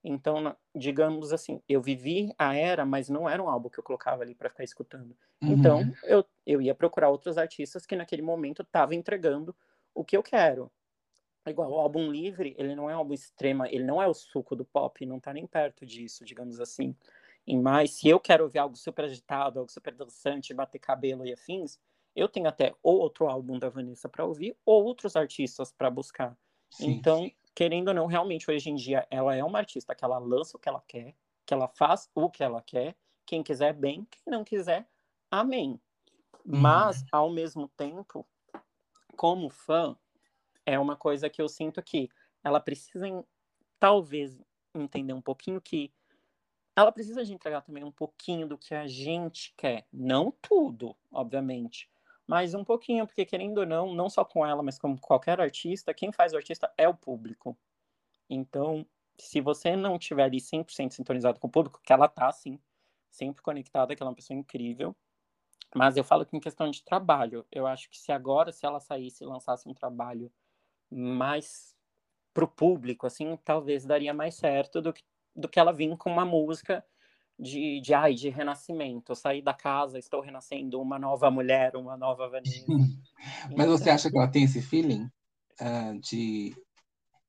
[0.04, 4.22] Então, digamos assim, eu vivi a era, mas não era um álbum que eu colocava
[4.22, 5.16] ali para ficar escutando.
[5.41, 5.54] Uhum.
[5.54, 9.56] Então, eu, eu ia procurar outros artistas que naquele momento estavam entregando
[9.95, 10.70] o que eu quero.
[11.47, 14.56] Igual o álbum livre, ele não é um álbum extrema, ele não é o suco
[14.56, 16.95] do pop, não tá nem perto disso, digamos assim.
[17.47, 21.34] E mais, se eu quero ouvir algo super agitado, algo super dançante, bater cabelo e
[21.34, 21.80] afins,
[22.16, 26.38] eu tenho até outro álbum da Vanessa para ouvir, ou outros artistas para buscar.
[26.70, 30.04] Sim, então, sim querendo ou não, realmente hoje em dia ela é uma artista que
[30.04, 32.95] ela lança o que ela quer, que ela faz o que ela quer,
[33.26, 34.88] quem quiser bem, quem não quiser,
[35.30, 35.80] amém.
[36.45, 36.60] Uhum.
[36.60, 38.26] Mas ao mesmo tempo,
[39.16, 39.95] como fã,
[40.66, 42.10] é uma coisa que eu sinto que
[42.43, 43.08] ela precisa
[43.80, 44.39] talvez
[44.74, 45.93] entender um pouquinho que
[46.76, 51.89] ela precisa de entregar também um pouquinho do que a gente quer, não tudo, obviamente,
[52.28, 55.93] mas um pouquinho, porque querendo ou não, não só com ela, mas com qualquer artista,
[55.93, 57.57] quem faz o artista é o público.
[58.30, 58.86] Então,
[59.19, 62.59] se você não estiver ali 100% sintonizado com o público, que ela tá, sim,
[63.11, 64.95] sempre conectada, que ela é uma pessoa incrível,
[65.76, 68.80] mas eu falo que em questão de trabalho, eu acho que se agora, se ela
[68.80, 70.32] saísse e lançasse um trabalho
[70.91, 71.76] mais
[72.34, 75.03] pro público, assim, talvez daria mais certo do que,
[75.36, 76.86] do que ela vir com uma música
[77.39, 79.11] de, de, ai, de renascimento.
[79.11, 82.65] Eu saí da casa, estou renascendo uma nova mulher, uma nova Vanessa.
[83.55, 85.09] Mas você acha que ela tem esse feeling
[85.59, 86.55] uh, de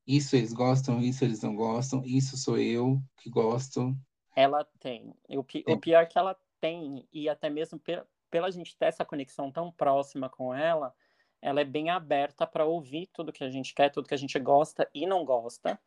[0.07, 3.97] isso eles gostam, isso eles não gostam, isso sou eu que gosto?
[4.37, 5.15] Ela tem.
[5.29, 9.05] O, o pior é que ela tem, e até mesmo pela, pela gente ter essa
[9.05, 10.95] conexão tão próxima com ela,
[11.41, 14.39] ela é bem aberta para ouvir tudo que a gente quer, tudo que a gente
[14.39, 15.79] gosta e não gosta.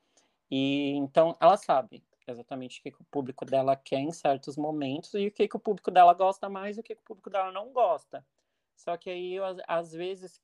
[0.50, 5.14] E então ela sabe, exatamente o que, que, o público dela quer em certos momentos
[5.14, 7.30] e o que, que o público dela gosta mais e o que, que o público
[7.30, 8.26] dela não gosta.
[8.76, 10.42] Só que aí, às vezes,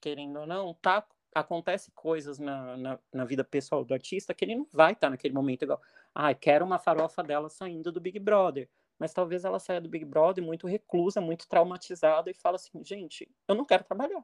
[0.00, 4.56] querendo ou não, tá, acontece coisas na, na, na, vida pessoal do artista que ele
[4.56, 5.80] não vai estar tá naquele momento igual,
[6.14, 8.68] ah, quero uma farofa dela saindo do Big Brother.
[8.98, 13.30] Mas talvez ela saia do Big Brother muito reclusa, muito traumatizada e fala assim, gente,
[13.48, 14.22] eu não quero trabalhar.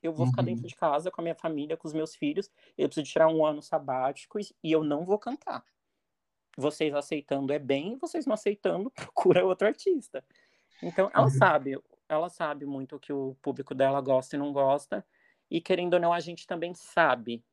[0.00, 0.30] Eu vou uhum.
[0.30, 2.50] ficar dentro de casa com a minha família, com os meus filhos.
[2.78, 5.64] Eu preciso tirar um ano sabático e eu não vou cantar
[6.56, 10.24] vocês aceitando é bem, vocês não aceitando, procura outro artista.
[10.82, 11.30] Então, ela uhum.
[11.30, 15.04] sabe, ela sabe muito o que o público dela gosta e não gosta,
[15.50, 17.44] e querendo ou não, a gente também sabe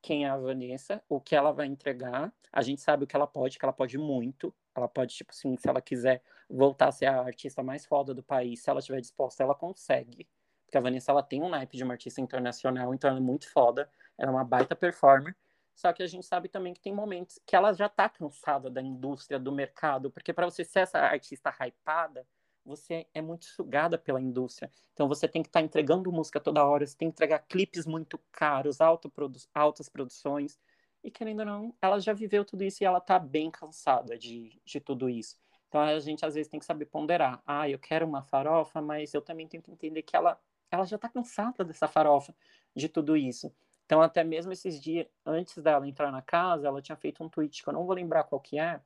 [0.00, 3.26] quem é a Vanessa, o que ela vai entregar, a gente sabe o que ela
[3.26, 7.06] pode, que ela pode muito, ela pode, tipo assim, se ela quiser voltar a ser
[7.06, 10.28] a artista mais foda do país, se ela estiver disposta, ela consegue,
[10.64, 13.50] porque a Vanessa, ela tem um naipe de uma artista internacional, então ela é muito
[13.50, 13.88] foda,
[14.18, 15.34] ela é uma baita performer,
[15.74, 18.80] só que a gente sabe também que tem momentos que ela já está cansada da
[18.80, 22.26] indústria, do mercado, porque para você ser essa artista hypada,
[22.64, 24.70] você é muito sugada pela indústria.
[24.92, 27.86] Então você tem que estar tá entregando música toda hora, você tem que entregar clipes
[27.86, 28.78] muito caros,
[29.12, 30.58] produ altas produções.
[31.02, 34.58] E querendo ou não, ela já viveu tudo isso e ela está bem cansada de,
[34.64, 35.36] de tudo isso.
[35.68, 37.42] Então a gente às vezes tem que saber ponderar.
[37.46, 40.40] Ah, eu quero uma farofa, mas eu também tenho que entender que ela,
[40.70, 42.34] ela já está cansada dessa farofa,
[42.74, 43.52] de tudo isso.
[43.86, 47.62] Então, até mesmo esses dias, antes dela entrar na casa, ela tinha feito um tweet
[47.62, 48.80] que eu não vou lembrar qual que é,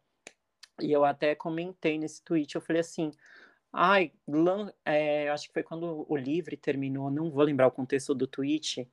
[0.81, 3.11] e eu até comentei nesse tweet, eu falei assim,
[3.73, 4.12] ai,
[4.85, 8.89] é, acho que foi quando o Livre terminou, não vou lembrar o contexto do tweet,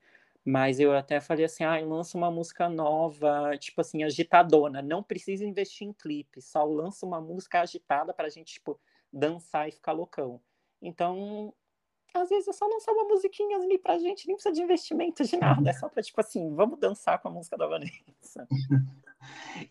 [0.46, 4.82] Mas eu até falei assim, ah, lança uma música nova, tipo assim, agitadona.
[4.82, 8.80] Não precisa investir em clipe, só lança uma música agitada pra gente, tipo,
[9.12, 10.42] dançar e ficar loucão.
[10.82, 11.54] Então,
[12.18, 15.38] às vezes é só lançar uma musiquinha ali pra gente, nem precisa de investimento de
[15.38, 15.70] nada.
[15.70, 18.48] É só pra, tipo assim, vamos dançar com a música da Vanessa.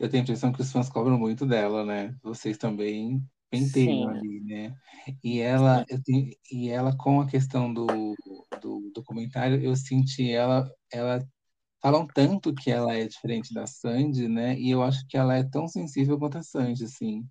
[0.00, 2.16] Eu tenho a impressão que os fãs cobram muito dela, né?
[2.22, 4.74] Vocês também penteiam ali, né?
[5.22, 7.86] E ela, eu tenho, e ela com a questão do,
[8.60, 11.24] do documentário, eu senti ela, ela
[11.80, 14.58] falam tanto que ela é diferente da Sandy, né?
[14.58, 17.24] E eu acho que ela é tão sensível quanto a Sandy, assim.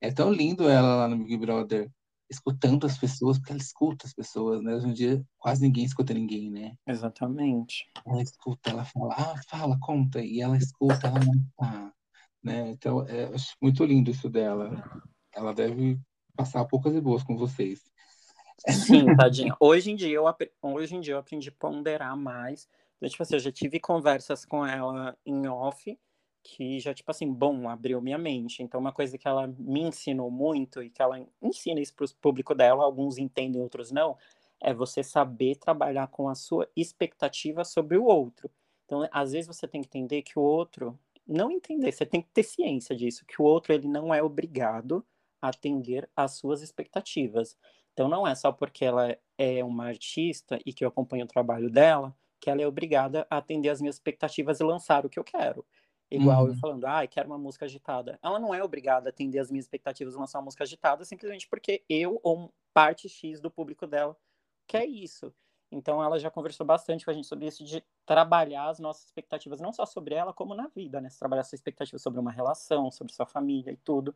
[0.00, 1.90] É tão lindo ela lá no Big Brother,
[2.30, 4.74] escutando as pessoas, porque ela escuta as pessoas, né?
[4.74, 6.74] Hoje em dia quase ninguém escuta ninguém, né?
[6.86, 7.86] Exatamente.
[8.06, 11.92] Ela escuta, ela fala, ah, fala, conta, e ela escuta, ela não tá,
[12.42, 12.70] né?
[12.70, 15.02] Então, é, acho muito lindo isso dela
[15.38, 15.98] ela deve
[16.36, 17.80] passar poucas e boas com vocês.
[18.68, 19.54] Sim, tadinha.
[19.60, 20.24] Hoje em dia eu,
[20.62, 22.68] hoje em dia eu aprendi a ponderar mais.
[22.96, 25.98] Então, tipo assim, eu já tive conversas com ela em off
[26.48, 28.62] que já, tipo assim, bom, abriu minha mente.
[28.62, 32.14] Então, uma coisa que ela me ensinou muito e que ela ensina isso para o
[32.22, 34.16] público dela, alguns entendem, outros não,
[34.58, 38.50] é você saber trabalhar com a sua expectativa sobre o outro.
[38.86, 42.30] Então, às vezes você tem que entender que o outro, não entender, você tem que
[42.32, 45.04] ter ciência disso, que o outro ele não é obrigado
[45.42, 47.58] atender às suas expectativas.
[47.92, 51.70] Então não é só porque ela é uma artista e que eu acompanho o trabalho
[51.70, 55.24] dela que ela é obrigada a atender às minhas expectativas e lançar o que eu
[55.24, 55.64] quero.
[56.10, 56.48] Igual uhum.
[56.48, 58.18] eu falando, ah, quero uma música agitada.
[58.22, 61.46] Ela não é obrigada a atender às minhas expectativas e lançar uma música agitada simplesmente
[61.48, 64.16] porque eu ou parte X do público dela
[64.66, 65.32] quer isso.
[65.70, 69.60] Então ela já conversou bastante com a gente sobre isso de trabalhar as nossas expectativas,
[69.60, 71.10] não só sobre ela, como na vida, né?
[71.18, 74.14] trabalhar suas expectativas sobre uma relação, sobre sua família e tudo.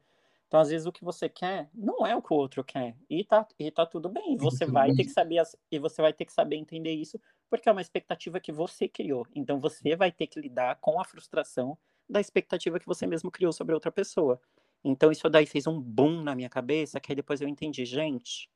[0.53, 2.95] Então, às vezes, o que você quer não é o que o outro quer.
[3.09, 4.37] E tá, e tá tudo bem.
[4.37, 4.97] Você vai bem.
[4.97, 7.19] ter que saber e você vai ter que saber entender isso,
[7.49, 9.27] porque é uma expectativa que você criou.
[9.35, 13.51] Então, você vai ter que lidar com a frustração da expectativa que você mesmo criou
[13.51, 14.39] sobre outra pessoa.
[14.85, 18.51] Então, isso daí fez um boom na minha cabeça, que aí depois eu entendi, gente,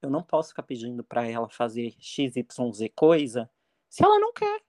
[0.00, 2.46] eu não posso ficar pedindo para ela fazer XYZ
[2.96, 3.50] coisa
[3.90, 4.62] se ela não quer.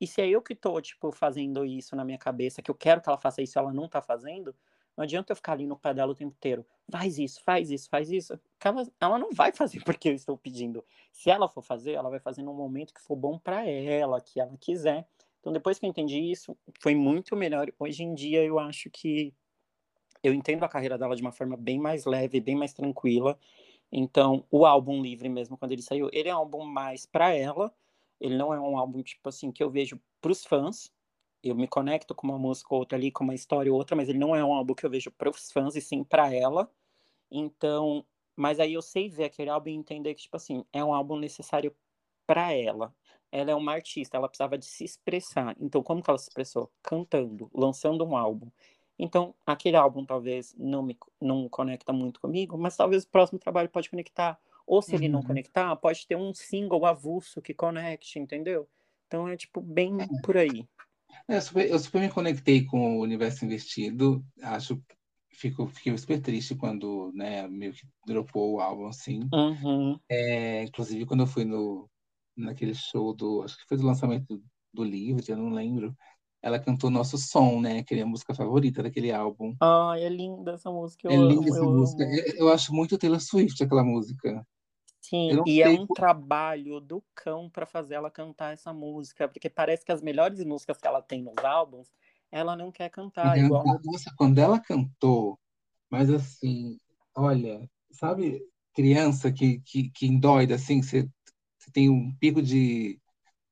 [0.00, 3.02] E se é eu que tô, tipo, fazendo isso na minha cabeça, que eu quero
[3.02, 4.54] que ela faça isso e ela não tá fazendo,
[4.96, 6.66] não adianta eu ficar ali no pé dela o tempo inteiro.
[6.90, 8.38] Faz isso, faz isso, faz isso.
[9.00, 10.84] Ela, não vai fazer porque eu estou pedindo.
[11.10, 14.38] Se ela for fazer, ela vai fazer no momento que for bom para ela, que
[14.38, 15.06] ela quiser.
[15.40, 17.72] Então, depois que eu entendi isso, foi muito melhor.
[17.78, 19.34] Hoje em dia, eu acho que
[20.22, 23.38] eu entendo a carreira dela de uma forma bem mais leve, bem mais tranquila.
[23.90, 27.74] Então, o álbum livre mesmo, quando ele saiu, ele é um álbum mais para ela.
[28.20, 30.92] Ele não é um álbum, tipo assim, que eu vejo para os fãs
[31.42, 34.08] eu me conecto com uma música ou outra ali, com uma história ou outra, mas
[34.08, 36.70] ele não é um álbum que eu vejo para os fãs e sim para ela.
[37.30, 38.04] Então,
[38.36, 41.16] mas aí eu sei ver aquele álbum e entender que, tipo assim, é um álbum
[41.18, 41.74] necessário
[42.26, 42.94] para ela.
[43.30, 45.56] Ela é uma artista, ela precisava de se expressar.
[45.58, 46.70] Então, como que ela se expressou?
[46.82, 48.48] Cantando, lançando um álbum.
[48.98, 53.68] Então, aquele álbum talvez não me não conecta muito comigo, mas talvez o próximo trabalho
[53.68, 54.38] pode conectar.
[54.66, 54.98] Ou se uhum.
[54.98, 55.26] ele não uhum.
[55.26, 58.68] conectar, pode ter um single avulso que conecte, entendeu?
[59.06, 60.06] Então é tipo bem é.
[60.22, 60.66] por aí.
[61.28, 64.24] É, eu, super, eu super me conectei com o universo investido.
[64.42, 64.82] Acho
[65.42, 69.20] fico, fiquei super triste quando, né, meio que dropou o álbum, assim.
[69.32, 69.98] Uhum.
[70.08, 71.88] É, inclusive, quando eu fui no,
[72.36, 73.42] naquele show do.
[73.42, 75.94] Acho que foi do lançamento do, do livro, eu não lembro.
[76.40, 77.84] Ela cantou Nosso Som, né?
[77.84, 79.54] Que é a música favorita daquele álbum.
[79.60, 81.08] Ai, é linda essa música.
[81.12, 82.02] é linda essa música.
[82.02, 84.44] Eu, eu, acho muito Taylor Swift aquela música.
[85.12, 89.84] Sim, e é um trabalho do cão para fazer ela cantar essa música, porque parece
[89.84, 91.92] que as melhores músicas que ela tem nos álbuns,
[92.30, 93.44] ela não quer cantar uhum.
[93.44, 93.64] igual.
[93.84, 95.38] Nossa, quando ela cantou,
[95.90, 96.78] mas assim,
[97.14, 98.42] olha, sabe,
[98.74, 101.06] criança que, que, que endoida assim, você,
[101.74, 102.98] tem um pico de,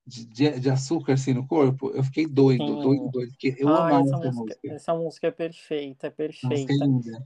[0.07, 0.25] de,
[0.59, 2.81] de, açúcar assim no corpo, eu fiquei doido, Sim.
[2.81, 4.75] doido, doido, porque eu ah, amava essa, essa música, música.
[4.75, 6.55] Essa música é perfeita, é perfeita.
[6.55, 7.25] Música linda.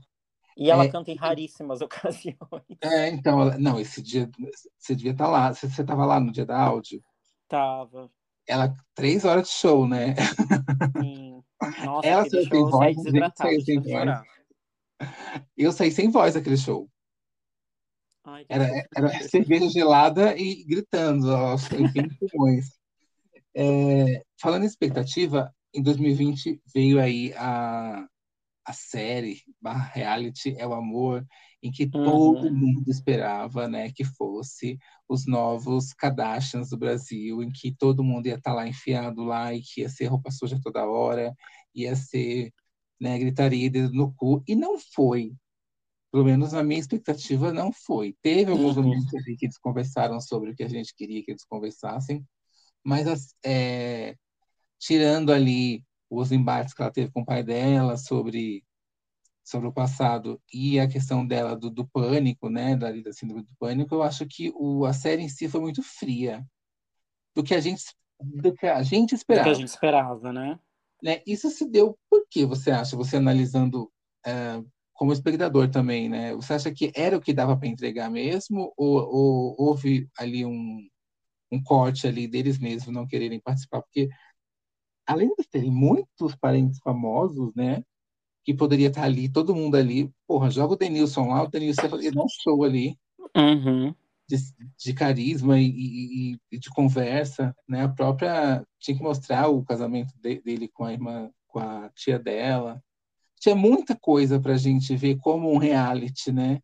[0.57, 2.37] E ela é, canta em raríssimas ocasiões.
[2.81, 4.29] É, então, não, esse dia
[4.77, 5.53] você devia estar tá lá.
[5.53, 7.03] Você estava lá no dia da áudio?
[7.47, 8.09] Tava.
[8.47, 10.15] Ela, três horas de show, né?
[11.01, 11.43] Sim.
[11.83, 12.97] Nossa, ela saiu sem voz,
[13.35, 14.21] saiu sem voz.
[15.57, 16.89] Eu saí sem voz daquele show.
[18.23, 22.71] Ai, era, era cerveja gelada e gritando aos 20 pulmões.
[23.55, 28.07] É, falando em expectativa, em 2020 veio aí a
[28.65, 31.25] a série barra reality é o amor
[31.61, 31.91] em que uhum.
[31.91, 34.77] todo mundo esperava né, que fosse
[35.07, 39.53] os novos Kardashians do Brasil, em que todo mundo ia estar tá lá enfiado lá
[39.53, 41.33] e que ia ser roupa suja toda hora,
[41.73, 42.51] ia ser
[42.99, 45.33] né, gritaria dedo no cu, e não foi.
[46.11, 48.15] Pelo menos na minha expectativa, não foi.
[48.21, 48.83] Teve alguns uhum.
[48.83, 52.25] momentos ali que eles conversaram sobre o que a gente queria que eles conversassem,
[52.83, 53.05] Mas
[53.43, 54.15] é,
[54.79, 58.63] tirando ali os embates que ela teve com o pai dela sobre
[59.43, 63.55] sobre o passado e a questão dela do, do pânico, né, da, da síndrome do
[63.59, 66.43] pânico, eu acho que o, a série em si foi muito fria
[67.35, 67.83] do que a gente
[68.19, 69.43] do que a gente esperava.
[69.43, 70.59] Do que a gente esperava, né?
[71.03, 71.21] né?
[71.27, 72.95] Isso se deu por que você acha?
[72.95, 73.91] Você analisando
[74.25, 74.63] é,
[74.93, 76.33] como espectador também, né?
[76.33, 80.87] Você acha que era o que dava para entregar mesmo ou, ou houve ali um,
[81.51, 83.81] um corte ali deles mesmos não quererem participar?
[83.81, 84.09] Porque
[85.05, 87.83] além de terem muitos parentes famosos, né?
[88.43, 90.11] Que poderia estar ali, todo mundo ali.
[90.27, 92.97] Porra, joga o Denilson lá, o Denilson ia dar um show ali.
[93.35, 93.93] Uhum.
[94.27, 94.37] De,
[94.77, 97.83] de, carisma e, e, de conversa, né?
[97.83, 102.17] A própria tinha que mostrar o casamento de, dele com a irmã, com a tia
[102.17, 102.81] dela.
[103.39, 106.59] Tinha muita coisa para a gente ver como um reality, né?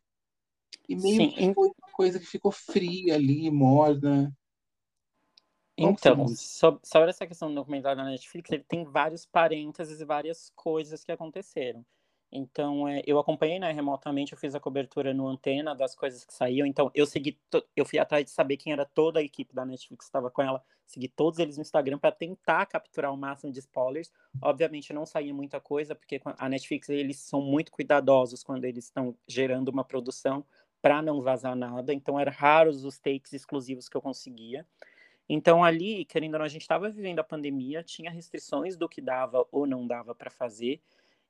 [0.88, 1.30] E meio Sim.
[1.30, 4.32] que foi uma coisa que ficou fria ali, morna.
[5.76, 6.26] Então,
[6.82, 11.12] sobre essa questão do documentário da Netflix, ele tem vários parênteses e várias coisas que
[11.12, 11.84] aconteceram.
[12.34, 16.32] Então, é, eu acompanhei né, remotamente, eu fiz a cobertura no Antena das coisas que
[16.32, 16.66] saíam.
[16.66, 17.38] Então, eu segui,
[17.76, 20.40] eu fui atrás de saber quem era toda a equipe da Netflix que estava com
[20.40, 24.10] ela, segui todos eles no Instagram para tentar capturar o máximo de spoilers.
[24.40, 29.14] Obviamente, não saía muita coisa, porque a Netflix eles são muito cuidadosos quando eles estão
[29.28, 30.42] gerando uma produção
[30.80, 31.92] para não vazar nada.
[31.92, 34.66] Então, eram raros os takes exclusivos que eu conseguia.
[35.34, 39.00] Então, ali, querendo ou não, a gente estava vivendo a pandemia, tinha restrições do que
[39.00, 40.78] dava ou não dava para fazer.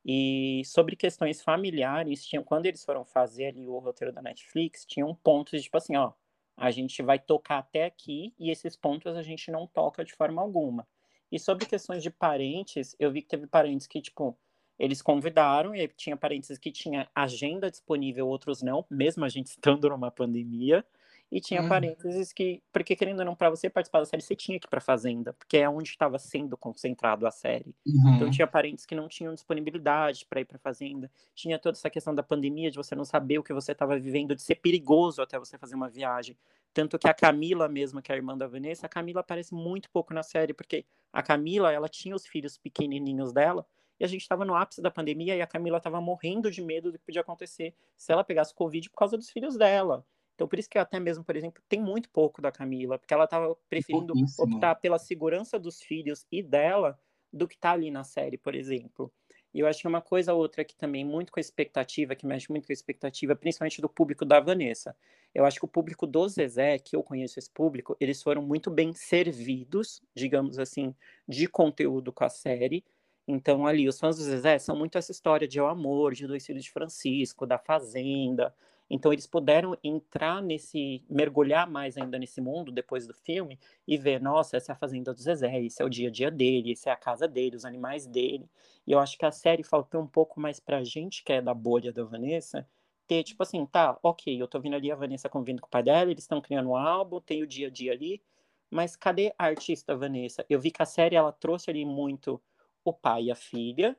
[0.04, 5.14] E sobre questões familiares, tinha, quando eles foram fazer ali o roteiro da Netflix, tinham
[5.14, 6.12] pontos de tipo assim, ó,
[6.56, 10.42] a gente vai tocar até aqui e esses pontos a gente não toca de forma
[10.42, 10.84] alguma.
[11.30, 14.36] E sobre questões de parentes, eu vi que teve parentes que, tipo,
[14.80, 19.88] eles convidaram, e tinha parentes que tinha agenda disponível, outros não, mesmo a gente estando
[19.88, 20.84] numa pandemia.
[21.32, 21.68] E tinha uhum.
[21.70, 24.68] parênteses que, porque querendo ou não, para você participar da série, você tinha que ir
[24.68, 27.74] pra fazenda, porque é onde estava sendo concentrado a série.
[27.86, 28.16] Então, uhum.
[28.16, 31.10] Então tinha parentes que não tinham disponibilidade para ir pra fazenda.
[31.34, 34.34] Tinha toda essa questão da pandemia, de você não saber o que você estava vivendo,
[34.34, 36.36] de ser perigoso até você fazer uma viagem.
[36.74, 39.88] Tanto que a Camila mesmo, que é a irmã da Vanessa, a Camila aparece muito
[39.90, 43.66] pouco na série, porque a Camila, ela tinha os filhos pequenininhos dela,
[43.98, 46.92] e a gente estava no ápice da pandemia e a Camila estava morrendo de medo
[46.92, 50.04] do que podia acontecer se ela pegasse Covid por causa dos filhos dela.
[50.42, 53.26] Então, por isso que até mesmo, por exemplo, tem muito pouco da Camila, porque ela
[53.26, 56.98] estava preferindo optar pela segurança dos filhos e dela
[57.32, 59.12] do que tá ali na série, por exemplo.
[59.54, 62.50] E eu acho que uma coisa outra que também muito com a expectativa, que mexe
[62.50, 64.96] muito com a expectativa, principalmente do público da Vanessa.
[65.32, 68.68] Eu acho que o público do Zezé, que eu conheço esse público, eles foram muito
[68.68, 70.92] bem servidos, digamos assim,
[71.28, 72.84] de conteúdo com a série.
[73.28, 76.44] Então, ali, os fãs do Zezé são muito essa história de O Amor, de Dois
[76.44, 78.52] Filhos de Francisco, da Fazenda,
[78.94, 83.58] então eles puderam entrar nesse, mergulhar mais ainda nesse mundo depois do filme
[83.88, 86.30] e ver, nossa, essa é a fazenda do Zezé, esse é o dia a dia
[86.30, 88.46] dele, esse é a casa dele, os animais dele.
[88.86, 91.54] E eu acho que a série faltou um pouco mais pra gente que é da
[91.54, 92.68] bolha da Vanessa,
[93.06, 95.82] ter tipo assim, tá, ok, eu tô vendo ali a Vanessa convivendo com o pai
[95.82, 98.22] dela, eles estão criando um álbum, tem o dia a dia ali,
[98.70, 100.44] mas cadê a artista Vanessa?
[100.50, 102.38] Eu vi que a série ela trouxe ali muito
[102.84, 103.96] o pai e a filha,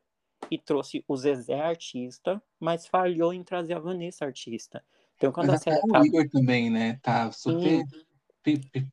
[0.49, 4.83] e trouxe o Zezé artista, mas falhou em trazer a Vanessa artista.
[5.15, 6.99] Então, quando mas a série o Igor também, né?
[7.01, 7.83] Tá super,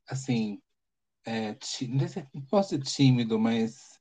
[0.07, 0.61] assim,
[1.25, 1.55] é,
[2.33, 3.99] não posso dizer tímido, mas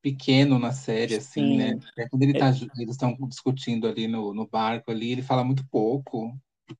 [0.00, 1.68] pequeno na série, assim, né?
[1.68, 1.74] Sim.
[1.76, 1.80] né?
[1.98, 5.66] É quando ele tá, eles estão discutindo ali no, no barco ali, ele fala muito
[5.68, 6.36] pouco.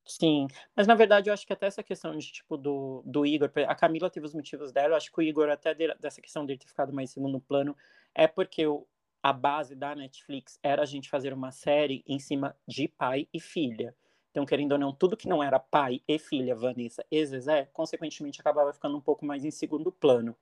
[0.06, 3.50] Sim, mas na verdade eu acho que até essa questão de tipo do, do Igor,
[3.66, 6.58] a Camila teve os motivos dela, eu acho que o Igor até dessa questão dele
[6.58, 7.76] ter ficado mais em segundo plano
[8.14, 8.86] é porque o,
[9.24, 13.40] a base da Netflix era a gente fazer uma série em cima de pai e
[13.40, 13.96] filha.
[14.30, 18.38] Então, querendo ou não, tudo que não era pai e filha, Vanessa e Zezé, consequentemente
[18.38, 20.36] acabava ficando um pouco mais em segundo plano.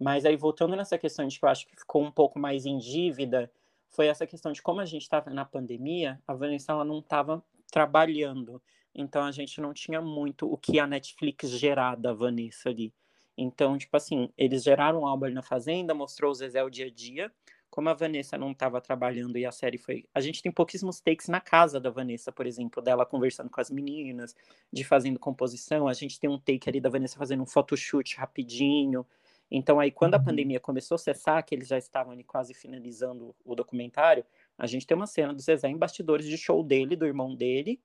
[0.00, 2.78] Mas aí, voltando nessa questão de que eu acho que ficou um pouco mais em
[2.78, 3.52] dívida,
[3.90, 7.44] foi essa questão de como a gente estava na pandemia, a Vanessa ela não estava
[7.70, 8.62] trabalhando.
[8.94, 12.94] Então, a gente não tinha muito o que a Netflix gerar da Vanessa ali.
[13.36, 16.90] Então, tipo assim, eles geraram um álbum na Fazenda, mostrou o Zezé o dia a
[16.90, 17.30] dia,
[17.72, 20.04] como a Vanessa não estava trabalhando e a série foi.
[20.14, 23.70] A gente tem pouquíssimos takes na casa da Vanessa, por exemplo, dela conversando com as
[23.70, 24.36] meninas,
[24.70, 25.88] de fazendo composição.
[25.88, 29.06] A gente tem um take ali da Vanessa fazendo um photoshoot rapidinho.
[29.50, 30.24] Então, aí, quando a uhum.
[30.24, 34.22] pandemia começou a cessar, que eles já estavam ali quase finalizando o documentário,
[34.58, 37.80] a gente tem uma cena do Zezé em bastidores de show dele, do irmão dele,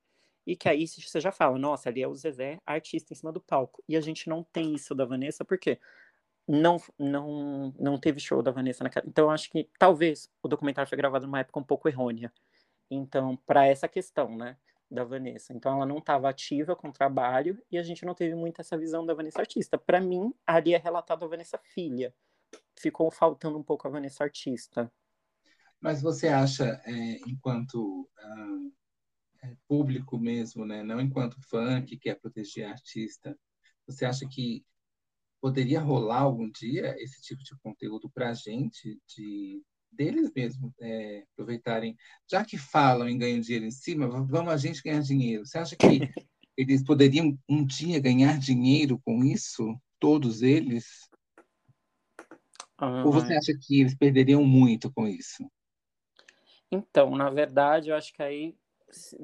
[0.45, 3.39] e que aí você já fala, nossa, ali é o Zezé, artista em cima do
[3.39, 3.81] palco.
[3.87, 5.79] E a gente não tem isso da Vanessa, por quê?
[6.47, 9.05] Não, não, não teve show da Vanessa naquela.
[9.07, 12.31] Então, eu acho que talvez o documentário foi gravado numa época um pouco errônea.
[12.89, 14.57] Então, para essa questão, né?
[14.89, 15.53] da Vanessa.
[15.53, 18.77] Então ela não estava ativa com o trabalho e a gente não teve muito essa
[18.77, 19.77] visão da Vanessa artista.
[19.77, 22.13] Para mim, ali é relatado a Vanessa filha.
[22.79, 24.91] Ficou faltando um pouco a Vanessa artista.
[25.79, 28.59] Mas você acha, é, enquanto ah,
[29.43, 33.37] é, público mesmo, né, não enquanto fã que quer proteger a artista,
[33.85, 34.65] você acha que
[35.41, 39.61] poderia rolar algum dia esse tipo de conteúdo para a gente, de
[39.91, 41.97] deles mesmo é, aproveitarem,
[42.29, 45.45] já que falam em ganhar dinheiro em cima, vamos a gente ganhar dinheiro.
[45.45, 45.85] Você acha que
[46.57, 50.85] eles poderiam um dia ganhar dinheiro com isso, todos eles?
[52.81, 53.05] Uhum.
[53.05, 55.49] Ou você acha que eles perderiam muito com isso?
[56.71, 58.55] Então, na verdade, eu acho que aí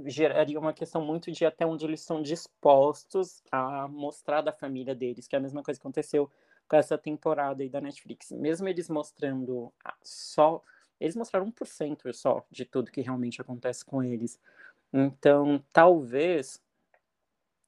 [0.06, 5.27] geraria uma questão muito de até onde eles estão dispostos a mostrar da família deles,
[5.27, 6.30] que é a mesma coisa que aconteceu
[6.68, 8.31] com essa temporada aí da Netflix.
[8.31, 10.61] Mesmo eles mostrando só.
[10.99, 14.40] Eles mostraram 1% só de tudo que realmente acontece com eles.
[14.91, 16.61] Então, talvez.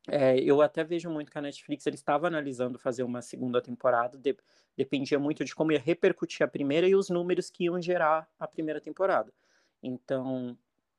[0.07, 4.19] É, eu até vejo muito que a Netflix ele estava analisando fazer uma segunda temporada,
[4.19, 4.37] de,
[4.77, 8.47] dependia muito de como ia repercutir a primeira e os números que iam gerar a
[8.47, 9.33] primeira temporada.
[9.81, 10.55] Então,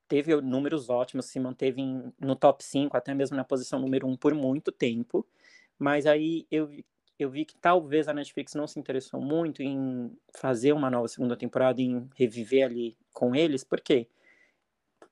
[0.08, 4.16] teve números ótimos, se manteve em, no top 5, até mesmo na posição número 1
[4.16, 5.26] por muito tempo.
[5.78, 6.70] Mas aí eu,
[7.18, 11.36] eu vi que talvez a Netflix não se interessou muito em fazer uma nova segunda
[11.36, 14.08] temporada, em reviver ali com eles, porque,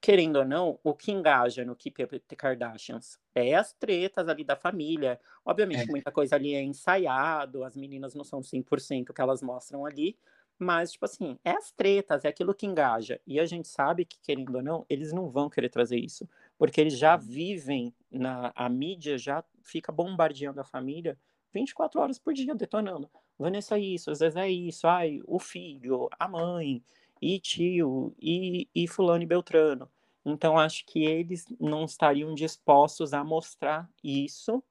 [0.01, 4.45] querendo ou não, o que engaja no Keep Up the Kardashians é as tretas ali
[4.45, 5.21] da família.
[5.45, 5.91] Obviamente, é.
[5.91, 10.17] muita coisa ali é ensaiado, as meninas não são 100% que elas mostram ali,
[10.59, 13.21] mas, tipo assim, é as tretas, é aquilo que engaja.
[13.27, 16.29] E a gente sabe que, querendo ou não, eles não vão querer trazer isso.
[16.57, 17.21] Porque eles já uhum.
[17.21, 21.19] vivem, na, a mídia já fica bombardeando a família
[21.53, 23.09] 24 horas por dia, detonando.
[23.39, 26.83] Vanessa isso, Zezé isso, ai, o filho, a mãe,
[27.21, 29.89] e tio, e, e fulano e beltrano.
[30.25, 34.63] Então, acho que eles não estariam dispostos a mostrar isso,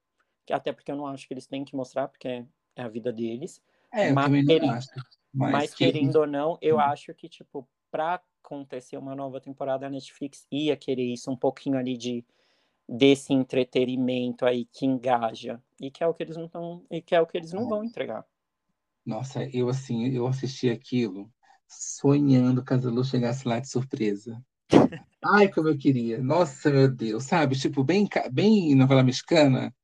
[0.50, 2.46] até porque eu não acho que eles têm que mostrar, porque é,
[2.76, 3.62] é a vida deles.
[3.92, 4.88] É, eu mas, também não acho.
[5.34, 5.84] Mas, Mas que...
[5.84, 6.80] querendo ou não, eu hum.
[6.80, 11.78] acho que, tipo, pra acontecer uma nova temporada, a Netflix ia querer isso, um pouquinho
[11.78, 12.24] ali de
[12.86, 15.60] desse entretenimento aí que engaja.
[15.80, 16.84] E que é o que eles não estão.
[16.90, 18.24] E que é o que eles não vão entregar.
[19.04, 21.30] Nossa, eu assim, eu assisti aquilo
[21.66, 24.42] sonhando que a Zulu chegasse lá de surpresa.
[25.24, 26.22] Ai, como eu queria.
[26.22, 27.58] Nossa, meu Deus, sabe?
[27.58, 29.74] Tipo, bem, bem novela mexicana.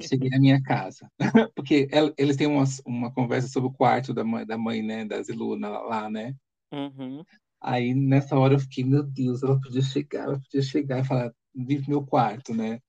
[0.00, 1.10] Cheguei na minha casa.
[1.54, 5.22] Porque eles têm uma, uma conversa sobre o quarto da mãe, da mãe né, da
[5.22, 6.34] Ziluna lá, né?
[6.72, 7.22] Uhum.
[7.60, 11.32] Aí, nessa hora, eu fiquei, meu Deus, ela podia chegar, ela podia chegar e falar,
[11.54, 12.80] vive meu quarto, né?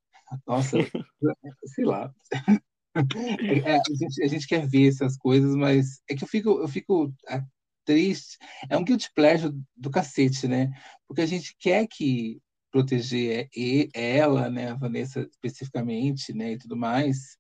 [0.48, 0.78] Nossa,
[1.66, 2.14] sei lá.
[2.94, 6.68] É, a, gente, a gente quer ver essas coisas, mas é que eu fico, eu
[6.68, 7.42] fico ah,
[7.86, 8.38] triste.
[8.70, 10.70] É um guilty pleasure do cacete, né?
[11.08, 12.42] Porque a gente quer que
[12.72, 13.50] proteger
[13.94, 17.38] ela, né, a Vanessa especificamente, né, e tudo mais.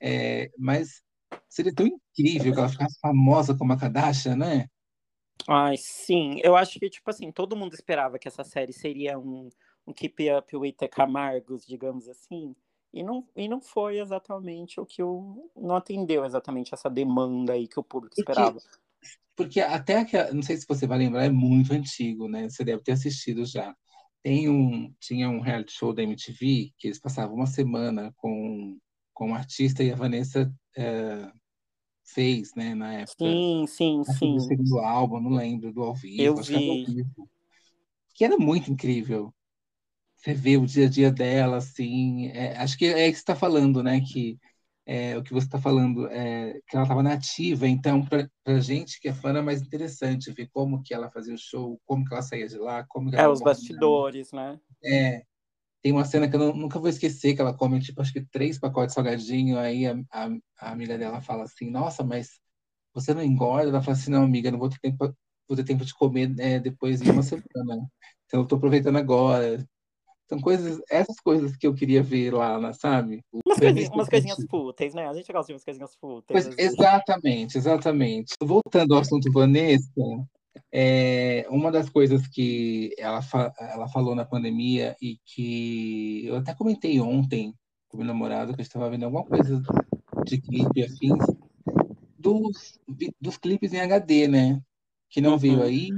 [0.00, 1.02] É, mas
[1.48, 4.66] seria tão incrível que ela ficasse famosa como a Kardashian, né?
[5.48, 6.40] Ai, sim.
[6.42, 9.48] Eu acho que, tipo assim, todo mundo esperava que essa série seria um,
[9.86, 12.54] um Keep Up with the Camargos, digamos assim.
[12.92, 15.50] E não, e não foi exatamente o que o.
[15.56, 18.52] Não atendeu exatamente essa demanda aí que o público esperava.
[18.52, 18.68] Porque,
[19.34, 20.22] porque até que.
[20.32, 22.48] Não sei se você vai lembrar, é muito antigo, né?
[22.48, 23.74] Você deve ter assistido já.
[24.22, 28.78] Tem um, tinha um reality show da MTV que eles passavam uma semana com,
[29.12, 31.30] com um artista e a Vanessa é,
[32.04, 33.16] fez, né, na época.
[33.18, 34.56] Sim, sim, sim.
[34.58, 36.22] Do álbum, não lembro, do ao vivo.
[36.22, 36.84] Eu vi.
[36.84, 37.30] Que, vivo,
[38.14, 39.34] que era muito incrível.
[40.16, 42.28] Você vê o dia a dia dela, assim.
[42.28, 44.00] É, acho que é isso que você está falando, né?
[44.00, 44.38] Que
[44.84, 49.00] é, o que você está falando, é, que ela estava nativa, então para a gente
[49.00, 52.12] que é fã é mais interessante ver como que ela fazia o show, como que
[52.12, 54.58] ela saía de lá, como É, os bastidores, né?
[54.84, 55.22] É,
[55.82, 58.58] tem uma cena que eu nunca vou esquecer, que ela come, tipo, acho que três
[58.58, 60.28] pacotes salgadinho, aí a, a,
[60.58, 62.40] a, amiga dela fala assim, nossa, mas
[62.92, 63.68] você não engorda?
[63.68, 65.14] Ela fala assim, não, amiga, não vou ter tempo,
[65.48, 67.88] vou ter tempo de comer é, depois de uma semana,
[68.26, 69.64] então eu estou aproveitando agora,
[70.32, 73.22] são coisas, essas coisas que eu queria ver lá, sabe?
[73.44, 75.06] Umas coisinhas, umas coisinhas fúteis, né?
[75.06, 76.46] A gente gosta de umas coisinhas fúteis.
[76.46, 78.34] Pois, exatamente, exatamente.
[78.42, 79.92] Voltando ao assunto Vanessa,
[80.72, 86.54] é, uma das coisas que ela, fa ela falou na pandemia e que eu até
[86.54, 87.54] comentei ontem
[87.88, 89.60] com meu namorado, que eu estava vendo alguma coisa
[90.24, 91.26] de clipe afins,
[92.18, 92.80] dos,
[93.20, 94.62] dos clipes em HD, né?
[95.10, 95.38] Que não uhum.
[95.38, 95.90] veio aí.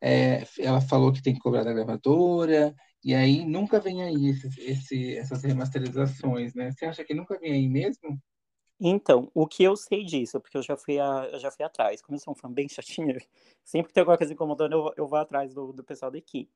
[0.00, 2.72] É, ela falou que tem que cobrar da gravadora,
[3.06, 6.72] e aí nunca vem aí esse, esse, essas remasterizações, né?
[6.72, 8.20] Você acha que nunca vem aí mesmo?
[8.80, 12.02] Então, o que eu sei disso, porque eu já fui, a, eu já fui atrás,
[12.02, 13.16] como eu sou um fã bem chatinho,
[13.64, 16.50] sempre que tem alguma coisa incomodando, eu, eu vou atrás do, do pessoal da equipe.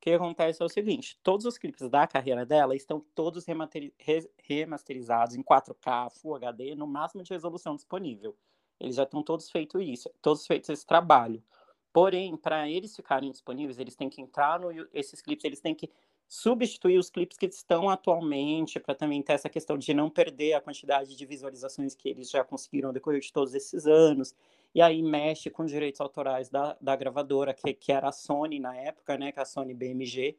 [0.00, 5.42] que acontece é o seguinte: todos os clipes da carreira dela estão todos remasterizados em
[5.44, 8.36] 4K, Full HD, no máximo de resolução disponível.
[8.80, 11.40] Eles já estão todos feitos isso, todos feitos esse trabalho.
[11.92, 15.90] Porém, para eles ficarem disponíveis, eles têm que entrar no esses clipes, eles têm que
[16.26, 20.60] substituir os clipes que estão atualmente, para também ter essa questão de não perder a
[20.62, 24.34] quantidade de visualizações que eles já conseguiram ao decorrer de todos esses anos.
[24.74, 28.74] E aí mexe com direitos autorais da, da gravadora, que, que era a Sony na
[28.74, 30.34] época, né, que é a Sony BMG,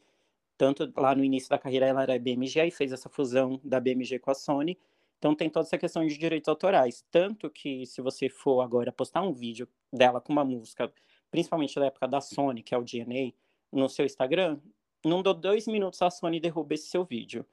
[0.58, 4.18] tanto lá no início da carreira ela era BMG, aí fez essa fusão da BMG
[4.18, 4.80] com a Sony,
[5.20, 9.22] então tem toda essa questão de direitos autorais, tanto que se você for agora postar
[9.22, 10.92] um vídeo dela com uma música,
[11.34, 13.34] principalmente da época da Sony, que é o DNA,
[13.72, 14.60] no seu Instagram,
[15.04, 17.44] não dou dois minutos a Sony derruba esse seu vídeo,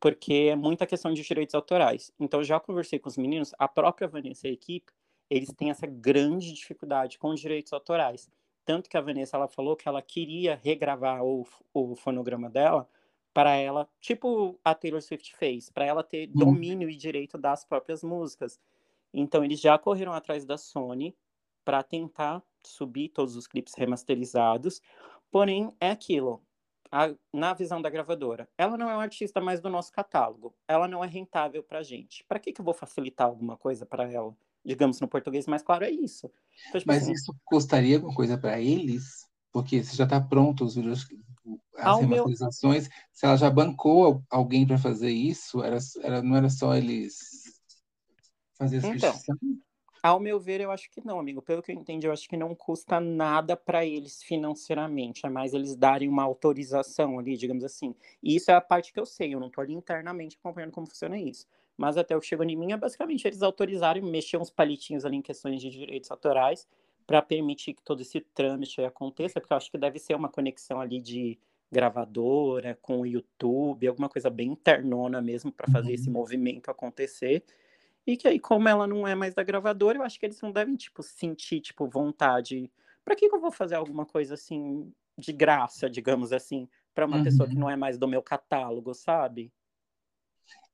[0.00, 2.10] porque é muita questão de direitos autorais.
[2.18, 4.90] Então já conversei com os meninos, a própria Vanessa e a equipe,
[5.28, 8.30] eles têm essa grande dificuldade com os direitos autorais.
[8.64, 12.88] Tanto que a Vanessa ela falou que ela queria regravar o, o fonograma dela
[13.34, 16.38] para ela, tipo a Taylor Swift fez, para ela ter hum.
[16.38, 18.58] domínio e direito das próprias músicas.
[19.12, 21.14] Então eles já correram atrás da Sony
[21.66, 24.80] para tentar subir todos os clipes remasterizados.
[25.30, 26.42] Porém, é aquilo.
[26.90, 30.54] A, na visão da gravadora, ela não é um artista mais do nosso catálogo.
[30.68, 32.24] Ela não é rentável para gente.
[32.28, 34.34] Para que, que eu vou facilitar alguma coisa para ela?
[34.64, 36.30] digamos, no português mais claro, é isso.
[36.68, 39.26] Então, tipo Mas assim, isso custaria alguma coisa para eles?
[39.52, 41.06] Porque se já está pronto os vídeos,
[41.76, 42.96] as remasterizações, meu...
[43.12, 47.44] se ela já bancou alguém para fazer isso, era, era, não era só eles
[48.56, 49.14] fazer a então,
[50.04, 51.40] Ao meu ver, eu acho que não, amigo.
[51.40, 55.24] Pelo que eu entendi, eu acho que não custa nada para eles financeiramente.
[55.24, 57.94] É mais eles darem uma autorização ali, digamos assim.
[58.22, 59.34] E isso é a parte que eu sei.
[59.34, 61.46] Eu não estou ali internamente acompanhando como funciona isso.
[61.74, 65.16] Mas até o que chegou em mim é basicamente eles autorizarem mexer uns palitinhos ali
[65.16, 66.68] em questões de direitos autorais
[67.06, 70.82] para permitir que todo esse trâmite aconteça, porque eu acho que deve ser uma conexão
[70.82, 71.38] ali de
[71.72, 75.94] gravadora com o YouTube, alguma coisa bem internona mesmo para fazer uhum.
[75.94, 77.42] esse movimento acontecer.
[78.06, 80.52] E que aí, como ela não é mais da gravadora, eu acho que eles não
[80.52, 82.70] devem, tipo, sentir, tipo, vontade.
[83.04, 87.18] Para que, que eu vou fazer alguma coisa assim de graça, digamos assim, para uma
[87.18, 87.24] uhum.
[87.24, 87.60] pessoa que uhum.
[87.60, 89.52] não é mais do meu catálogo, sabe?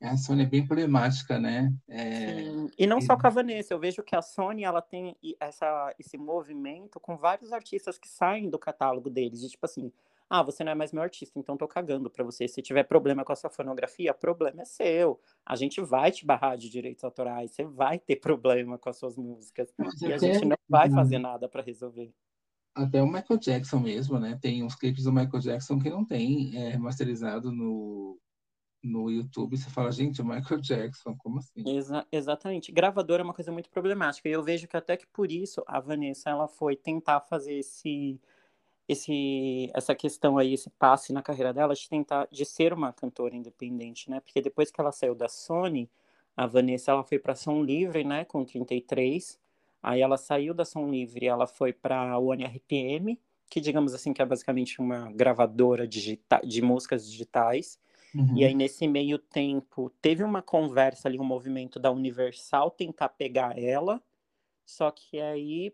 [0.02, 1.72] A Sony é bem problemática, né?
[1.86, 2.42] É...
[2.42, 2.70] Sim.
[2.78, 6.16] E não só com a Vanessa, eu vejo que a Sony ela tem essa, esse
[6.16, 9.92] movimento com vários artistas que saem do catálogo deles, de tipo assim,
[10.30, 12.46] ah, você não é mais meu artista, então tô cagando para você.
[12.46, 15.20] Se tiver problema com a sua fonografia, problema é seu.
[15.44, 19.16] A gente vai te barrar de direitos autorais, você vai ter problema com as suas
[19.16, 19.74] músicas.
[19.76, 22.14] Mas e a gente não vai fazer nada para resolver.
[22.76, 24.38] Até o Michael Jackson mesmo, né?
[24.40, 28.16] Tem uns clipes do Michael Jackson que não tem é, remasterizado no,
[28.82, 31.62] no YouTube, você fala, gente, o Michael Jackson, como assim?
[31.66, 32.72] Exa exatamente.
[32.72, 34.28] Gravador é uma coisa muito problemática.
[34.28, 38.20] E eu vejo que até que por isso a Vanessa ela foi tentar fazer esse,
[38.90, 43.36] esse, essa questão aí, esse passe na carreira dela de tentar de ser uma cantora
[43.36, 44.18] independente, né?
[44.20, 45.88] Porque depois que ela saiu da Sony,
[46.36, 49.38] a Vanessa ela foi para Som Livre, né, com 33.
[49.82, 53.18] Aí ela saiu da Som Livre, ela foi para o RPM,
[53.48, 57.78] que digamos assim que é basicamente uma gravadora digita de músicas digitais.
[58.12, 58.38] Uhum.
[58.38, 63.56] E aí, nesse meio tempo, teve uma conversa ali, um movimento da Universal tentar pegar
[63.56, 64.02] ela,
[64.64, 65.72] só que aí,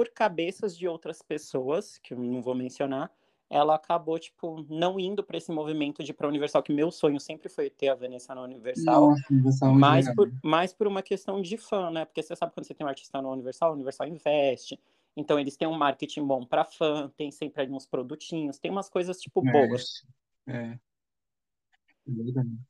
[0.00, 3.12] por cabeças de outras pessoas, que eu não vou mencionar,
[3.50, 7.20] ela acabou, tipo, não indo para esse movimento de ir pra Universal, que meu sonho
[7.20, 9.10] sempre foi ter a Vanessa na Universal.
[9.10, 12.06] Nossa, Universal é mais, por, mais por uma questão de fã, né?
[12.06, 14.80] Porque você sabe quando você tem um artista na Universal, a Universal investe.
[15.14, 18.88] Então eles têm um marketing bom para fã, tem sempre ali uns produtinhos, tem umas
[18.88, 20.06] coisas, tipo, é, boas.
[20.46, 20.78] É.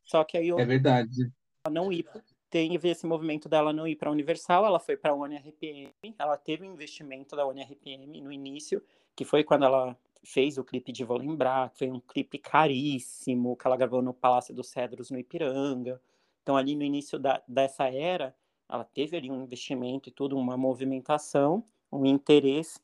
[0.03, 1.31] Só que aí eu é verdade.
[1.71, 2.05] não ir,
[2.51, 6.37] teve esse movimento dela não ir para a Universal, ela foi para a ONRPM, ela
[6.37, 8.83] teve um investimento da ONRPM no início,
[9.15, 13.57] que foi quando ela fez o clipe de Vou Lembrar, que foi um clipe caríssimo,
[13.57, 16.01] que ela gravou no Palácio dos Cedros, no Ipiranga.
[16.43, 18.35] Então, ali no início da, dessa era,
[18.69, 22.81] ela teve ali um investimento e tudo, uma movimentação, um interesse,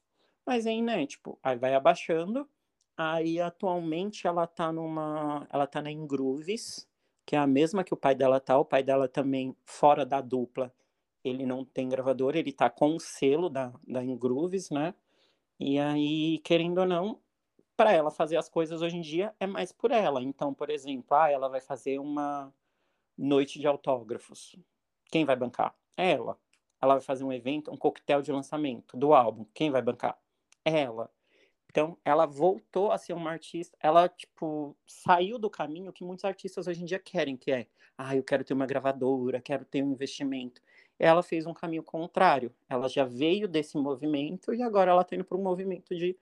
[0.47, 2.49] mas aí, né, tipo, aí vai abaixando,
[2.97, 6.89] Aí atualmente ela tá numa, ela tá na Ingrooves,
[7.27, 10.21] que é a mesma que o pai dela tá, o pai dela também fora da
[10.21, 10.73] dupla.
[11.25, 14.95] Ele não tem gravador, ele tá com o selo da da Ingrooves, né?
[15.61, 17.21] E aí, querendo ou não,
[17.77, 20.23] para ela fazer as coisas hoje em dia é mais por ela.
[20.23, 22.53] Então, por exemplo, ah, ela vai fazer uma
[23.19, 24.57] noite de autógrafos.
[25.11, 25.75] Quem vai bancar?
[25.97, 26.39] Ela.
[26.81, 29.47] Ela vai fazer um evento, um coquetel de lançamento do álbum.
[29.55, 30.19] Quem vai bancar?
[30.65, 31.11] Ela.
[31.77, 36.67] Então, ela voltou a ser uma artista, ela, tipo, saiu do caminho que muitos artistas
[36.67, 37.67] hoje em dia querem, que é,
[37.99, 40.63] ah, eu quero ter uma gravadora, quero ter um investimento.
[40.99, 42.51] Ela fez um caminho contrário.
[42.67, 46.17] Ela já veio desse movimento e agora ela está indo para um movimento de,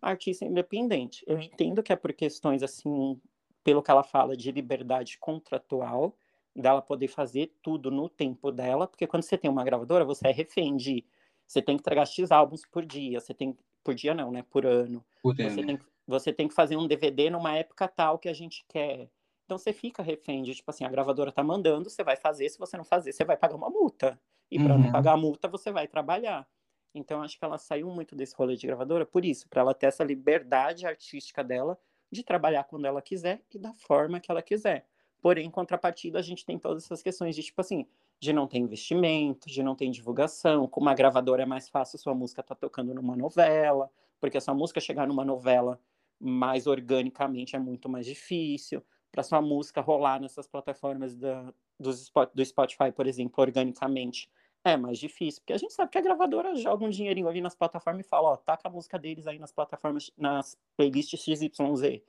[0.00, 1.24] artista independente.
[1.26, 3.20] Eu entendo que é por questões assim,
[3.64, 6.16] pelo que ela fala de liberdade contratual,
[6.54, 10.32] dela poder fazer tudo no tempo dela, porque quando você tem uma gravadora, você é
[10.32, 11.04] refém de
[11.48, 14.66] você tem que entregar X álbuns por dia, você tem por dia não, né, por
[14.66, 15.04] ano.
[15.22, 15.66] Por Você ano.
[15.66, 19.10] tem, você tem que fazer um DVD numa época tal que a gente quer.
[19.44, 22.58] Então você fica refém de, tipo assim, a gravadora tá mandando, você vai fazer, se
[22.58, 24.20] você não fazer, você vai pagar uma multa.
[24.50, 24.92] E para não Uhum.
[24.92, 26.46] pagar a multa, você vai trabalhar.
[26.94, 29.86] Então acho que ela saiu muito desse rolê de gravadora por isso, para ela ter
[29.86, 31.78] essa liberdade artística dela
[32.10, 34.86] de trabalhar quando ela quiser e da forma que ela quiser.
[35.22, 37.86] Porém, em contrapartida, a gente tem todas essas questões de, tipo assim,
[38.20, 40.68] de não ter investimento, de não ter divulgação.
[40.68, 43.90] Com uma gravadora é mais fácil sua música estar tocando numa novela,
[44.20, 45.80] porque a sua música chegar numa novela
[46.18, 48.82] mais organicamente é muito mais difícil.
[49.10, 54.30] Para sua música rolar nessas plataformas da, Spot- do Spotify, por exemplo, organicamente,
[54.62, 55.40] é mais difícil.
[55.40, 58.30] Porque a gente sabe que a gravadora joga um dinheirinho ali nas plataformas e fala,
[58.30, 62.02] ó, taca a música deles aí nas plataformas, nas playlists XYZ.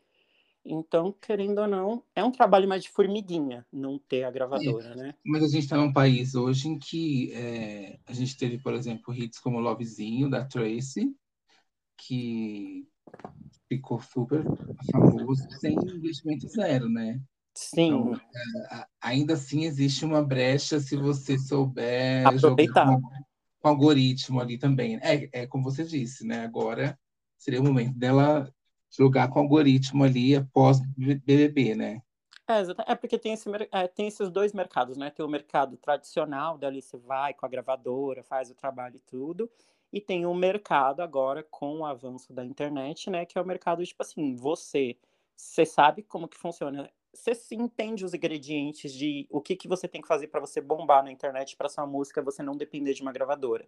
[0.64, 5.14] Então, querendo ou não, é um trabalho mais de formiguinha não ter a gravadora, né?
[5.26, 9.14] Mas a gente está num país hoje em que é, a gente teve, por exemplo,
[9.14, 11.16] hits como Lovezinho, da Tracy,
[11.98, 12.88] que
[13.70, 14.44] ficou super
[14.92, 17.22] famoso sem investimento zero, né?
[17.56, 18.22] Sim, Então,
[18.72, 22.86] a- ainda assim existe uma brecha se você souber Aproveitar.
[22.86, 23.02] com,
[23.60, 24.98] com algoritmo ali também.
[25.02, 26.46] É, é como você disse, né?
[26.46, 27.00] Agora
[27.38, 28.52] seria o momento dela
[28.92, 32.02] jogar com algoritmo ali após BBB, né?
[32.48, 35.10] É, é porque tem, esse, é, tem esses dois mercados, né?
[35.10, 39.50] Tem o mercado tradicional, dali você vai com a gravadora, faz o trabalho e tudo.
[39.94, 43.26] E tem o mercado agora com o avanço da internet, né?
[43.26, 44.98] Que é o mercado, tipo assim, você,
[45.36, 46.90] você sabe como que funciona.
[47.14, 50.62] Você se entende os ingredientes de o que, que você tem que fazer para você
[50.62, 53.68] bombar na internet para sua música, você não depender de uma gravadora.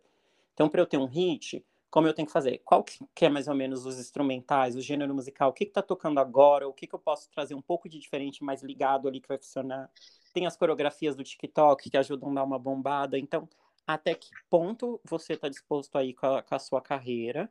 [0.54, 2.58] Então, para eu ter um hit, como eu tenho que fazer?
[2.66, 5.52] Qual que é mais ou menos os instrumentais, o gênero musical?
[5.52, 6.68] O que está tocando agora?
[6.68, 9.38] O que, que eu posso trazer um pouco de diferente, mais ligado ali que vai
[9.38, 9.92] funcionar?
[10.34, 13.16] Tem as coreografias do TikTok que ajudam a dar uma bombada.
[13.20, 13.48] Então,
[13.86, 17.48] até que ponto você está disposto aí com a, com a sua carreira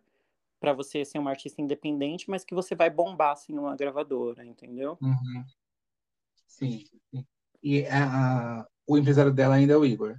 [0.59, 4.98] para você ser um artista independente, mas que você vai bombar assim numa gravadora, entendeu?
[5.01, 5.44] Uhum.
[6.48, 7.24] Sim, sim.
[7.62, 10.19] E a, a- o empresário dela ainda é o Igor.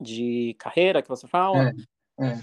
[0.00, 1.68] De carreira que você fala?
[1.68, 1.72] É,
[2.20, 2.40] é.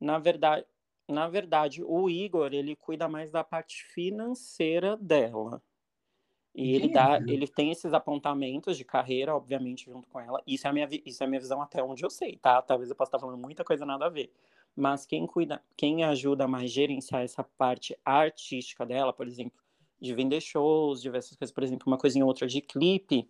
[0.00, 0.64] Na verdade,
[1.08, 5.62] na verdade, o Igor, ele cuida mais da parte financeira dela.
[6.54, 10.42] E ele dá, ele tem esses apontamentos de carreira, obviamente, junto com ela.
[10.46, 12.60] Isso é a minha, isso é a minha visão até onde eu sei, tá?
[12.60, 14.32] Talvez eu possa estar falando muita coisa nada a ver.
[14.74, 19.58] Mas quem cuida, quem ajuda mais a gerenciar essa parte artística dela, por exemplo,
[20.00, 23.28] de vender shows, diversas coisas, por exemplo, uma coisinha ou outra de clipe,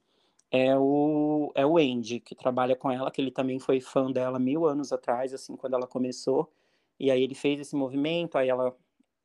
[0.50, 4.38] é o, é o Andy, que trabalha com ela, que ele também foi fã dela
[4.38, 6.52] mil anos atrás, assim, quando ela começou.
[6.98, 8.76] E aí ele fez esse movimento, aí ela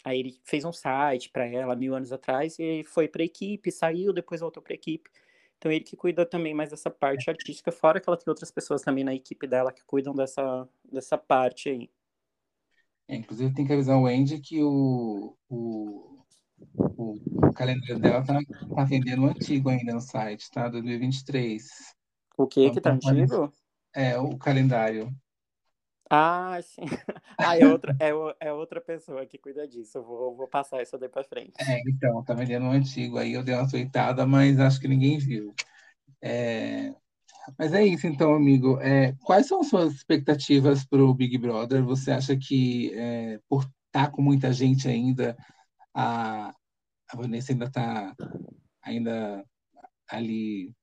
[0.05, 4.13] Aí ele fez um site para ela mil anos atrás e foi para equipe, saiu,
[4.13, 5.09] depois voltou para equipe.
[5.57, 8.83] Então ele que cuida também mais dessa parte artística, fora que ela tem outras pessoas
[8.83, 11.89] também na equipe dela que cuidam dessa, dessa parte aí.
[13.07, 16.14] É, inclusive tem que avisar o Andy que o, o,
[16.77, 17.13] o,
[17.47, 18.39] o calendário dela tá,
[18.75, 20.67] tá vendendo antigo ainda no site, tá?
[20.69, 21.63] 2023.
[22.37, 23.53] O que que tá Então, antigo?
[23.93, 25.13] É, o calendário.
[26.09, 26.81] Ah, sim.
[27.37, 29.97] Ah, é outra, é, é outra pessoa que cuida disso.
[29.97, 31.53] Eu vou, vou passar isso daí pra frente.
[31.59, 33.17] É, então, tá vendendo o antigo.
[33.17, 35.53] Aí eu dei uma tweetada, mas acho que ninguém viu.
[36.21, 36.93] É,
[37.57, 38.79] mas é isso, então, amigo.
[38.79, 41.83] É, quais são as suas expectativas para o Big Brother?
[41.83, 45.37] Você acha que, é, por estar com muita gente ainda,
[45.95, 46.49] a,
[47.09, 48.15] a Vanessa ainda está
[48.83, 49.45] ainda
[50.09, 50.73] ali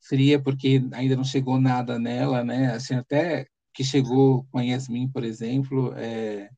[0.00, 2.72] fria, porque ainda não chegou nada nela, né?
[2.74, 6.50] Assim, até que chegou com a Yasmin, por exemplo, é,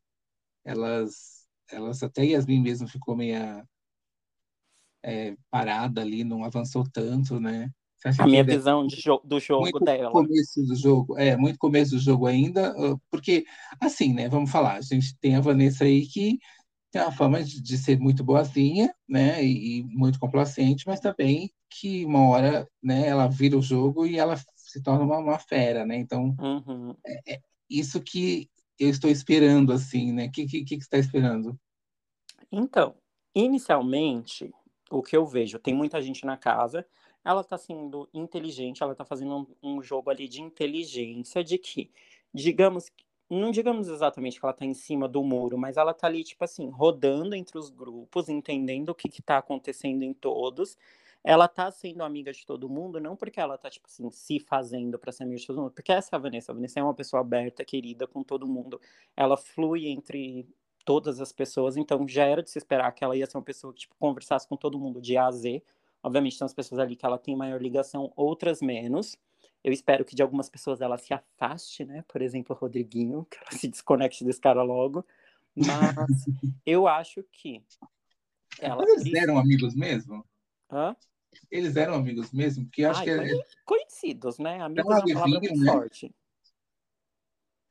[0.65, 3.65] elas, elas até Yasmin mesmo ficou meia
[5.03, 7.71] é, parada ali, não avançou tanto, né?
[8.19, 10.11] A minha visão de jo- do jogo muito dela.
[10.11, 13.45] começo do jogo, é, muito começo do jogo ainda, uh, porque,
[13.81, 16.39] assim, né, vamos falar, a gente tem a Vanessa aí que
[16.93, 22.05] tem a fama de, de ser muito boazinha, né, e, muito complacente, mas também que
[22.05, 25.97] uma hora, né, ela vira o jogo e ela se torna uma, uma fera, né,
[25.97, 26.95] então Uhum.
[27.69, 28.49] isso que
[28.79, 31.59] eu estou esperando, assim, né, o que, que, que você está esperando?
[32.51, 32.95] Então,
[33.35, 34.53] inicialmente,
[34.91, 36.87] o que eu vejo, tem muita gente na casa,
[37.25, 41.91] ela tá sendo inteligente, ela tá fazendo um, um jogo ali de inteligência, de que,
[42.35, 42.91] digamos,
[43.39, 46.45] não digamos exatamente que ela tá em cima do muro, mas ela tá ali, tipo
[46.45, 50.77] assim, rodando entre os grupos, entendendo o que que tá acontecendo em todos.
[51.25, 54.99] Ela tá sendo amiga de todo mundo, não porque ela tá, tipo assim, se fazendo
[54.99, 56.53] pra ser amiga de todo mundo, porque essa é a Vanessa.
[56.53, 58.81] A Vanessa é uma pessoa aberta, querida com todo mundo.
[59.17, 60.47] Ela flui entre
[60.85, 63.73] todas as pessoas, então já era de se esperar que ela ia ser uma pessoa
[63.73, 65.63] que tipo, conversasse com todo mundo de A a Z.
[66.03, 69.17] Obviamente tem as pessoas ali que ela tem maior ligação, outras menos.
[69.65, 72.05] Eu espero que de algumas pessoas ela se afaste, né?
[72.09, 75.05] Por exemplo, o Rodriguinho, que ela se desconecte desse cara logo.
[75.55, 75.67] Mas
[76.67, 77.63] eu acho que
[78.59, 78.77] ela.
[78.85, 80.27] Mas eles eram amigos mesmo?
[80.71, 80.97] Hã?
[81.51, 82.65] Eles eram amigos mesmo?
[82.65, 83.11] Porque eu acho Ai, que.
[83.11, 83.45] É...
[83.65, 84.61] Conhecidos, né?
[84.61, 85.73] Amigos é uma palavra muito né?
[85.73, 86.15] forte.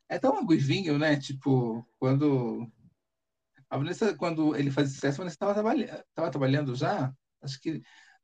[0.08, 1.18] É tão aguivinho, né?
[1.18, 2.72] Tipo, quando.
[3.70, 7.14] A Vanessa, quando ele fazia sucesso, a Vanessa estava trabalhando, trabalhando já.
[7.42, 7.82] Acho que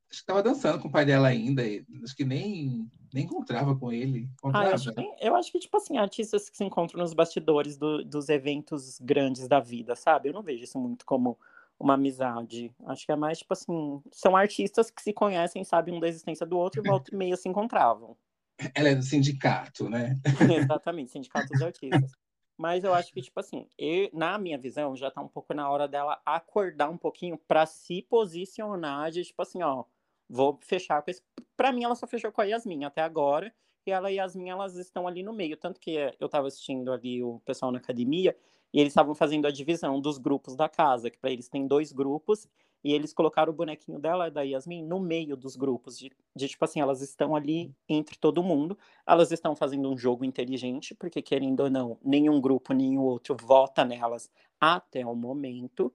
[0.09, 1.63] acho que estava dançando com o pai dela ainda.
[2.03, 4.29] Acho que nem, nem encontrava com ele.
[4.53, 7.77] Ah, eu, acho que, eu, acho que, tipo assim, artistas que se encontram nos bastidores
[7.77, 10.29] do, dos eventos grandes da vida, sabe?
[10.29, 11.37] Eu não vejo isso muito como
[11.79, 12.73] uma amizade.
[12.85, 16.45] Acho que é mais, tipo assim, são artistas que se conhecem, sabem um da existência
[16.45, 18.17] do outro e volta e meia se encontravam.
[18.73, 20.15] Ela é do sindicato, né?
[20.71, 22.11] Exatamente, sindicato dos artistas.
[22.57, 25.69] Mas eu acho que, tipo assim, eu, na minha visão, já tá um pouco na
[25.69, 29.83] hora dela acordar um pouquinho para se posicionar de, tipo assim, ó,
[30.29, 31.21] vou fechar com esse.
[31.55, 33.53] Pra mim, ela só fechou com a Yasmin até agora.
[33.85, 35.55] E ela e Yasmin, elas estão ali no meio.
[35.55, 38.35] Tanto que eu tava assistindo ali o pessoal na academia
[38.73, 41.91] e eles estavam fazendo a divisão dos grupos da casa, que para eles tem dois
[41.91, 42.47] grupos,
[42.83, 46.63] e eles colocaram o bonequinho dela, da Yasmin, no meio dos grupos, de, de, tipo
[46.63, 51.61] assim, elas estão ali entre todo mundo, elas estão fazendo um jogo inteligente, porque querendo
[51.61, 54.29] ou não, nenhum grupo, nenhum outro vota nelas
[54.59, 55.93] até o momento,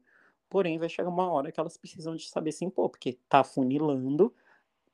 [0.53, 4.35] porém vai chegar uma hora que elas precisam de saber se impor, porque tá funilando,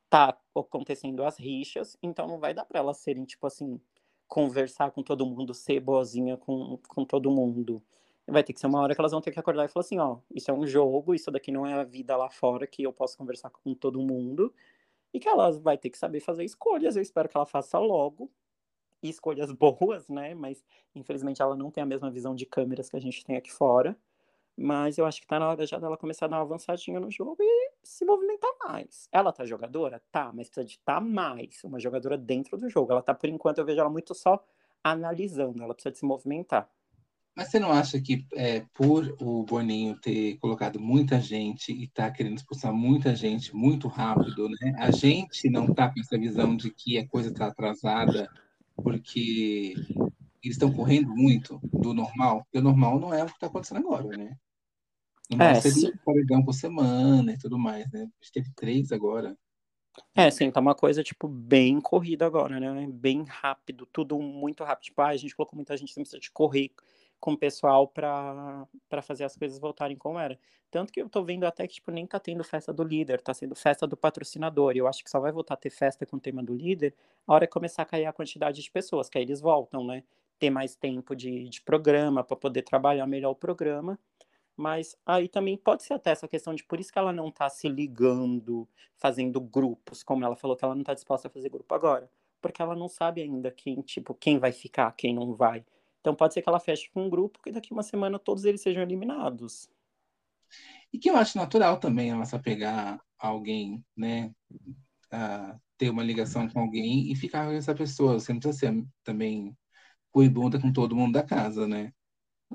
[0.08, 3.80] tá acontecendo as rixas, então não vai dar para elas serem, tipo assim,
[4.28, 7.82] conversar com todo mundo, ser boazinha com, com todo mundo.
[8.24, 9.98] Vai ter que ser uma hora que elas vão ter que acordar e falar assim,
[9.98, 12.92] ó, isso é um jogo, isso daqui não é a vida lá fora que eu
[12.92, 14.54] posso conversar com todo mundo.
[15.12, 16.94] E que ela vai ter que saber fazer escolhas.
[16.94, 18.30] Eu espero que ela faça logo.
[19.02, 20.34] Escolhas boas, né?
[20.34, 20.64] Mas
[20.94, 23.98] infelizmente ela não tem a mesma visão de câmeras que a gente tem aqui fora.
[24.60, 27.08] Mas eu acho que tá na hora já dela começar a dar uma avançadinha no
[27.12, 29.08] jogo e se movimentar mais.
[29.12, 30.02] Ela tá jogadora?
[30.10, 31.62] Tá, mas precisa de estar tá mais.
[31.62, 32.90] Uma jogadora dentro do jogo.
[32.90, 34.44] Ela tá, por enquanto, eu vejo ela muito só
[34.82, 35.62] analisando.
[35.62, 36.68] Ela precisa de se movimentar.
[37.36, 42.10] Mas você não acha que é, por o Boninho ter colocado muita gente e tá
[42.10, 44.74] querendo expulsar muita gente muito rápido, né?
[44.76, 48.28] A gente não tá com essa visão de que a coisa tá atrasada
[48.74, 49.74] porque
[50.42, 53.86] eles estão correndo muito do normal, porque o normal não é o que está acontecendo
[53.86, 54.36] agora, né?
[55.38, 58.00] É, seria um paredão por semana e tudo mais, né?
[58.00, 59.36] A gente teve três agora.
[60.14, 62.86] É, sim, tá uma coisa, tipo, bem corrida agora, né?
[62.90, 64.84] Bem rápido, tudo muito rápido.
[64.84, 66.70] Tipo, ah, a gente colocou muita gente, precisa de correr
[67.20, 68.66] com o pessoal para
[69.02, 70.38] fazer as coisas voltarem como era.
[70.70, 73.34] Tanto que eu tô vendo até que, tipo, nem tá tendo festa do líder, tá
[73.34, 74.76] sendo festa do patrocinador.
[74.76, 76.94] E eu acho que só vai voltar a ter festa com o tema do líder
[77.26, 80.04] a hora que começar a cair a quantidade de pessoas, que aí eles voltam, né?
[80.38, 83.98] Ter mais tempo de, de programa, para poder trabalhar melhor o programa.
[84.58, 87.48] Mas aí também pode ser até essa questão de por isso que ela não tá
[87.48, 91.72] se ligando, fazendo grupos, como ela falou que ela não tá disposta a fazer grupo
[91.76, 92.10] agora.
[92.42, 95.64] Porque ela não sabe ainda quem, tipo, quem vai ficar, quem não vai.
[96.00, 98.60] Então pode ser que ela feche com um grupo que daqui uma semana todos eles
[98.60, 99.70] sejam eliminados.
[100.92, 104.34] E que eu acho natural também ela se apegar a alguém, né?
[105.12, 108.14] A ter uma ligação com alguém e ficar com essa pessoa.
[108.14, 109.56] Você não precisa ser também
[110.10, 111.92] cuibunda com todo mundo da casa, né?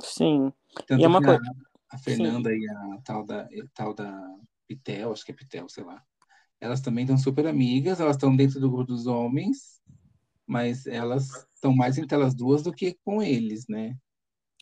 [0.01, 0.51] Sim.
[0.85, 1.39] Tanto e é uma coisa
[1.93, 2.57] a Fernanda Sim.
[2.57, 4.35] e a tal da, tal da
[4.67, 6.03] Pitel, acho que é Pitel, sei lá.
[6.59, 9.79] Elas também estão super amigas, elas estão dentro do grupo dos homens,
[10.47, 13.95] mas elas estão mais entre elas duas do que com eles, né?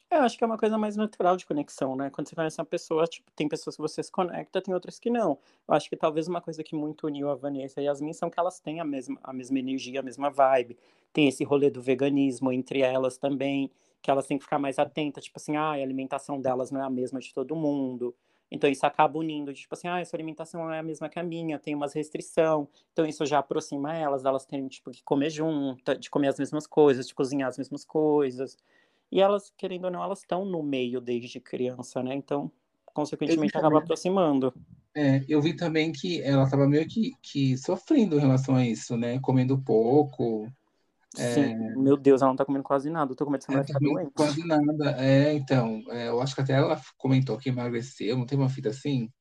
[0.10, 2.10] É, eu acho que é uma coisa mais natural de conexão, né?
[2.10, 5.10] Quando você conhece uma pessoa, tipo, tem pessoas que você se conecta, tem outras que
[5.10, 5.40] não.
[5.66, 8.30] Eu acho que talvez uma coisa que muito uniu a Vanessa e a Yasmin são
[8.30, 10.78] que elas têm a mesma, a mesma energia, a mesma vibe.
[11.14, 13.72] Tem esse rolê do veganismo entre elas também
[14.02, 16.86] que elas têm que ficar mais atentas, tipo assim, ah, a alimentação delas não é
[16.86, 18.16] a mesma de todo mundo.
[18.50, 21.24] Então isso acaba unindo, tipo assim, ah, essa alimentação não é a mesma que a
[21.24, 22.68] minha, tem umas restrição.
[22.92, 26.68] Então isso já aproxima elas, elas têm tipo que comer junto, de comer as mesmas
[26.68, 28.58] coisas, de cozinhar as mesmas coisas.
[29.10, 32.16] E elas, querendo ou não, elas estão no meio desde criança, né?
[32.16, 32.52] Então,
[32.86, 34.54] consequentemente, acaba aproximando.
[34.94, 38.98] É, eu vi também que ela estava meio que, que sofrendo em relação a isso,
[38.98, 39.20] né?
[39.20, 40.52] Comendo pouco,
[41.16, 41.76] Sim, é...
[41.76, 43.12] meu Deus, ela não tá comendo quase nada.
[43.12, 44.12] Eu tô com medo de ela ficar doente.
[44.14, 44.96] Quase nada.
[44.98, 48.70] É, então, é, eu acho que até ela comentou que emagreceu, não tem uma fita
[48.70, 49.12] assim?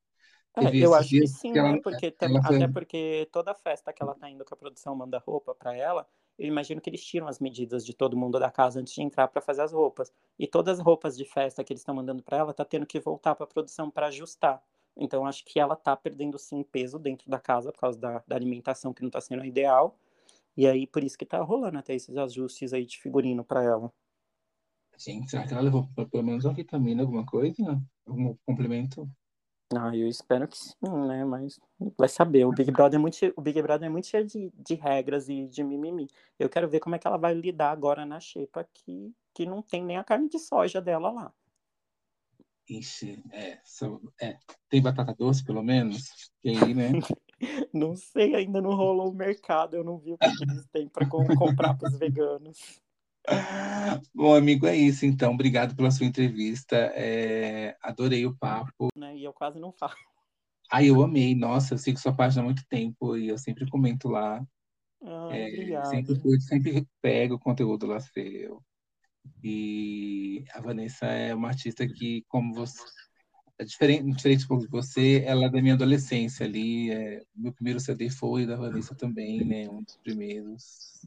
[0.57, 1.81] É, eu acho que sim, que ela, né?
[1.83, 2.57] Porque foi...
[2.57, 6.07] até porque toda festa que ela tá indo que a produção manda roupa para ela,
[6.39, 9.29] eu imagino que eles tiram as medidas de todo mundo da casa antes de entrar
[9.29, 10.13] para fazer as roupas.
[10.39, 12.99] E todas as roupas de festa que eles estão mandando para ela tá tendo que
[12.99, 14.63] voltar para a produção para ajustar.
[14.97, 18.37] Então acho que ela tá perdendo sim peso dentro da casa por causa da, da
[18.37, 19.97] alimentação que não tá sendo ideal.
[20.57, 23.93] E aí, por isso que tá rolando até esses ajustes aí de figurino para ela.
[24.99, 27.81] Gente, será que ela levou pelo menos uma vitamina, alguma coisa?
[28.07, 29.09] Algum complemento?
[29.75, 30.75] Ah, eu espero que sim,
[31.07, 31.25] né?
[31.25, 31.59] Mas
[31.97, 32.45] vai saber.
[32.45, 35.47] O Big Brother é muito, o Big Brother é muito cheio de, de regras e
[35.47, 36.09] de mimimi.
[36.39, 39.63] Eu quero ver como é que ela vai lidar agora na xepa que, que não
[39.63, 41.33] tem nem a carne de soja dela lá.
[42.69, 44.39] Ixi, é, só, é.
[44.69, 46.31] Tem batata doce, pelo menos?
[46.43, 46.91] E aí, né?
[47.73, 49.77] não sei, ainda não rolou o mercado.
[49.77, 52.81] Eu não vi o que eles têm para comprar para os veganos.
[54.15, 55.33] Bom, amigo, é isso então.
[55.33, 56.77] Obrigado pela sua entrevista.
[56.95, 58.89] É, adorei o papo.
[58.97, 59.17] Né?
[59.17, 59.95] E eu quase não falo.
[60.71, 61.35] Ai, eu amei.
[61.35, 64.45] Nossa, eu sigo sua página há muito tempo e eu sempre comento lá.
[65.03, 68.63] Ai, é, sempre, sempre pego o conteúdo lá seu.
[69.43, 72.83] E a Vanessa é uma artista que, como você,
[73.61, 76.91] é diferente, diferente de você, ela é da minha adolescência ali.
[76.91, 79.69] É, meu primeiro CD foi da Vanessa também, né?
[79.69, 81.07] Um dos primeiros.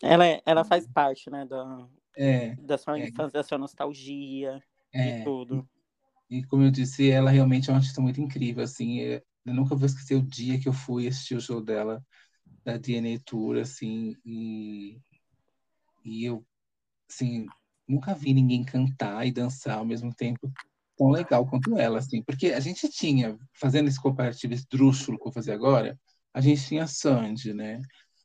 [0.00, 4.62] Ela, é, ela faz parte, né, da, é, da sua é, infância, da sua nostalgia
[4.92, 5.68] é, e tudo.
[6.30, 9.54] E, e, como eu disse, ela realmente é uma artista muito incrível, assim, é, eu
[9.54, 12.04] nunca vou esquecer o dia que eu fui assistir o show dela,
[12.62, 15.00] da DNA Tour, assim, e,
[16.04, 16.46] e eu,
[17.10, 17.46] assim,
[17.88, 20.52] nunca vi ninguém cantar e dançar ao mesmo tempo
[20.96, 25.26] tão legal quanto ela, assim, porque a gente tinha, fazendo esse comparativo esdrúxulo que eu
[25.26, 25.98] vou fazer agora,
[26.32, 27.80] a gente tinha Sandy, né?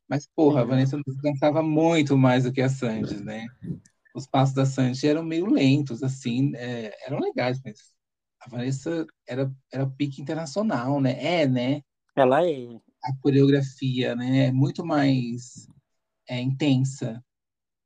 [0.07, 3.45] Mas, porra, a Vanessa dançava muito mais do que a Sandy, né?
[4.15, 7.93] Os passos da Sandy eram meio lentos, assim, é, eram legais, mas
[8.41, 11.41] a Vanessa era, era pique internacional, né?
[11.41, 11.83] É, né?
[12.15, 12.79] Ela é.
[13.03, 14.47] A coreografia, né?
[14.47, 15.67] É muito mais
[16.27, 17.23] é, intensa.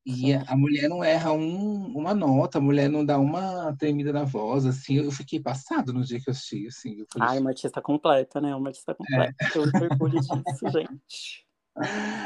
[0.05, 0.43] E Sim.
[0.47, 4.65] a mulher não erra um, uma nota, a mulher não dá uma tremida na voz,
[4.65, 4.97] assim.
[4.97, 6.99] Eu fiquei passado no dia que eu assisti, assim.
[6.99, 8.53] Eu falei, Ai, uma artista completa, né?
[8.53, 9.33] Uma artista completa.
[9.41, 9.57] É.
[9.57, 10.33] Eu orgulho disso,
[10.73, 11.47] gente.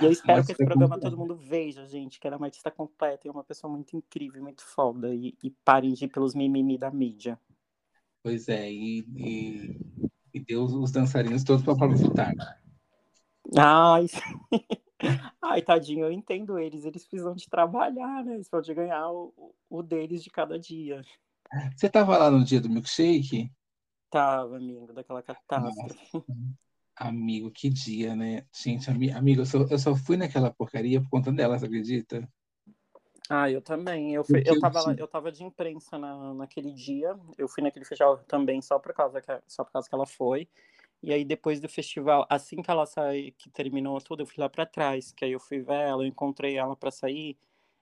[0.01, 2.71] E eu espero que esse programa todo mundo veja, gente, que ela é uma artista
[2.71, 5.13] completa e uma pessoa muito incrível, muito foda.
[5.13, 7.39] E, e parem de ir pelos mimimi da mídia.
[8.23, 9.79] Pois é, e, e,
[10.33, 12.33] e deu os dançarinos todos para Pablo Vittar.
[13.55, 14.07] Ai,
[15.41, 16.85] Ai, tadinho, eu entendo eles.
[16.85, 18.35] Eles precisam de trabalhar, né?
[18.35, 21.03] Eles precisam de ganhar o, o deles de cada dia.
[21.75, 23.51] Você tava lá no dia do milkshake?
[24.09, 25.95] Tava, amigo, daquela catástrofe.
[26.17, 26.25] Nossa.
[26.95, 28.45] Amigo, que dia, né?
[28.51, 32.27] Gente, amigo, eu só, eu só fui naquela porcaria por conta dela, você acredita?
[33.29, 34.15] Ah, eu também.
[34.15, 37.15] Eu, fui, eu, tava, eu tava de imprensa na, naquele dia.
[37.37, 40.49] Eu fui naquele festival também só por causa que, só por causa que ela foi.
[41.03, 44.49] E aí, depois do festival, assim que ela saiu, que terminou tudo, eu fui lá
[44.49, 47.37] para trás, que aí eu fui ver ela, eu encontrei ela para sair.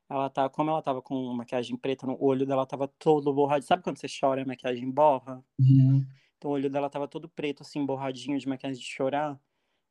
[0.09, 3.63] Ela tá, como ela tava com maquiagem preta no olho dela, tava todo borrado.
[3.65, 5.43] Sabe quando você chora a maquiagem borra?
[5.59, 6.05] Uhum.
[6.37, 9.39] Então o olho dela tava todo preto, assim, borradinho de maquiagem de chorar.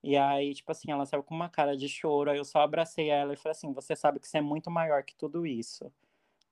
[0.03, 2.31] E aí, tipo assim, ela saiu com uma cara de choro.
[2.31, 5.05] Aí eu só abracei ela e falei assim: Você sabe que você é muito maior
[5.05, 5.93] que tudo isso.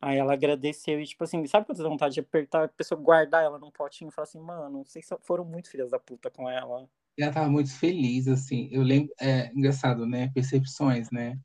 [0.03, 3.01] Aí ela agradeceu e, tipo assim, sabe quando você dá vontade de apertar a pessoa,
[3.01, 6.51] guardar ela num potinho e falar assim: Mano, vocês foram muito filhas da puta com
[6.51, 6.89] ela.
[7.16, 8.69] Ela tava muito feliz, assim.
[8.73, 10.29] Eu lembro, é engraçado, né?
[10.35, 11.39] Percepções, né?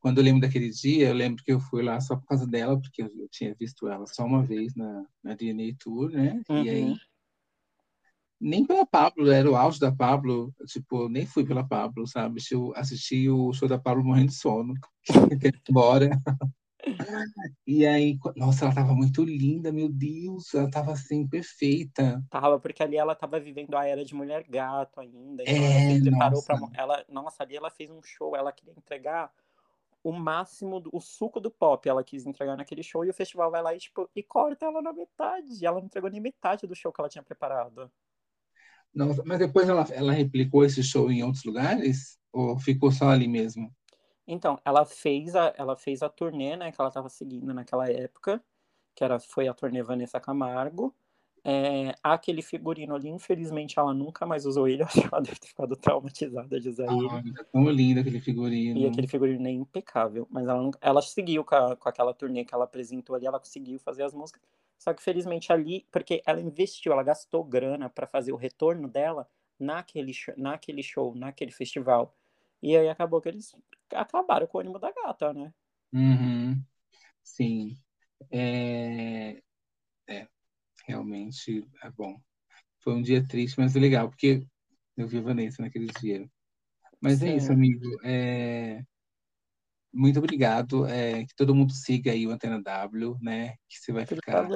[0.00, 2.78] Quando eu lembro daquele dia, eu lembro que eu fui lá só por causa dela,
[2.80, 6.42] porque eu, eu tinha visto ela só uma vez na, na DNA Tour, né?
[6.48, 6.64] Uhum.
[6.64, 6.94] E aí
[8.40, 12.42] nem pela Pablo, era o auge da Pablo, tipo, nem fui pela Pablo, sabe?
[12.50, 14.74] Eu assisti o show da Pablo morrendo de sono,
[15.70, 16.10] embora.
[17.66, 22.22] E aí, nossa, ela tava muito linda, meu Deus, ela tava assim, perfeita.
[22.30, 25.42] Tava, porque ali ela tava vivendo a era de mulher gato ainda.
[25.42, 26.46] Então é, ela se preparou nossa.
[26.46, 26.70] pra.
[26.74, 29.32] Ela, nossa, ali ela fez um show, ela queria entregar
[30.02, 33.50] o máximo, do, o suco do pop ela quis entregar naquele show, e o festival
[33.50, 35.64] vai lá e, tipo, e corta ela na metade.
[35.64, 37.90] Ela não entregou nem metade do show que ela tinha preparado.
[38.94, 42.18] Não, mas depois ela, ela replicou esse show em outros lugares?
[42.32, 43.74] Ou ficou só ali mesmo?
[44.26, 48.42] Então, ela fez a, ela fez a turnê, né, que ela estava seguindo naquela época,
[48.94, 50.94] que era, foi a turnê Vanessa Camargo.
[51.46, 54.82] É, aquele figurino ali, infelizmente, ela nunca mais usou ele.
[54.84, 57.34] Acho que ela deve ter ficado traumatizada de usar ah, ele.
[57.38, 58.78] É tão lindo aquele figurino.
[58.80, 60.26] E aquele figurino é impecável.
[60.30, 63.78] Mas ela, ela seguiu com, a, com aquela turnê que ela apresentou ali, ela conseguiu
[63.78, 64.40] fazer as músicas.
[64.78, 69.28] Só que felizmente ali, porque ela investiu, ela gastou grana para fazer o retorno dela
[69.58, 72.14] naquele, naquele show, naquele festival.
[72.62, 73.54] E aí acabou que eles
[73.94, 75.52] acabaram com o ânimo da gata, né?
[75.92, 76.62] Uhum.
[77.22, 77.76] Sim.
[78.30, 79.42] É...
[80.08, 80.28] é,
[80.86, 82.20] realmente é bom.
[82.80, 84.46] Foi um dia triste, mas legal, porque
[84.96, 86.28] eu vi a Vanessa naquele dia.
[87.00, 87.28] Mas Sim.
[87.28, 87.84] é isso, amigo.
[88.04, 88.82] É...
[89.92, 90.86] Muito obrigado.
[90.86, 93.54] É, que todo mundo siga aí o Antena W, né?
[93.68, 94.48] Que você vai ficar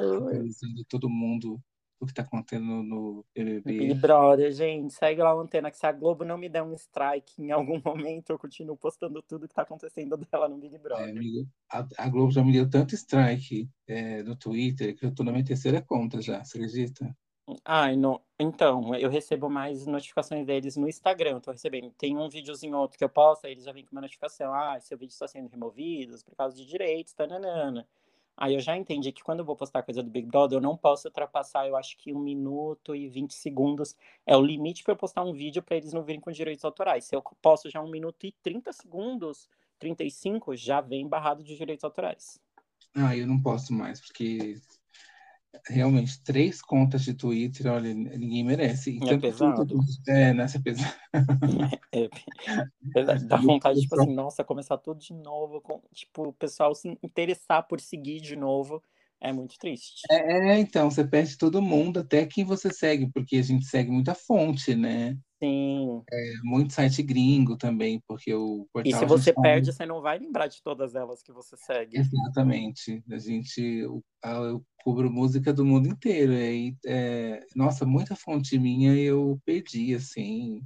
[0.89, 1.60] todo mundo
[2.00, 3.62] o que tá acontecendo no BBB.
[3.62, 6.72] Big Brother, gente, segue lá a antena, que se a Globo não me der um
[6.74, 10.78] strike em algum momento, eu continuo postando tudo que tá acontecendo dela no Big É,
[10.78, 11.08] Brother.
[11.10, 15.22] amigo, a, a Globo já me deu tanto strike é, no Twitter que eu tô
[15.24, 17.16] na minha terceira conta já, você acredita?
[17.64, 18.20] Ai, no...
[18.38, 21.90] Então, eu recebo mais notificações deles no Instagram, eu tô recebendo.
[21.92, 24.52] Tem um videozinho outro que eu posto, aí eles já vêm com uma notificação.
[24.52, 27.88] Ah, seu vídeo está sendo removido por causa de direitos, tananana.
[28.40, 30.77] Aí eu já entendi que quando eu vou postar coisa do Big Brother, eu não
[30.77, 34.97] posso ultrapassar, eu acho que um minuto e 20 segundos é o limite para eu
[34.97, 37.05] postar um vídeo para eles não virem com direitos autorais.
[37.05, 39.48] Se eu posto já um minuto e 30 segundos,
[39.81, 42.40] 35, já vem barrado de direitos autorais.
[42.94, 44.56] Ah, eu não posso mais, porque
[45.66, 48.92] realmente, três contas de Twitter, olha, ninguém merece.
[48.92, 49.66] E É tanto pesado.
[49.66, 50.94] Twitter- É, nessa pesada.
[51.92, 56.74] É, é, dá vontade, tipo assim, nossa, começar tudo de novo, com, tipo, o pessoal
[56.74, 58.82] se interessar por seguir de novo,
[59.20, 60.02] é muito triste.
[60.10, 63.90] É, é, então, você perde todo mundo, até quem você segue, porque a gente segue
[63.90, 65.16] muita fonte, né?
[65.42, 66.02] Sim.
[66.10, 69.86] É, muito site gringo também, porque o E portal se a você sabe- perde, você
[69.86, 71.96] não vai lembrar de todas elas que você segue.
[71.98, 73.02] Exatamente.
[73.10, 76.32] A gente, eu, eu cubro música do mundo inteiro.
[76.32, 80.62] E é, nossa, muita fonte minha eu perdi, assim.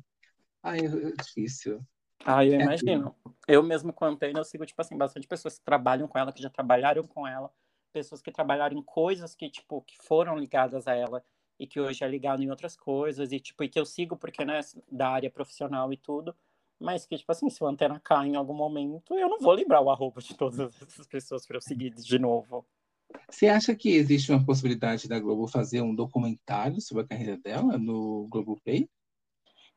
[0.63, 1.85] Ai, é é difícil.
[2.25, 3.15] Ah, eu É imagino.
[3.49, 6.33] Eu mesmo com a Antena, eu sigo, tipo assim, bastante pessoas que trabalham com ela,
[6.33, 7.51] que já trabalharam com ela,
[7.93, 11.25] pessoas que trabalharam em coisas que, tipo, que foram ligadas a ela
[11.59, 14.45] e que hoje é ligado em outras coisas, e, tipo, e que eu sigo porque,
[14.45, 14.61] né,
[14.91, 16.35] da área profissional e tudo,
[16.81, 19.81] mas que, tipo assim, se o Antena cai em algum momento, eu não vou lembrar
[19.81, 22.67] o arroba de todas essas pessoas para eu seguir de novo.
[23.31, 27.79] Você acha que existe uma possibilidade da Globo fazer um documentário sobre a carreira dela
[27.79, 28.89] no Globoplay?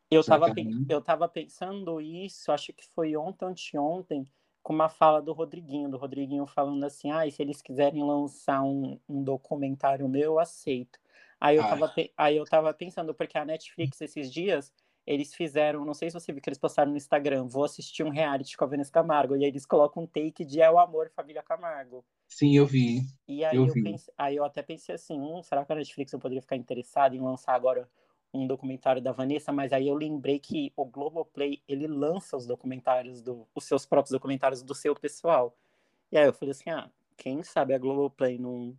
[0.10, 0.86] Eu Será tava, que é pen- ruim?
[0.90, 4.28] eu tava pensando isso, acho que foi ontem, anteontem,
[4.66, 9.00] com uma fala do Rodriguinho, do Rodriguinho falando assim, ah, se eles quiserem lançar um,
[9.08, 11.00] um documentário meu, eu aceito.
[11.40, 11.70] Aí eu, Ai.
[11.70, 14.74] tava, aí eu tava pensando, porque a Netflix, esses dias,
[15.06, 18.10] eles fizeram, não sei se você viu que eles postaram no Instagram, vou assistir um
[18.10, 21.12] reality com a Vanessa Camargo, e aí eles colocam um take de É o Amor,
[21.16, 22.04] Família Camargo.
[22.28, 23.02] Sim, eu vi.
[23.28, 23.84] E aí Eu eu, vi.
[23.84, 27.16] pense- aí eu até pensei assim, hum, será que a Netflix eu poderia ficar interessada
[27.16, 27.90] em lançar agora
[28.34, 29.52] um documentário da Vanessa?
[29.52, 34.12] Mas aí eu lembrei que o Globoplay, ele lança os documentários, do, os seus próprios
[34.12, 35.56] documentários do seu pessoal.
[36.12, 38.78] E aí eu falei assim, ah, quem sabe a Globoplay não,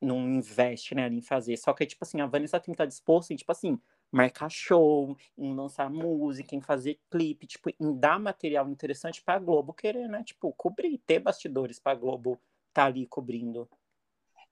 [0.00, 1.56] não investe, né, em fazer.
[1.56, 3.78] Só que, tipo assim, a Vanessa tem que estar disposta em, tipo assim,
[4.10, 9.72] marcar show, em lançar música, em fazer clipe, tipo, em dar material interessante pra Globo
[9.72, 12.40] querer, né, tipo, cobrir, ter bastidores pra Globo
[12.72, 13.68] tá ali cobrindo.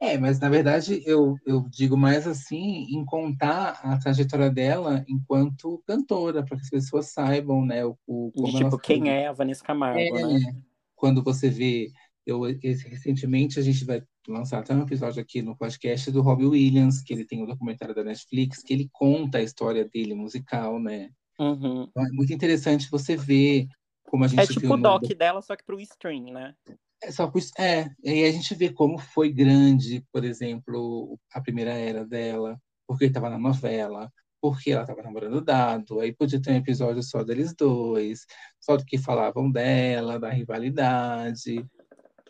[0.05, 5.81] É, mas na verdade eu, eu digo mais assim em contar a trajetória dela enquanto
[5.87, 8.81] cantora, para que as pessoas saibam, né, o, o- tipo, foi.
[8.81, 10.61] quem é a Vanessa Camargo, É, né?
[10.97, 11.93] quando você vê,
[12.27, 16.47] eu esse- recentemente a gente vai lançar até um episódio aqui no podcast do Robbie
[16.47, 20.81] Williams, que ele tem um documentário da Netflix, que ele conta a história dele musical,
[20.81, 21.11] né?
[21.39, 21.87] Uhum.
[21.89, 23.69] Então é muito interessante você ver
[24.03, 26.55] como a gente É tipo o doc dela, só que pro stream, né?
[27.03, 31.19] É, só por isso- é, e aí a gente vê como foi grande, por exemplo,
[31.33, 34.11] a primeira era dela, porque estava na novela,
[34.41, 38.25] porque ela estava namorando Dado, aí podia ter um episódio só deles dois,
[38.61, 41.65] só do que falavam dela, da rivalidade,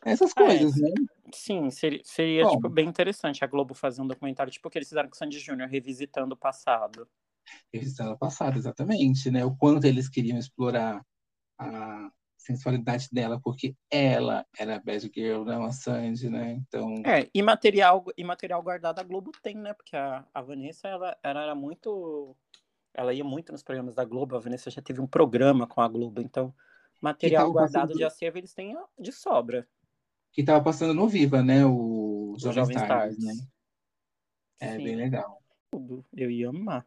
[0.05, 0.91] essas É, coisas, né?
[1.35, 2.51] Sim, seria, seria Bom.
[2.51, 5.19] tipo, bem interessante a Globo fazer um documentário, tipo o que eles fizeram com o
[5.19, 7.09] Sandy Júnior, revisitando o passado.
[7.73, 9.45] Revisitando o passado, exatamente, né?
[9.45, 11.03] O quanto eles queriam explorar
[11.59, 12.11] a
[12.43, 16.53] sensualidade dela, porque ela era a bad girl, não a Sandy, né?
[16.53, 19.73] Então, É, e material, e material guardado a Globo tem, né?
[19.73, 22.37] Porque a, a Vanessa, ela, ela era muito.
[22.95, 25.89] Ela ia muito nos programas da Globo, a Vanessa já teve um programa com a
[25.89, 26.55] Globo, então
[27.01, 29.67] material tava guardado passando- de acervo eles têm de sobra.
[30.31, 31.65] que estava passando no Viva, né?
[31.65, 33.39] O Os Jovem Jovem Stars, Stars.
[33.39, 33.47] né?
[34.61, 35.43] É Sim, bem legal.
[35.71, 36.05] tudo.
[36.13, 36.87] Eu ia amar.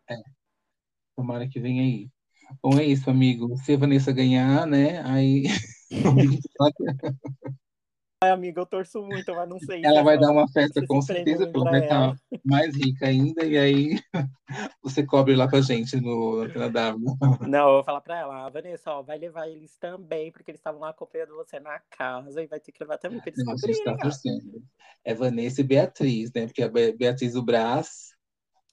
[1.15, 2.09] Tomara que venha aí.
[2.61, 3.55] Bom, é isso, amigo.
[3.57, 5.01] Se a Vanessa ganhar, né?
[5.05, 5.43] Aí
[8.21, 9.81] Ai, amiga, eu torço muito, mas não sei.
[9.83, 13.99] ela vai dar uma festa com certeza, porque vai estar mais rica ainda, e aí
[14.81, 17.17] você cobre lá pra gente no W.
[17.47, 20.59] Não, eu vou falar pra ela, "Ah, Vanessa, ó, vai levar eles também, porque eles
[20.59, 23.53] estavam lá acompanhando você na casa e vai ter que levar também pra eles Não,
[23.53, 23.97] a gente ó.
[23.97, 24.63] torcendo.
[25.03, 26.47] É Vanessa e Beatriz, né?
[26.47, 28.15] Porque a Be- Beatriz do Brás,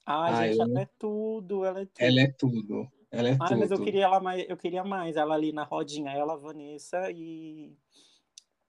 [0.06, 1.94] Ai, Ai, gente, eu- ela é tudo, ela é tudo.
[1.98, 2.88] ela é tudo.
[3.12, 3.84] Ela é Ai, mas eu tudo.
[3.84, 7.76] queria ela mais, eu queria mais ela ali na rodinha, ela, Vanessa e,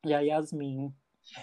[0.05, 0.93] e a Yasmin.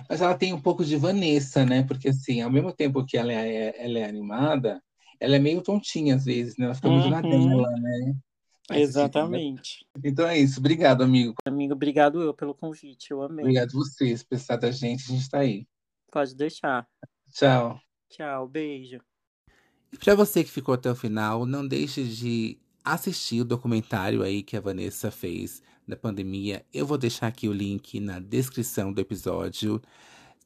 [0.09, 1.83] Mas ela tem um pouco de Vanessa, né?
[1.83, 4.83] Porque assim, ao mesmo tempo que ela é, ela é animada,
[5.19, 6.67] ela é meio tontinha às vezes, né?
[6.67, 7.29] Ela fica muito na Uhum.
[7.31, 8.15] dela, né?
[8.71, 8.81] Né?
[8.81, 9.85] Exatamente.
[10.05, 10.61] Então é isso.
[10.61, 11.35] Obrigado, amigo.
[11.45, 13.45] Amigo, obrigado eu pelo convite, eu amei.
[13.45, 14.23] Obrigado vocês.
[14.23, 15.67] Precisar da gente, a gente está aí.
[16.13, 16.87] Pode deixar.
[17.33, 17.81] Tchau.
[18.11, 19.01] Tchau, beijo.
[19.93, 24.43] E para você que ficou até o final, não deixe de assistir o documentário aí
[24.43, 26.65] que a Vanessa fez da pandemia.
[26.73, 29.81] Eu vou deixar aqui o link na descrição do episódio.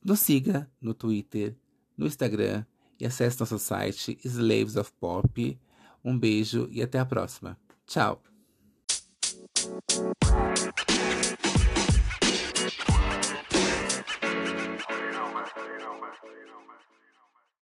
[0.04, 1.56] Nos siga no Twitter,
[1.96, 2.64] no Instagram
[2.98, 5.58] e acesse nosso site Slaves of Pop.
[6.04, 7.58] Um beijo e até a próxima.
[7.86, 8.22] Tchau!